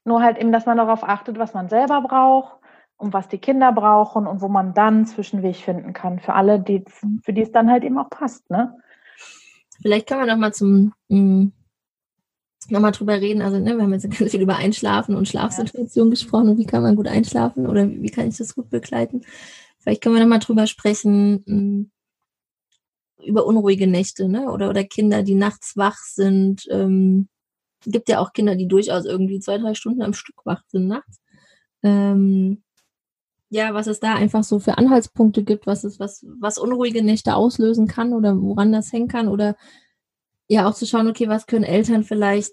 [0.03, 2.57] Nur halt eben, dass man darauf achtet, was man selber braucht
[2.97, 6.83] und was die Kinder brauchen und wo man dann Zwischenweg finden kann für alle, die,
[7.23, 8.49] für die es dann halt eben auch passt.
[8.49, 8.77] Ne?
[9.81, 10.93] Vielleicht können wir noch mal zum
[12.69, 13.41] mm, noch mal drüber reden.
[13.41, 16.13] Also ne, wir haben jetzt ganz viel über Einschlafen und Schlafsituationen ja.
[16.13, 19.21] gesprochen und wie kann man gut einschlafen oder wie kann ich das gut begleiten.
[19.79, 21.91] Vielleicht können wir noch mal drüber sprechen, mm,
[23.25, 24.51] über unruhige Nächte, ne?
[24.51, 26.67] Oder, oder Kinder, die nachts wach sind.
[26.69, 27.27] Ähm,
[27.85, 31.19] gibt ja auch Kinder, die durchaus irgendwie zwei, drei Stunden am Stück wach sind nachts.
[31.83, 32.63] Ähm,
[33.49, 37.35] ja, was es da einfach so für Anhaltspunkte gibt, was es, was, was unruhige Nächte
[37.35, 39.55] auslösen kann oder woran das hängen kann oder
[40.47, 42.51] ja auch zu schauen, okay, was können Eltern vielleicht,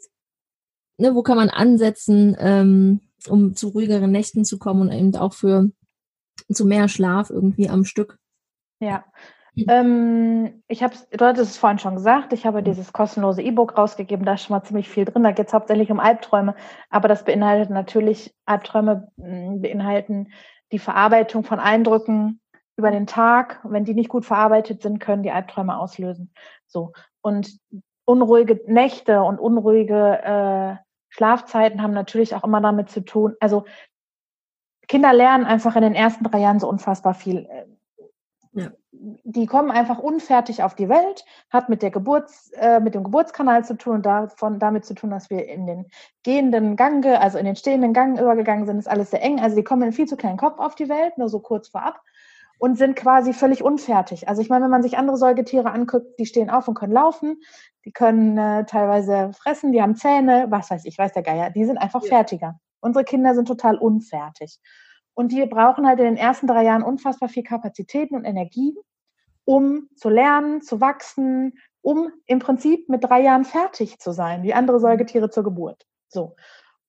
[0.99, 5.35] ne, wo kann man ansetzen, ähm, um zu ruhigeren Nächten zu kommen und eben auch
[5.35, 5.71] für
[6.53, 8.19] zu mehr Schlaf irgendwie am Stück.
[8.81, 9.05] Ja,
[9.55, 12.65] ähm, ich habe, du hattest es vorhin schon gesagt, ich habe mhm.
[12.65, 15.23] dieses kostenlose E-Book rausgegeben, da ist schon mal ziemlich viel drin.
[15.23, 16.55] Da geht es hauptsächlich um Albträume,
[16.89, 20.33] aber das beinhaltet natürlich, Albträume hm, beinhalten
[20.73, 22.41] die Verarbeitung von Eindrücken
[22.77, 23.61] über den Tag.
[23.65, 26.33] Wenn die nicht gut verarbeitet sind, können die Albträume auslösen.
[26.67, 26.93] So.
[27.23, 27.59] Und
[28.05, 30.77] unruhige Nächte und unruhige äh,
[31.09, 33.35] Schlafzeiten haben natürlich auch immer damit zu tun.
[33.41, 33.65] Also
[34.89, 37.49] Kinder lernen einfach in den ersten drei Jahren so unfassbar viel.
[38.53, 43.05] Ja die kommen einfach unfertig auf die Welt, hat mit der Geburts, äh, mit dem
[43.05, 45.87] Geburtskanal zu tun und davon, damit zu tun, dass wir in den
[46.23, 49.41] gehenden Gang, also in den stehenden Gang übergegangen sind, ist alles sehr eng.
[49.41, 52.01] Also die kommen in viel zu kleinen Kopf auf die Welt, nur so kurz vorab
[52.59, 54.29] und sind quasi völlig unfertig.
[54.29, 57.41] Also ich meine, wenn man sich andere Säugetiere anguckt, die stehen auf und können laufen,
[57.85, 61.65] die können äh, teilweise fressen, die haben Zähne, was weiß ich, weiß der Geier, die
[61.65, 62.09] sind einfach ja.
[62.09, 62.61] fertiger.
[62.81, 64.59] Unsere Kinder sind total unfertig.
[65.15, 68.75] Und die brauchen halt in den ersten drei Jahren unfassbar viel Kapazitäten und Energie,
[69.45, 74.55] um zu lernen, zu wachsen, um im Prinzip mit drei Jahren fertig zu sein, wie
[74.55, 74.83] andere mhm.
[74.83, 75.87] Säugetiere zur Geburt.
[76.09, 76.37] So.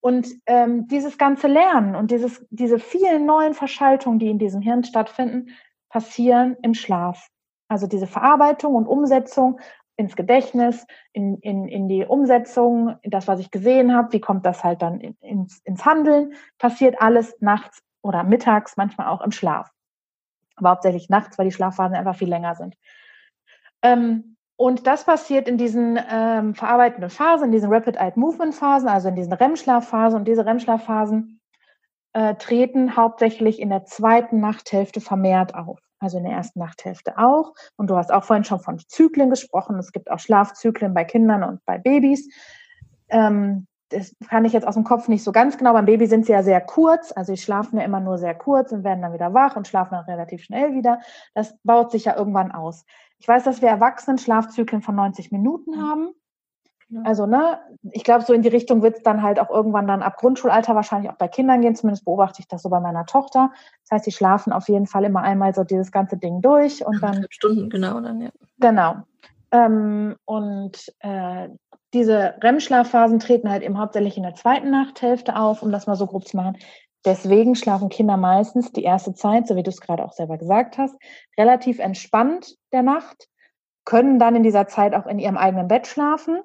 [0.03, 4.83] Und ähm, dieses ganze Lernen und dieses, diese vielen neuen Verschaltungen, die in diesem Hirn
[4.83, 5.51] stattfinden,
[5.87, 7.29] passieren im Schlaf.
[7.69, 9.61] Also diese Verarbeitung und Umsetzung
[9.95, 14.65] ins Gedächtnis, in, in, in die Umsetzung, das, was ich gesehen habe, wie kommt das
[14.65, 19.71] halt dann in, ins, ins Handeln, passiert alles nachts oder mittags, manchmal auch im Schlaf.
[20.57, 22.75] Aber hauptsächlich nachts, weil die Schlafphasen einfach viel länger sind.
[23.81, 28.87] Ähm, und das passiert in diesen ähm, verarbeitenden Phasen, in diesen Rapid Eye Movement Phasen,
[28.87, 30.19] also in diesen REM-Schlafphasen.
[30.19, 31.41] Und diese REM-Schlafphasen
[32.13, 35.79] äh, treten hauptsächlich in der zweiten Nachthälfte vermehrt auf.
[35.99, 37.53] Also in der ersten Nachthälfte auch.
[37.77, 39.79] Und du hast auch vorhin schon von Zyklen gesprochen.
[39.79, 42.29] Es gibt auch Schlafzyklen bei Kindern und bei Babys.
[43.09, 45.73] Ähm, das kann ich jetzt aus dem Kopf nicht so ganz genau.
[45.73, 48.71] Beim Baby sind sie ja sehr kurz, also sie schlafen ja immer nur sehr kurz
[48.71, 50.99] und werden dann wieder wach und schlafen dann relativ schnell wieder.
[51.35, 52.85] Das baut sich ja irgendwann aus.
[53.23, 55.81] Ich weiß, dass wir Erwachsenen Schlafzyklen von 90 Minuten mhm.
[55.81, 56.09] haben.
[57.05, 57.57] Also, ne,
[57.93, 60.75] ich glaube, so in die Richtung wird es dann halt auch irgendwann dann ab Grundschulalter
[60.75, 61.73] wahrscheinlich auch bei Kindern gehen.
[61.73, 63.51] Zumindest beobachte ich das so bei meiner Tochter.
[63.83, 67.01] Das heißt, sie schlafen auf jeden Fall immer einmal so dieses ganze Ding durch und
[67.01, 67.25] dann.
[67.29, 68.29] Stunden, genau, dann, ja.
[68.59, 68.95] Genau.
[69.51, 71.47] Ähm, und äh,
[71.93, 76.07] diese REM-Schlafphasen treten halt eben hauptsächlich in der zweiten Nachthälfte auf, um das mal so
[76.07, 76.57] grob zu machen.
[77.05, 80.77] Deswegen schlafen Kinder meistens die erste Zeit, so wie du es gerade auch selber gesagt
[80.77, 80.95] hast,
[81.37, 83.27] relativ entspannt der Nacht,
[83.85, 86.41] können dann in dieser Zeit auch in ihrem eigenen Bett schlafen,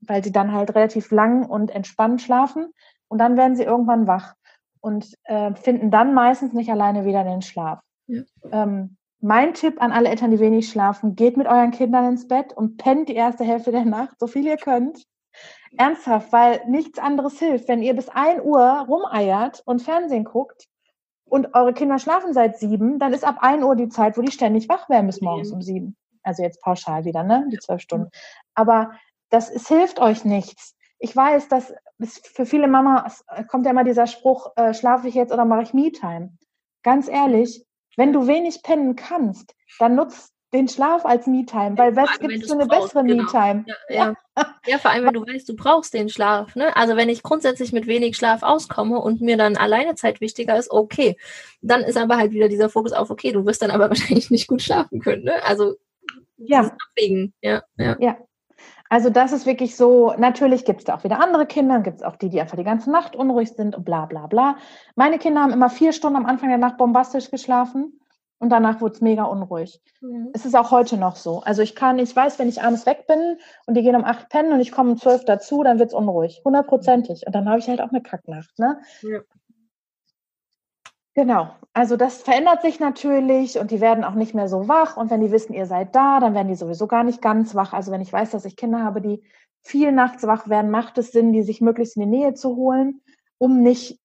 [0.00, 2.72] weil sie dann halt relativ lang und entspannt schlafen
[3.08, 4.34] und dann werden sie irgendwann wach.
[4.80, 7.80] und äh, finden dann meistens nicht alleine wieder den Schlaf.
[8.08, 8.22] Ja.
[8.50, 12.52] Ähm, mein Tipp an alle Eltern, die wenig schlafen, geht mit euren Kindern ins Bett
[12.52, 15.04] und pennt die erste Hälfte der Nacht, so viel ihr könnt.
[15.76, 17.68] Ernsthaft, weil nichts anderes hilft.
[17.68, 20.68] Wenn ihr bis 1 Uhr rumeiert und Fernsehen guckt
[21.24, 24.32] und eure Kinder schlafen seit sieben, dann ist ab 1 Uhr die Zeit, wo die
[24.32, 25.96] ständig wach werden bis morgens um sieben.
[26.22, 27.48] Also jetzt pauschal wieder, ne?
[27.50, 28.10] Die zwölf Stunden.
[28.54, 28.92] Aber
[29.30, 30.76] das es hilft euch nichts.
[30.98, 31.74] Ich weiß, dass
[32.34, 35.74] für viele Mamas kommt ja immer dieser Spruch, äh, schlafe ich jetzt oder mache ich
[35.74, 36.36] Me-Time?
[36.82, 37.64] Ganz ehrlich,
[37.96, 42.46] wenn du wenig pennen kannst, dann nutzt den Schlaf als Me-Time, weil was gibt es
[42.46, 43.22] für eine brauchst, bessere genau.
[43.24, 43.64] Me-Time?
[43.88, 44.46] Ja, ja.
[44.66, 46.54] ja, vor allem, wenn du weißt, du brauchst den Schlaf.
[46.56, 46.76] Ne?
[46.76, 50.70] Also wenn ich grundsätzlich mit wenig Schlaf auskomme und mir dann alleine Zeit wichtiger ist,
[50.70, 51.16] okay.
[51.62, 54.46] Dann ist aber halt wieder dieser Fokus auf, okay, du wirst dann aber wahrscheinlich nicht
[54.46, 55.24] gut schlafen können.
[55.24, 55.42] Ne?
[55.44, 55.76] Also
[56.36, 56.70] ja.
[56.90, 57.32] Abwägen.
[57.40, 57.96] Ja, ja.
[57.98, 58.16] ja.
[58.90, 62.02] Also das ist wirklich so, natürlich gibt es da auch wieder andere Kinder, gibt es
[62.02, 64.56] auch die, die einfach die ganze Nacht unruhig sind und bla bla bla.
[64.96, 67.98] Meine Kinder haben immer vier Stunden am Anfang der Nacht bombastisch geschlafen
[68.42, 69.80] und danach wurde es mega unruhig.
[70.00, 70.30] Mhm.
[70.32, 71.42] Es ist auch heute noch so.
[71.42, 74.30] Also ich kann, ich weiß, wenn ich abends weg bin und die gehen um acht
[74.30, 76.42] pennen und ich komme um zwölf dazu, dann wird es unruhig.
[76.44, 77.24] Hundertprozentig.
[77.24, 78.58] Und dann habe ich halt auch eine Kacknacht.
[78.58, 78.80] Ne?
[79.02, 79.20] Ja.
[81.14, 84.96] Genau, also das verändert sich natürlich und die werden auch nicht mehr so wach.
[84.96, 87.72] Und wenn die wissen, ihr seid da, dann werden die sowieso gar nicht ganz wach.
[87.72, 89.22] Also wenn ich weiß, dass ich Kinder habe, die
[89.60, 93.02] viel nachts wach werden, macht es Sinn, die sich möglichst in die Nähe zu holen,
[93.38, 94.00] um nicht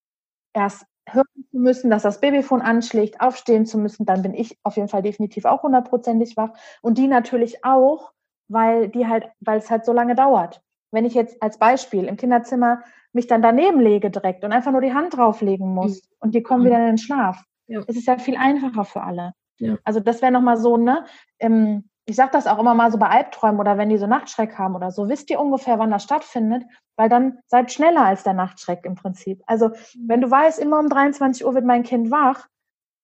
[0.53, 4.05] erst hören zu müssen, dass das Babyfon anschlägt, aufstehen zu müssen.
[4.05, 6.51] Dann bin ich auf jeden Fall definitiv auch hundertprozentig wach.
[6.81, 8.11] Und die natürlich auch,
[8.47, 10.61] weil die halt, weil es halt so lange dauert.
[10.91, 12.83] Wenn ich jetzt als Beispiel im Kinderzimmer
[13.13, 16.15] mich dann daneben lege direkt und einfach nur die Hand drauflegen muss mhm.
[16.19, 17.43] und die kommen wieder in den Schlaf.
[17.67, 17.81] Ja.
[17.87, 19.33] Es ist ja viel einfacher für alle.
[19.59, 19.77] Ja.
[19.83, 21.05] Also das wäre nochmal so, ne?
[21.39, 24.57] Ähm, ich sage das auch immer mal so bei Albträumen oder wenn die so Nachtschreck
[24.57, 26.63] haben oder so, wisst ihr ungefähr, wann das stattfindet,
[26.95, 29.43] weil dann seid schneller als der Nachtschreck im Prinzip.
[29.45, 29.73] Also mhm.
[30.07, 32.47] wenn du weißt, immer um 23 Uhr wird mein Kind wach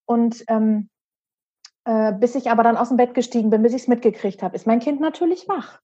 [0.06, 0.88] und ähm,
[1.84, 4.56] äh, bis ich aber dann aus dem Bett gestiegen bin, bis ich es mitgekriegt habe,
[4.56, 5.80] ist mein Kind natürlich wach.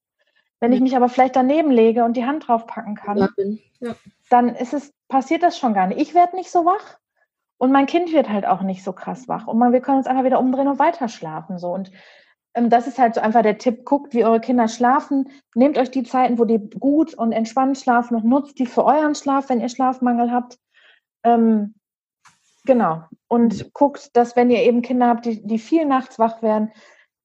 [0.59, 3.29] Wenn ich mich aber vielleicht daneben lege und die Hand draufpacken kann, ja,
[3.79, 3.95] ja.
[4.29, 5.99] dann ist es, passiert das schon gar nicht.
[5.99, 6.97] Ich werde nicht so wach
[7.57, 9.45] und mein Kind wird halt auch nicht so krass wach.
[9.45, 11.59] Und man, wir können uns einfach wieder umdrehen und weiter schlafen.
[11.59, 11.71] So.
[11.71, 11.91] Und
[12.53, 15.29] das ist halt so einfach der Tipp, guckt, wie eure Kinder schlafen.
[15.55, 19.15] Nehmt euch die Zeiten, wo die gut und entspannt schlafen und nutzt die für euren
[19.15, 20.59] Schlaf, wenn ihr Schlafmangel habt.
[21.23, 21.75] Ähm,
[22.65, 23.03] genau.
[23.27, 26.71] Und guckt, dass wenn ihr eben Kinder habt, die, die viel nachts wach werden,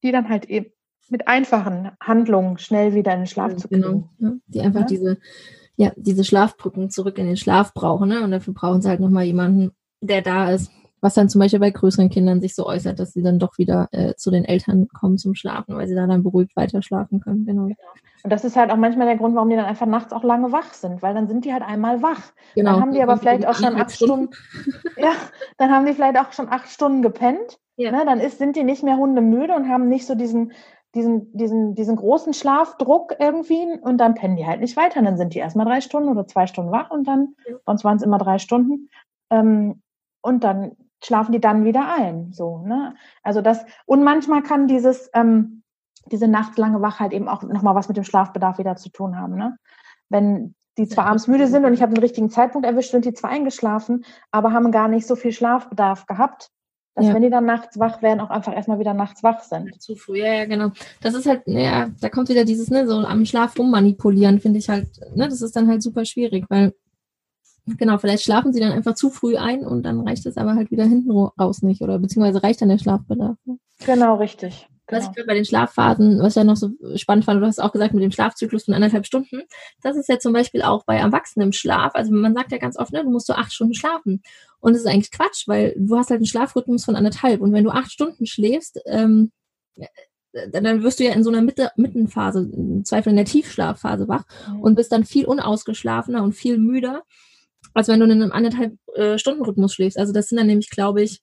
[0.05, 0.71] die dann halt eben
[1.09, 3.83] mit einfachen Handlungen schnell wieder in den Schlaf ja, zu kriegen.
[3.83, 4.87] Genau, ja, die einfach ja?
[4.87, 5.19] diese,
[5.77, 8.09] ja, diese Schlafbrücken zurück in den Schlaf brauchen.
[8.09, 8.23] Ne?
[8.23, 10.71] Und dafür brauchen sie halt nochmal jemanden, der da ist.
[11.01, 13.89] Was dann zum Beispiel bei größeren Kindern sich so äußert, dass sie dann doch wieder
[13.93, 17.45] äh, zu den Eltern kommen zum Schlafen, weil sie da dann beruhigt weiter schlafen können.
[17.45, 17.65] Genau.
[17.65, 17.77] genau.
[18.23, 20.53] Und das ist halt auch manchmal der Grund, warum die dann einfach nachts auch lange
[20.53, 22.33] wach sind, weil dann sind die halt einmal wach.
[22.55, 22.73] Genau.
[22.73, 24.31] Dann haben die aber vielleicht auch schon acht Stunden,
[24.97, 25.13] ja,
[25.59, 27.59] dann haben die vielleicht auch schon acht Stunden gepennt.
[27.77, 27.93] Ja.
[27.93, 30.53] Ne, dann ist, sind die nicht mehr hundemüde und haben nicht so diesen
[30.97, 34.99] diesen, diesen, diesen großen Schlafdruck irgendwie und dann pennen die halt nicht weiter.
[34.99, 37.57] Und dann sind die erstmal drei Stunden oder zwei Stunden wach und dann, ja.
[37.67, 38.89] sonst waren es immer drei Stunden.
[39.31, 39.83] Ähm,
[40.23, 40.73] und dann
[41.03, 42.33] schlafen die dann wieder ein.
[42.33, 42.95] So, ne?
[43.23, 45.63] Also das, und manchmal kann dieses, ähm,
[46.11, 49.37] diese nachtlange Wachheit eben auch nochmal was mit dem Schlafbedarf wieder zu tun haben.
[49.37, 49.57] Ne?
[50.09, 53.15] Wenn die zwar abends müde sind und ich habe den richtigen Zeitpunkt erwischt, sind die
[53.15, 56.51] zwar eingeschlafen, aber haben gar nicht so viel Schlafbedarf gehabt,
[56.95, 57.15] dass ja.
[57.15, 59.81] wenn die dann nachts wach werden, auch einfach erstmal wieder nachts wach sind.
[59.81, 60.71] Zu früh, ja, ja, genau.
[61.03, 64.69] Das ist halt, ja, da kommt wieder dieses, ne, so am Schlaf rummanipulieren, finde ich
[64.69, 66.75] halt, ne, das ist dann halt super schwierig, weil,
[67.67, 70.71] genau, vielleicht schlafen sie dann einfach zu früh ein und dann reicht es aber halt
[70.71, 73.37] wieder hinten raus nicht oder beziehungsweise reicht dann der Schlafbedarf.
[73.45, 73.59] Ne?
[73.85, 74.69] Genau, richtig.
[74.89, 75.01] Genau.
[75.01, 77.73] Was ich bei den Schlafphasen, was ich ja noch so spannend fand, du hast auch
[77.73, 79.43] gesagt mit dem Schlafzyklus von anderthalb Stunden,
[79.83, 81.95] das ist ja zum Beispiel auch bei Erwachsenen im Schlaf.
[81.95, 84.23] Also man sagt ja ganz oft, ne, du musst so acht Stunden schlafen.
[84.61, 87.41] Und das ist eigentlich Quatsch, weil du hast halt einen Schlafrhythmus von anderthalb.
[87.41, 89.33] Und wenn du acht Stunden schläfst, ähm,
[90.53, 94.25] dann wirst du ja in so einer Mitte, Mittenphase, im Zweifel in der Tiefschlafphase wach
[94.49, 94.61] mhm.
[94.61, 97.03] und bist dann viel unausgeschlafener und viel müder,
[97.77, 99.99] als wenn du in einem anderthalb äh, Stunden Rhythmus schläfst.
[99.99, 101.21] Also das sind dann nämlich, glaube ich,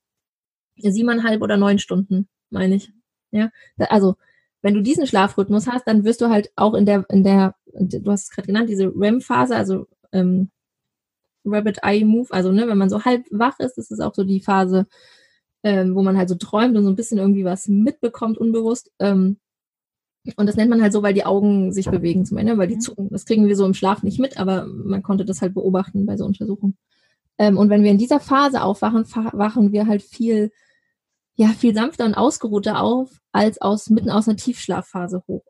[0.78, 2.92] siebeneinhalb oder neun Stunden, meine ich.
[3.32, 3.50] Ja,
[3.90, 4.16] also
[4.62, 8.12] wenn du diesen Schlafrhythmus hast, dann wirst du halt auch in der, in der, du
[8.12, 10.52] hast es gerade genannt, diese REM-Phase, also ähm,
[11.44, 14.24] Rabbit Eye Move, also ne, wenn man so halb wach ist, das ist auch so
[14.24, 14.86] die Phase,
[15.64, 18.92] ähm, wo man halt so träumt und so ein bisschen irgendwie was mitbekommt, unbewusst.
[19.00, 19.38] Ähm,
[20.38, 22.76] und das nennt man halt so, weil die Augen sich bewegen zum Ende, weil die
[22.76, 22.82] mhm.
[22.82, 23.10] zucken.
[23.10, 26.16] Das kriegen wir so im Schlaf nicht mit, aber man konnte das halt beobachten bei
[26.16, 26.78] so Untersuchungen.
[27.38, 30.52] Ähm, und wenn wir in dieser Phase aufwachen, wachen wir halt viel
[31.36, 35.44] ja viel sanfter und ausgeruhter auf als aus mitten aus einer Tiefschlafphase hoch.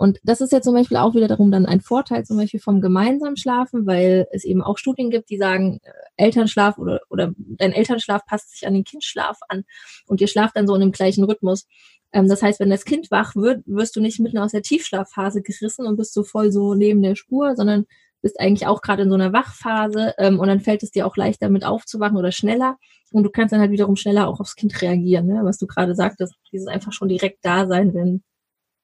[0.00, 2.80] Und das ist ja zum Beispiel auch wieder darum dann ein Vorteil zum Beispiel vom
[2.80, 5.90] gemeinsamen Schlafen, weil es eben auch Studien gibt, die sagen, äh,
[6.24, 9.64] Elternschlaf oder, oder dein Elternschlaf passt sich an den Kindschlaf an
[10.06, 11.66] und ihr schlaft dann so in dem gleichen Rhythmus.
[12.12, 15.42] Ähm, das heißt, wenn das Kind wach wird, wirst du nicht mitten aus der Tiefschlafphase
[15.42, 17.84] gerissen und bist so voll so neben der Spur, sondern
[18.22, 21.16] bist eigentlich auch gerade in so einer Wachphase ähm, und dann fällt es dir auch
[21.16, 22.76] leichter mit aufzuwachen oder schneller
[23.10, 25.40] und du kannst dann halt wiederum schneller auch aufs Kind reagieren, ne?
[25.42, 28.22] was du gerade sagtest, dieses einfach schon direkt da sein, wenn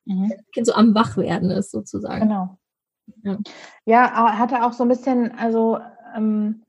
[0.04, 0.32] mhm.
[0.52, 2.28] Kind so am Wachwerden ist, sozusagen.
[2.28, 2.58] Genau.
[3.22, 3.38] Ja,
[3.84, 5.78] ja hatte auch so ein bisschen, also
[6.16, 6.62] ähm,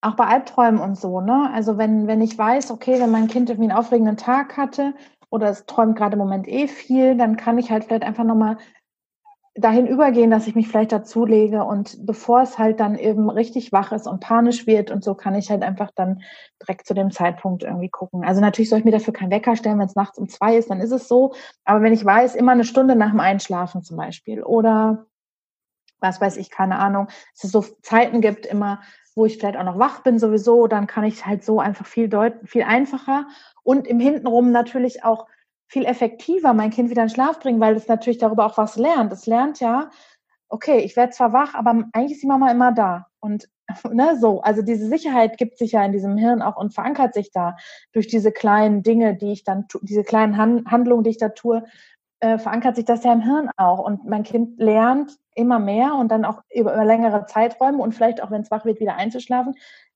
[0.00, 1.50] auch bei Albträumen und so, ne?
[1.52, 4.94] Also wenn, wenn ich weiß, okay, wenn mein Kind irgendwie einen aufregenden Tag hatte
[5.30, 8.58] oder es träumt gerade im Moment eh viel, dann kann ich halt vielleicht einfach nochmal
[9.58, 13.92] dahin übergehen, dass ich mich vielleicht dazulege und bevor es halt dann eben richtig wach
[13.92, 16.22] ist und panisch wird und so, kann ich halt einfach dann
[16.62, 18.24] direkt zu dem Zeitpunkt irgendwie gucken.
[18.24, 20.70] Also natürlich soll ich mir dafür keinen Wecker stellen, wenn es nachts um zwei ist,
[20.70, 21.34] dann ist es so.
[21.64, 25.06] Aber wenn ich weiß, immer eine Stunde nach dem Einschlafen zum Beispiel oder
[26.00, 28.80] was weiß ich, keine Ahnung, dass es so Zeiten gibt immer,
[29.16, 32.08] wo ich vielleicht auch noch wach bin sowieso, dann kann ich halt so einfach viel
[32.08, 33.26] deuten, viel einfacher
[33.64, 35.26] und im Hintenrum natürlich auch
[35.68, 39.12] viel effektiver mein Kind wieder in Schlaf bringen, weil es natürlich darüber auch was lernt.
[39.12, 39.90] Es lernt ja,
[40.48, 43.06] okay, ich werde zwar wach, aber eigentlich ist die Mama immer da.
[43.20, 43.48] Und
[43.92, 47.30] ne, so, also diese Sicherheit gibt sich ja in diesem Hirn auch und verankert sich
[47.30, 47.56] da
[47.92, 51.64] durch diese kleinen Dinge, die ich dann, diese kleinen Han Handlungen, die ich da tue,
[52.20, 53.78] äh, verankert sich das ja im Hirn auch.
[53.78, 58.22] Und mein Kind lernt immer mehr und dann auch über, über längere Zeiträume und vielleicht
[58.22, 59.54] auch, wenn es wach wird, wieder einzuschlafen,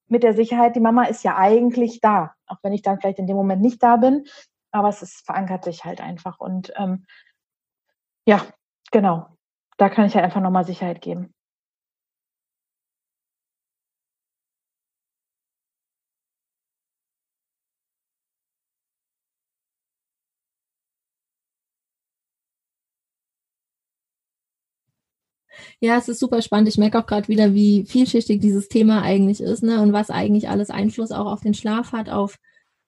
[0.09, 3.27] mit der Sicherheit, die Mama ist ja eigentlich da, auch wenn ich dann vielleicht in
[3.27, 4.25] dem Moment nicht da bin,
[4.73, 6.39] aber es ist, verankert sich halt einfach.
[6.41, 7.07] Und ähm,
[8.27, 8.45] ja,
[8.91, 9.27] genau,
[9.79, 11.35] da kann ich halt einfach nochmal Sicherheit geben.
[25.81, 26.69] Ja, es ist super spannend.
[26.69, 29.81] Ich merke auch gerade wieder, wie vielschichtig dieses Thema eigentlich ist, ne?
[29.83, 32.39] Und was eigentlich alles Einfluss auch auf den Schlaf hat, auf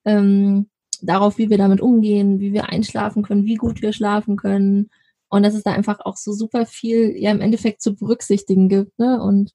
[0.05, 0.69] ähm,
[1.03, 4.91] darauf, wie wir damit umgehen, wie wir einschlafen können, wie gut wir schlafen können.
[5.29, 8.99] Und dass es da einfach auch so super viel, ja, im Endeffekt zu berücksichtigen gibt,
[8.99, 9.21] ne?
[9.23, 9.53] Und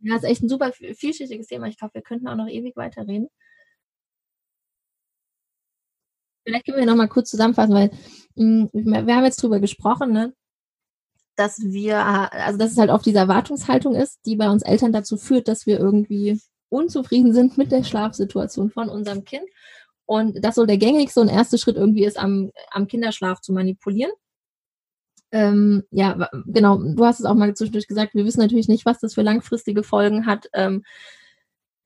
[0.00, 1.66] ja, ist echt ein super vielschichtiges Thema.
[1.66, 3.28] Ich glaube, wir könnten auch noch ewig weiterreden.
[6.44, 7.90] Vielleicht können wir noch mal kurz zusammenfassen, weil
[8.36, 10.32] mh, hm, wir haben jetzt drüber gesprochen, ne?
[11.38, 15.16] dass wir, also dass es halt oft diese Erwartungshaltung ist, die bei uns Eltern dazu
[15.16, 19.44] führt, dass wir irgendwie unzufrieden sind mit der Schlafsituation von unserem Kind
[20.08, 24.10] und das so der gängigste und erste Schritt irgendwie ist, am, am Kinderschlaf zu manipulieren.
[25.30, 29.00] Ähm, ja, genau, du hast es auch mal zwischendurch gesagt, wir wissen natürlich nicht, was
[29.00, 30.48] das für langfristige Folgen hat.
[30.54, 30.82] Ähm,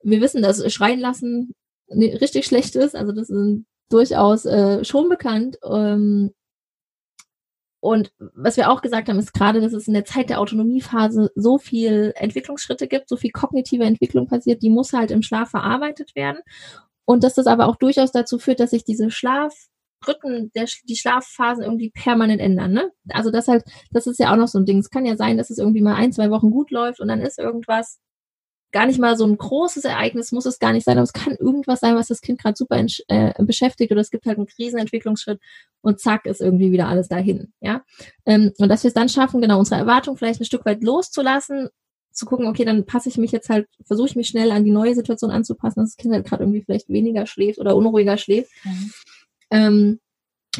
[0.03, 1.53] wir wissen, dass Schreien lassen
[1.89, 5.57] richtig schlecht ist, also das ist durchaus äh, schon bekannt.
[5.69, 6.33] Ähm,
[7.81, 11.29] und was wir auch gesagt haben, ist gerade, dass es in der Zeit der Autonomiephase
[11.35, 16.15] so viel Entwicklungsschritte gibt, so viel kognitive Entwicklung passiert, die muss halt im Schlaf verarbeitet
[16.15, 16.39] werden.
[17.05, 21.63] Und dass das aber auch durchaus dazu führt, dass sich diese Schlafrhythmen, der, die Schlafphasen
[21.63, 22.71] irgendwie permanent ändern.
[22.71, 22.91] Ne?
[23.09, 24.79] Also das halt, das ist ja auch noch so ein Ding.
[24.79, 27.21] Es kann ja sein, dass es irgendwie mal ein, zwei Wochen gut läuft und dann
[27.21, 27.99] ist irgendwas
[28.73, 31.35] gar nicht mal so ein großes Ereignis, muss es gar nicht sein, aber es kann
[31.35, 35.39] irgendwas sein, was das Kind gerade super äh, beschäftigt oder es gibt halt einen Krisenentwicklungsschritt
[35.81, 37.53] und zack ist irgendwie wieder alles dahin.
[37.61, 37.83] Ja,
[38.25, 41.69] ähm, und dass wir es dann schaffen, genau unsere Erwartung vielleicht ein Stück weit loszulassen
[42.13, 44.71] zu gucken, okay, dann passe ich mich jetzt halt, versuche ich mich schnell an die
[44.71, 48.51] neue Situation anzupassen, dass das Kind halt gerade irgendwie vielleicht weniger schläft oder unruhiger schläft.
[48.63, 48.93] Mhm.
[49.51, 49.99] Ähm,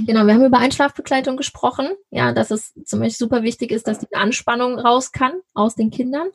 [0.05, 3.99] genau, wir haben über Einschlafbegleitung gesprochen, ja, dass es zum Beispiel super wichtig ist, dass
[3.99, 6.29] die Anspannung raus kann aus den Kindern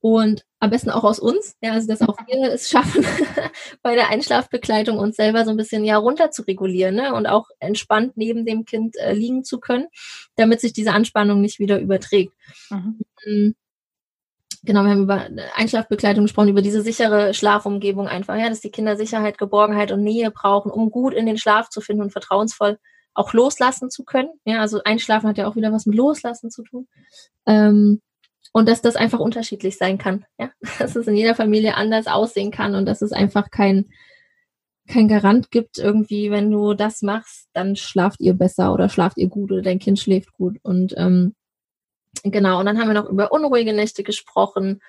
[0.00, 3.04] und am besten auch aus uns, ja, also dass auch wir es schaffen,
[3.82, 7.14] bei der Einschlafbegleitung uns selber so ein bisschen ja runter zu regulieren ne?
[7.14, 9.88] und auch entspannt neben dem Kind äh, liegen zu können,
[10.36, 12.32] damit sich diese Anspannung nicht wieder überträgt.
[12.70, 13.54] Mhm.
[14.62, 18.96] Genau, wir haben über Einschlafbegleitung gesprochen, über diese sichere Schlafumgebung einfach, ja, dass die Kinder
[18.96, 22.78] Sicherheit, Geborgenheit und Nähe brauchen, um gut in den Schlaf zu finden und vertrauensvoll
[23.14, 24.28] auch loslassen zu können.
[24.44, 26.88] Ja, also Einschlafen hat ja auch wieder was mit Loslassen zu tun.
[27.46, 28.00] Ähm,
[28.52, 32.50] und dass das einfach unterschiedlich sein kann, ja, dass es in jeder Familie anders aussehen
[32.50, 33.86] kann und dass es einfach kein,
[34.88, 39.28] kein Garant gibt, irgendwie, wenn du das machst, dann schlaft ihr besser oder schlaft ihr
[39.28, 40.58] gut oder dein Kind schläft gut.
[40.62, 41.34] Und ähm,
[42.24, 44.80] Genau, und dann haben wir noch über unruhige Nächte gesprochen.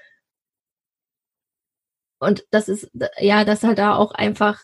[2.19, 4.63] Und das ist, ja, dass halt da auch einfach,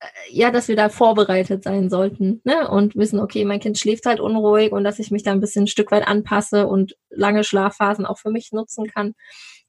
[0.00, 2.68] äh, ja, dass wir da vorbereitet sein sollten, ne?
[2.68, 5.64] Und wissen, okay, mein Kind schläft halt unruhig und dass ich mich da ein bisschen
[5.64, 9.14] ein Stück weit anpasse und lange Schlafphasen auch für mich nutzen kann.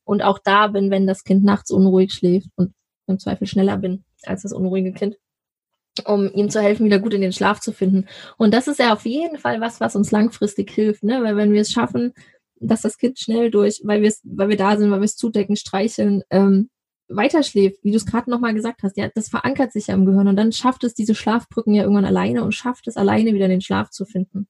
[0.04, 2.74] Und auch da bin, wenn das Kind nachts unruhig schläft und
[3.08, 5.18] im Zweifel schneller bin als das unruhige Kind.
[6.06, 8.06] Um ihm zu helfen, wieder gut in den Schlaf zu finden.
[8.38, 11.24] Und das ist ja auf jeden Fall was, was uns langfristig hilft, ne?
[11.24, 12.14] Weil wenn wir es schaffen,
[12.60, 15.56] dass das Kind schnell durch, weil wir weil wir da sind, weil wir es zudecken,
[15.56, 16.70] streicheln, ähm,
[17.10, 20.28] weiterschläft, wie du es gerade nochmal gesagt hast, ja, das verankert sich ja im Gehirn
[20.28, 23.52] und dann schafft es diese Schlafbrücken ja irgendwann alleine und schafft es alleine wieder in
[23.52, 24.48] den Schlaf zu finden.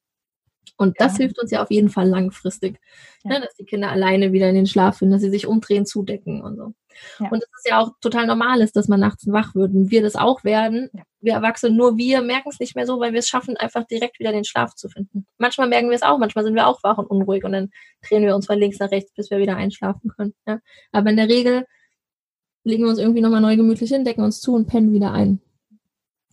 [0.77, 1.19] Und das ja.
[1.19, 2.79] hilft uns ja auf jeden Fall langfristig,
[3.23, 3.31] ja.
[3.31, 6.41] ne, dass die Kinder alleine wieder in den Schlaf finden, dass sie sich umdrehen, zudecken
[6.41, 6.73] und so.
[7.19, 7.29] Ja.
[7.29, 10.01] Und es ist ja auch total normal ist, dass man nachts wach wird und wir
[10.01, 10.89] das auch werden.
[11.21, 14.19] Wir Erwachsene, nur wir merken es nicht mehr so, weil wir es schaffen, einfach direkt
[14.19, 15.25] wieder den Schlaf zu finden.
[15.37, 17.69] Manchmal merken wir es auch, manchmal sind wir auch wach und unruhig und dann
[18.07, 20.33] drehen wir uns von links nach rechts, bis wir wieder einschlafen können.
[20.91, 21.65] Aber in der Regel
[22.63, 25.41] legen wir uns irgendwie nochmal neu gemütlich hin, decken uns zu und pennen wieder ein.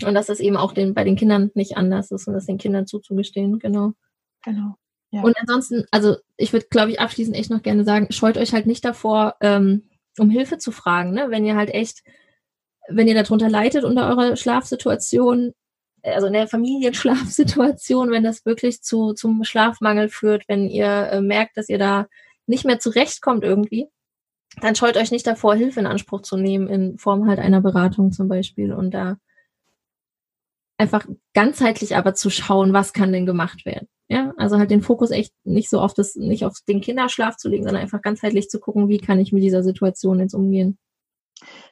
[0.04, 2.58] Und dass das eben auch den, bei den Kindern nicht anders ist und das den
[2.58, 3.92] Kindern zuzugestehen, genau.
[4.44, 4.74] Genau.
[5.10, 5.22] Ja.
[5.22, 8.66] Und ansonsten, also ich würde, glaube ich, abschließend echt noch gerne sagen, scheut euch halt
[8.66, 9.88] nicht davor, ähm,
[10.18, 11.26] um Hilfe zu fragen, ne?
[11.30, 12.02] Wenn ihr halt echt,
[12.88, 15.52] wenn ihr darunter leidet unter eurer Schlafsituation,
[16.02, 21.56] also in der Familienschlafsituation, wenn das wirklich zu, zum Schlafmangel führt, wenn ihr äh, merkt,
[21.56, 22.06] dass ihr da
[22.46, 23.88] nicht mehr zurechtkommt irgendwie,
[24.60, 28.12] dann scheut euch nicht davor, Hilfe in Anspruch zu nehmen, in Form halt einer Beratung
[28.12, 29.16] zum Beispiel und da
[30.84, 33.88] einfach ganzheitlich aber zu schauen, was kann denn gemacht werden.
[34.08, 37.48] Ja, also halt den Fokus echt nicht so auf das, nicht auf den Kinderschlaf zu
[37.48, 40.78] legen, sondern einfach ganzheitlich zu gucken, wie kann ich mit dieser Situation jetzt umgehen.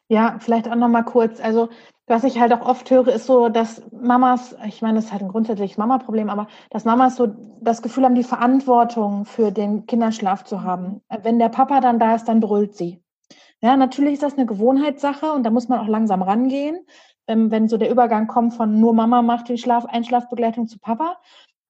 [0.09, 1.41] Ja, vielleicht auch nochmal kurz.
[1.41, 1.69] Also,
[2.07, 5.23] was ich halt auch oft höre, ist so, dass Mamas, ich meine, das ist halt
[5.23, 7.29] ein grundsätzliches Mama-Problem, aber dass Mamas so
[7.61, 11.03] das Gefühl haben, die Verantwortung für den Kinderschlaf zu haben.
[11.23, 13.03] Wenn der Papa dann da ist, dann brüllt sie.
[13.61, 16.85] Ja, natürlich ist das eine Gewohnheitssache und da muss man auch langsam rangehen,
[17.27, 21.19] ähm, wenn so der Übergang kommt von nur Mama macht die Schlaf Einschlafbegleitung zu Papa.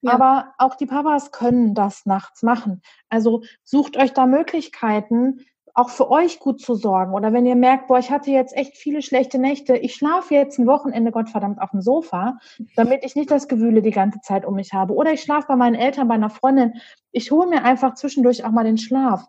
[0.03, 0.13] Ja.
[0.13, 2.83] Aber auch die Papas können das nachts machen.
[3.09, 7.15] Also sucht euch da Möglichkeiten, auch für euch gut zu sorgen.
[7.15, 10.59] Oder wenn ihr merkt, boah, ich hatte jetzt echt viele schlechte Nächte, ich schlafe jetzt
[10.59, 12.39] ein Wochenende, Gottverdammt, auf dem Sofa,
[12.77, 14.95] damit ich nicht das Gewühle die ganze Zeit um mich habe.
[14.95, 16.75] Oder ich schlafe bei meinen Eltern, bei einer Freundin.
[17.13, 19.25] Ich hole mir einfach zwischendurch auch mal den Schlaf.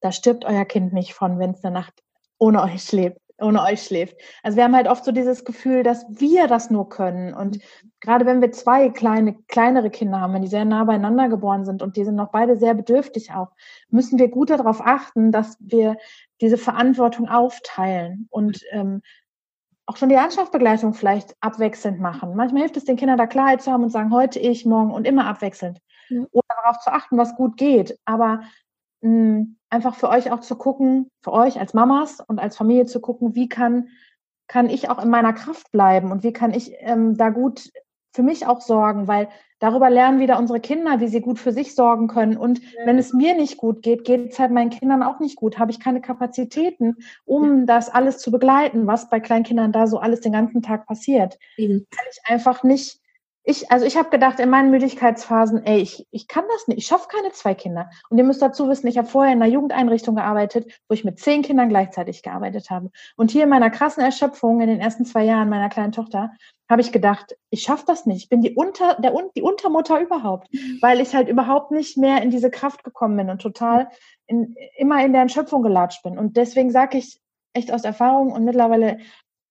[0.00, 2.02] Da stirbt euer Kind nicht von, wenn es eine Nacht
[2.38, 4.16] ohne euch schläft ohne euch schläft.
[4.42, 7.34] Also wir haben halt oft so dieses Gefühl, dass wir das nur können.
[7.34, 7.58] Und
[8.00, 11.82] gerade wenn wir zwei kleine, kleinere Kinder haben, wenn die sehr nah beieinander geboren sind
[11.82, 13.50] und die sind noch beide sehr bedürftig auch,
[13.88, 15.96] müssen wir gut darauf achten, dass wir
[16.40, 19.02] diese Verantwortung aufteilen und ähm,
[19.86, 22.34] auch schon die Anschaftsbegleitung vielleicht abwechselnd machen.
[22.36, 25.06] Manchmal hilft es den Kindern da Klarheit zu haben und sagen, heute ich, morgen und
[25.06, 25.80] immer abwechselnd.
[26.10, 27.98] Oder darauf zu achten, was gut geht.
[28.04, 28.42] Aber
[29.02, 33.00] mh, einfach für euch auch zu gucken, für euch als Mamas und als Familie zu
[33.00, 33.88] gucken, wie kann,
[34.48, 37.70] kann ich auch in meiner Kraft bleiben und wie kann ich ähm, da gut
[38.14, 41.74] für mich auch sorgen, weil darüber lernen wieder unsere Kinder, wie sie gut für sich
[41.74, 42.36] sorgen können.
[42.36, 42.84] Und ja.
[42.84, 45.58] wenn es mir nicht gut geht, geht es halt meinen Kindern auch nicht gut.
[45.58, 47.66] Habe ich keine Kapazitäten, um ja.
[47.66, 51.38] das alles zu begleiten, was bei Kleinkindern da so alles den ganzen Tag passiert.
[51.56, 51.86] Mhm.
[51.90, 53.01] Kann ich einfach nicht
[53.44, 56.86] ich, also ich habe gedacht in meinen Müdigkeitsphasen, ey, ich, ich kann das nicht, ich
[56.86, 57.90] schaffe keine zwei Kinder.
[58.08, 61.18] Und ihr müsst dazu wissen, ich habe vorher in einer Jugendeinrichtung gearbeitet, wo ich mit
[61.18, 62.90] zehn Kindern gleichzeitig gearbeitet habe.
[63.16, 66.30] Und hier in meiner krassen Erschöpfung in den ersten zwei Jahren meiner kleinen Tochter
[66.70, 68.22] habe ich gedacht, ich schaffe das nicht.
[68.22, 70.48] Ich bin die Unter, der, die Untermutter überhaupt,
[70.80, 73.88] weil ich halt überhaupt nicht mehr in diese Kraft gekommen bin und total
[74.26, 76.16] in, immer in der Erschöpfung gelatscht bin.
[76.16, 77.20] Und deswegen sage ich
[77.54, 78.98] echt aus Erfahrung und mittlerweile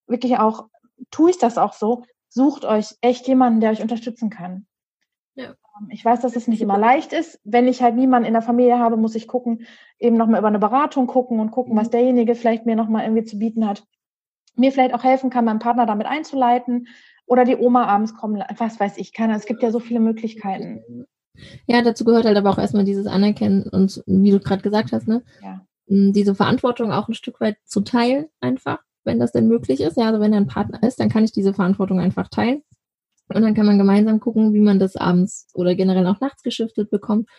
[0.08, 0.68] wirklich auch,
[1.12, 4.66] tue ich das auch so, sucht euch echt jemanden, der euch unterstützen kann.
[5.36, 5.50] Ja.
[5.50, 7.40] Ähm, ich weiß, dass es nicht immer leicht ist.
[7.44, 9.66] Wenn ich halt niemanden in der Familie habe, muss ich gucken,
[10.00, 11.92] eben nochmal über eine Beratung gucken und gucken, was mhm.
[11.92, 13.84] derjenige vielleicht mir nochmal irgendwie zu bieten hat.
[14.56, 16.88] Mir vielleicht auch helfen kann, meinen Partner damit einzuleiten
[17.26, 19.36] oder die Oma abends kommen, was weiß ich, keiner.
[19.36, 21.06] Es gibt ja so viele Möglichkeiten.
[21.66, 25.08] Ja, dazu gehört halt aber auch erstmal dieses Anerkennen und wie du gerade gesagt hast,
[25.08, 25.24] ne?
[25.42, 25.66] Ja.
[25.88, 29.98] Diese Verantwortung auch ein Stück weit zu teilen einfach wenn das denn möglich ist.
[29.98, 32.64] Ja, also wenn er ein Partner ist, dann kann ich diese Verantwortung einfach teilen.
[33.34, 36.90] Und dann kann man gemeinsam gucken, wie man das abends oder generell auch nachts geschiftet
[36.90, 37.30] bekommt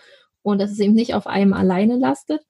[0.43, 2.43] und dass es eben nicht auf einem alleine lastet.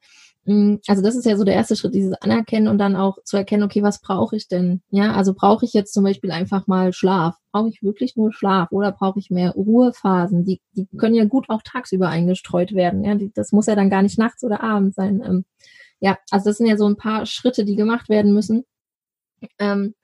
[0.45, 3.37] Mm, also das ist ja so der erste Schritt, dieses Anerkennen und dann auch zu
[3.37, 4.83] erkennen, okay, was brauche ich denn?
[4.91, 7.37] Ja, also brauche ich jetzt zum Beispiel einfach mal Schlaf?
[7.53, 10.45] Brauche ich wirklich nur Schlaf oder brauche ich mehr Ruhephasen?
[10.45, 13.05] Die, die können ja gut auch tagsüber eingestreut werden.
[13.05, 15.23] Ja, die, das muss ja dann gar nicht nachts oder abends sein.
[15.25, 15.45] Ähm,
[16.01, 18.65] ja, also das sind ja so ein paar Schritte, die gemacht werden müssen.
[19.59, 19.95] Ähm,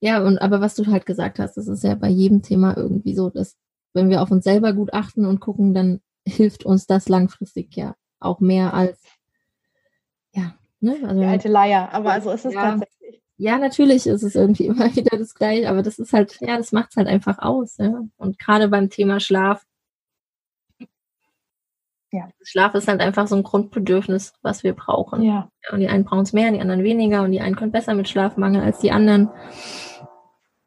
[0.00, 3.14] ja, und aber was du halt gesagt hast, das ist ja bei jedem Thema irgendwie
[3.14, 3.56] so, dass
[3.92, 7.94] wenn wir auf uns selber gut achten und gucken, dann hilft uns das langfristig ja
[8.18, 8.98] auch mehr als
[10.32, 10.96] ja, ne?
[11.02, 13.22] Also, Die alte Leier, aber also ist es ja, tatsächlich.
[13.36, 16.72] Ja, natürlich ist es irgendwie immer wieder das Gleiche, aber das ist halt, ja, das
[16.72, 17.76] macht es halt einfach aus.
[17.78, 18.02] Ja?
[18.16, 19.64] Und gerade beim Thema Schlaf
[22.12, 22.28] ja.
[22.42, 25.22] Schlaf ist halt einfach so ein Grundbedürfnis, was wir brauchen.
[25.22, 25.50] Ja.
[25.70, 28.08] Und die einen brauchen es mehr, die anderen weniger und die einen können besser mit
[28.08, 29.30] Schlafmangel als die anderen.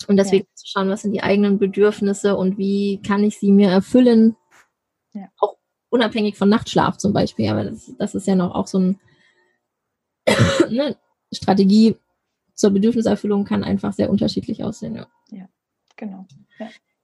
[0.07, 0.55] Und deswegen ja.
[0.55, 4.37] zu schauen, was sind die eigenen Bedürfnisse und wie kann ich sie mir erfüllen.
[5.11, 5.27] Ja.
[5.37, 5.57] Auch
[5.89, 7.49] unabhängig von Nachtschlaf zum Beispiel.
[7.49, 8.99] Aber das, das ist ja noch auch so ein
[10.69, 10.95] ne,
[11.31, 11.97] Strategie
[12.53, 14.95] zur Bedürfniserfüllung kann einfach sehr unterschiedlich aussehen.
[14.95, 15.49] Ja, ja
[15.97, 16.25] genau.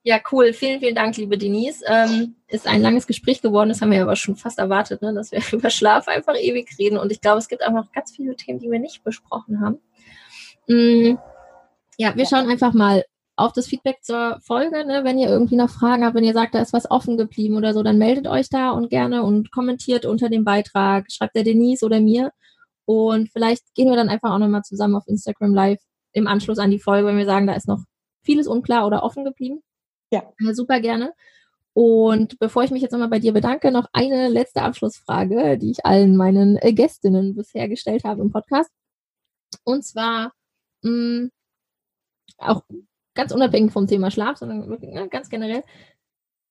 [0.10, 0.20] Ja.
[0.32, 0.54] cool.
[0.54, 1.84] Vielen, vielen Dank, liebe Denise.
[1.88, 3.70] Ähm, ist ein langes Gespräch geworden.
[3.70, 6.98] Das haben wir aber schon fast erwartet, ne, dass wir über Schlaf einfach ewig reden.
[6.98, 9.80] Und ich glaube, es gibt einfach ganz viele Themen, die wir nicht besprochen haben.
[10.68, 11.18] Mm,
[11.98, 13.04] ja, wir schauen einfach mal
[13.36, 14.86] auf das Feedback zur Folge.
[14.86, 15.04] Ne?
[15.04, 17.74] Wenn ihr irgendwie noch Fragen habt, wenn ihr sagt, da ist was offen geblieben oder
[17.74, 21.12] so, dann meldet euch da und gerne und kommentiert unter dem Beitrag.
[21.12, 22.32] Schreibt der Denise oder mir.
[22.86, 25.80] Und vielleicht gehen wir dann einfach auch nochmal zusammen auf Instagram Live
[26.14, 27.84] im Anschluss an die Folge, wenn wir sagen, da ist noch
[28.24, 29.62] vieles unklar oder offen geblieben.
[30.12, 30.24] Ja.
[30.40, 31.14] ja super gerne.
[31.74, 35.86] Und bevor ich mich jetzt nochmal bei dir bedanke, noch eine letzte Abschlussfrage, die ich
[35.86, 38.72] allen meinen äh, Gästinnen bisher gestellt habe im Podcast.
[39.64, 40.34] Und zwar
[40.82, 41.32] mh, mm,
[42.38, 42.64] auch
[43.16, 45.64] ganz unabhängig vom Thema Schlaf, sondern ne, ganz generell.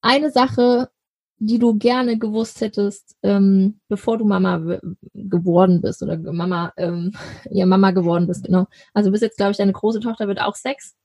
[0.01, 0.91] Eine Sache,
[1.39, 4.81] die du gerne gewusst hättest, ähm, bevor du Mama
[5.15, 7.13] geworden bist oder Mama, ähm,
[7.51, 8.67] ja, Mama geworden bist, genau.
[8.93, 10.97] Also bis jetzt, glaube ich, deine große Tochter wird auch sechs.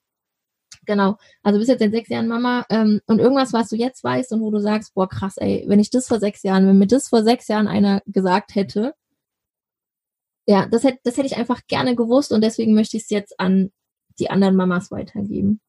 [0.85, 1.18] Genau.
[1.43, 4.41] Also bist jetzt in sechs Jahren Mama ähm, und irgendwas, was du jetzt weißt und
[4.41, 7.10] wo du sagst, boah, krass, ey, wenn ich das vor sechs Jahren, wenn mir das
[7.10, 8.93] vor sechs Jahren einer gesagt hätte,
[10.45, 13.39] ja, das hätte, das hätte ich einfach gerne gewusst und deswegen möchte ich es jetzt
[13.39, 13.72] an
[14.19, 15.61] die anderen Mamas weitergeben.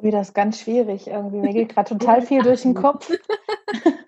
[0.00, 1.38] Wie das ist ganz schwierig irgendwie.
[1.38, 3.10] Mir geht gerade total viel durch den Kopf.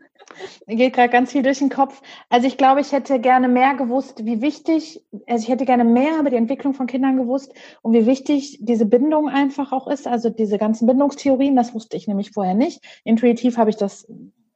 [0.67, 2.01] Geht gerade ganz viel durch den Kopf.
[2.31, 6.19] Also ich glaube, ich hätte gerne mehr gewusst, wie wichtig, also ich hätte gerne mehr
[6.19, 10.07] über die Entwicklung von Kindern gewusst und wie wichtig diese Bindung einfach auch ist.
[10.07, 12.83] Also diese ganzen Bindungstheorien, das wusste ich nämlich vorher nicht.
[13.05, 14.07] Intuitiv habe ich das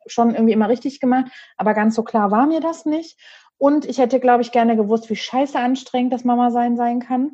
[0.06, 3.20] schon irgendwie immer richtig gemacht, aber ganz so klar war mir das nicht.
[3.58, 7.32] Und ich hätte, glaube ich, gerne gewusst, wie scheiße anstrengend das Mama sein sein kann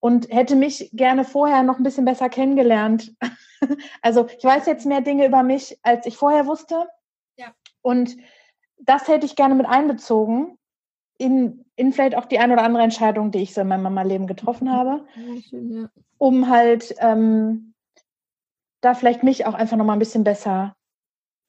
[0.00, 3.12] und hätte mich gerne vorher noch ein bisschen besser kennengelernt.
[4.02, 6.86] also ich weiß jetzt mehr Dinge über mich, als ich vorher wusste.
[7.88, 8.18] Und
[8.78, 10.58] das hätte ich gerne mit einbezogen
[11.16, 14.26] in, in vielleicht auch die ein oder andere Entscheidung, die ich so in meinem Mama-Leben
[14.26, 15.90] getroffen habe, ja, schön, ja.
[16.18, 17.72] um halt ähm,
[18.82, 20.76] da vielleicht mich auch einfach noch mal ein bisschen besser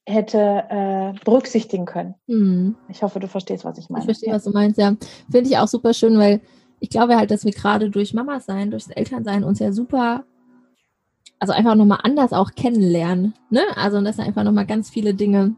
[0.08, 2.16] hätte äh, berücksichtigen können.
[2.28, 2.78] Mhm.
[2.88, 4.04] Ich hoffe, du verstehst, was ich meine.
[4.04, 4.96] Ich verstehe, was du meinst, ja.
[5.30, 6.40] Finde ich auch super schön, weil
[6.80, 10.24] ich glaube halt, dass wir gerade durch Mama sein, durchs Elternsein uns ja super,
[11.38, 13.34] also einfach nochmal anders auch kennenlernen.
[13.50, 13.64] Ne?
[13.76, 15.58] Also, dass da einfach nochmal ganz viele Dinge,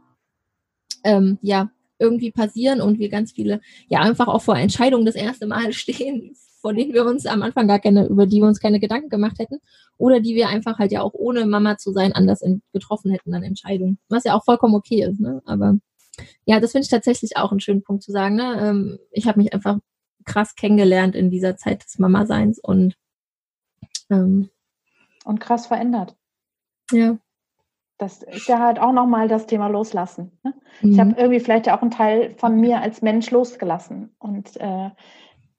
[1.04, 5.46] ähm, ja, irgendwie passieren und wir ganz viele, ja, einfach auch vor Entscheidungen das erste
[5.48, 8.80] Mal stehen, vor denen wir uns am Anfang gar keine, über die wir uns keine
[8.80, 9.60] Gedanken gemacht hätten
[9.98, 13.34] oder die wir einfach halt ja auch ohne Mama zu sein anders in, getroffen hätten
[13.34, 15.42] an Entscheidungen, was ja auch vollkommen okay ist, ne?
[15.46, 15.78] Aber
[16.46, 18.36] ja, das finde ich tatsächlich auch einen schönen Punkt zu sagen.
[18.36, 18.60] Ne?
[18.62, 19.80] Ähm, ich habe mich einfach
[20.26, 22.96] krass kennengelernt in dieser Zeit des Mama-Seins und
[24.10, 24.50] ähm,
[25.24, 26.16] und krass verändert.
[26.92, 27.18] Ja.
[28.02, 30.32] Das ist ja halt auch nochmal das Thema Loslassen.
[30.42, 30.56] Ne?
[30.82, 30.92] Mhm.
[30.92, 34.90] Ich habe irgendwie vielleicht ja auch einen Teil von mir als Mensch losgelassen und äh,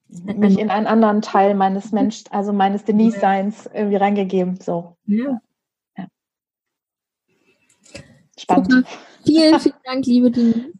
[0.09, 4.59] mich in einen anderen Teil meines Mensch, also meines Denise-Seins irgendwie reingegeben.
[4.61, 4.97] So.
[5.07, 5.41] Ja.
[5.97, 6.09] ja.
[8.37, 8.73] Spannend.
[8.73, 8.89] Super.
[9.25, 10.73] Vielen, vielen Dank, liebe Denise.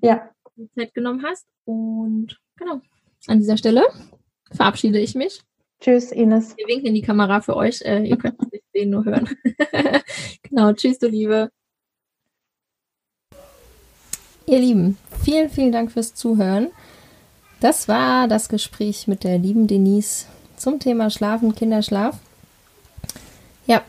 [0.00, 0.30] Ja.
[0.56, 1.46] Die Zeit genommen hast.
[1.66, 2.80] Und genau
[3.26, 3.84] an dieser Stelle
[4.50, 5.42] verabschiede ich mich.
[5.82, 6.56] Tschüss, Ines.
[6.56, 7.82] Wir winken in die Kamera für euch.
[7.82, 9.28] Äh, ihr könnt es nicht sehen, nur hören.
[10.44, 11.50] genau, tschüss, du Liebe.
[14.46, 16.68] Ihr Lieben, vielen, vielen Dank fürs Zuhören.
[17.58, 20.26] Das war das Gespräch mit der lieben Denise
[20.56, 22.16] zum Thema Schlafen, Kinderschlaf.
[23.66, 23.82] Ja,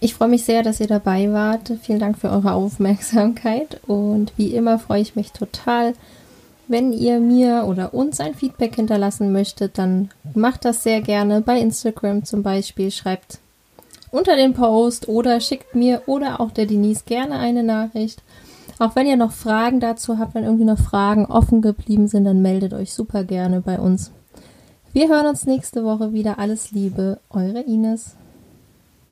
[0.00, 1.72] ich freue mich sehr, dass ihr dabei wart.
[1.82, 5.92] Vielen Dank für eure Aufmerksamkeit und wie immer freue ich mich total,
[6.68, 11.58] wenn ihr mir oder uns ein Feedback hinterlassen möchtet, dann macht das sehr gerne bei
[11.58, 12.90] Instagram zum Beispiel.
[12.90, 13.38] Schreibt
[14.10, 18.22] unter den Post oder schickt mir oder auch der Denise gerne eine Nachricht.
[18.78, 22.42] Auch wenn ihr noch Fragen dazu habt, wenn irgendwie noch Fragen offen geblieben sind, dann
[22.42, 24.10] meldet euch super gerne bei uns.
[24.92, 26.38] Wir hören uns nächste Woche wieder.
[26.38, 28.16] Alles Liebe, eure Ines.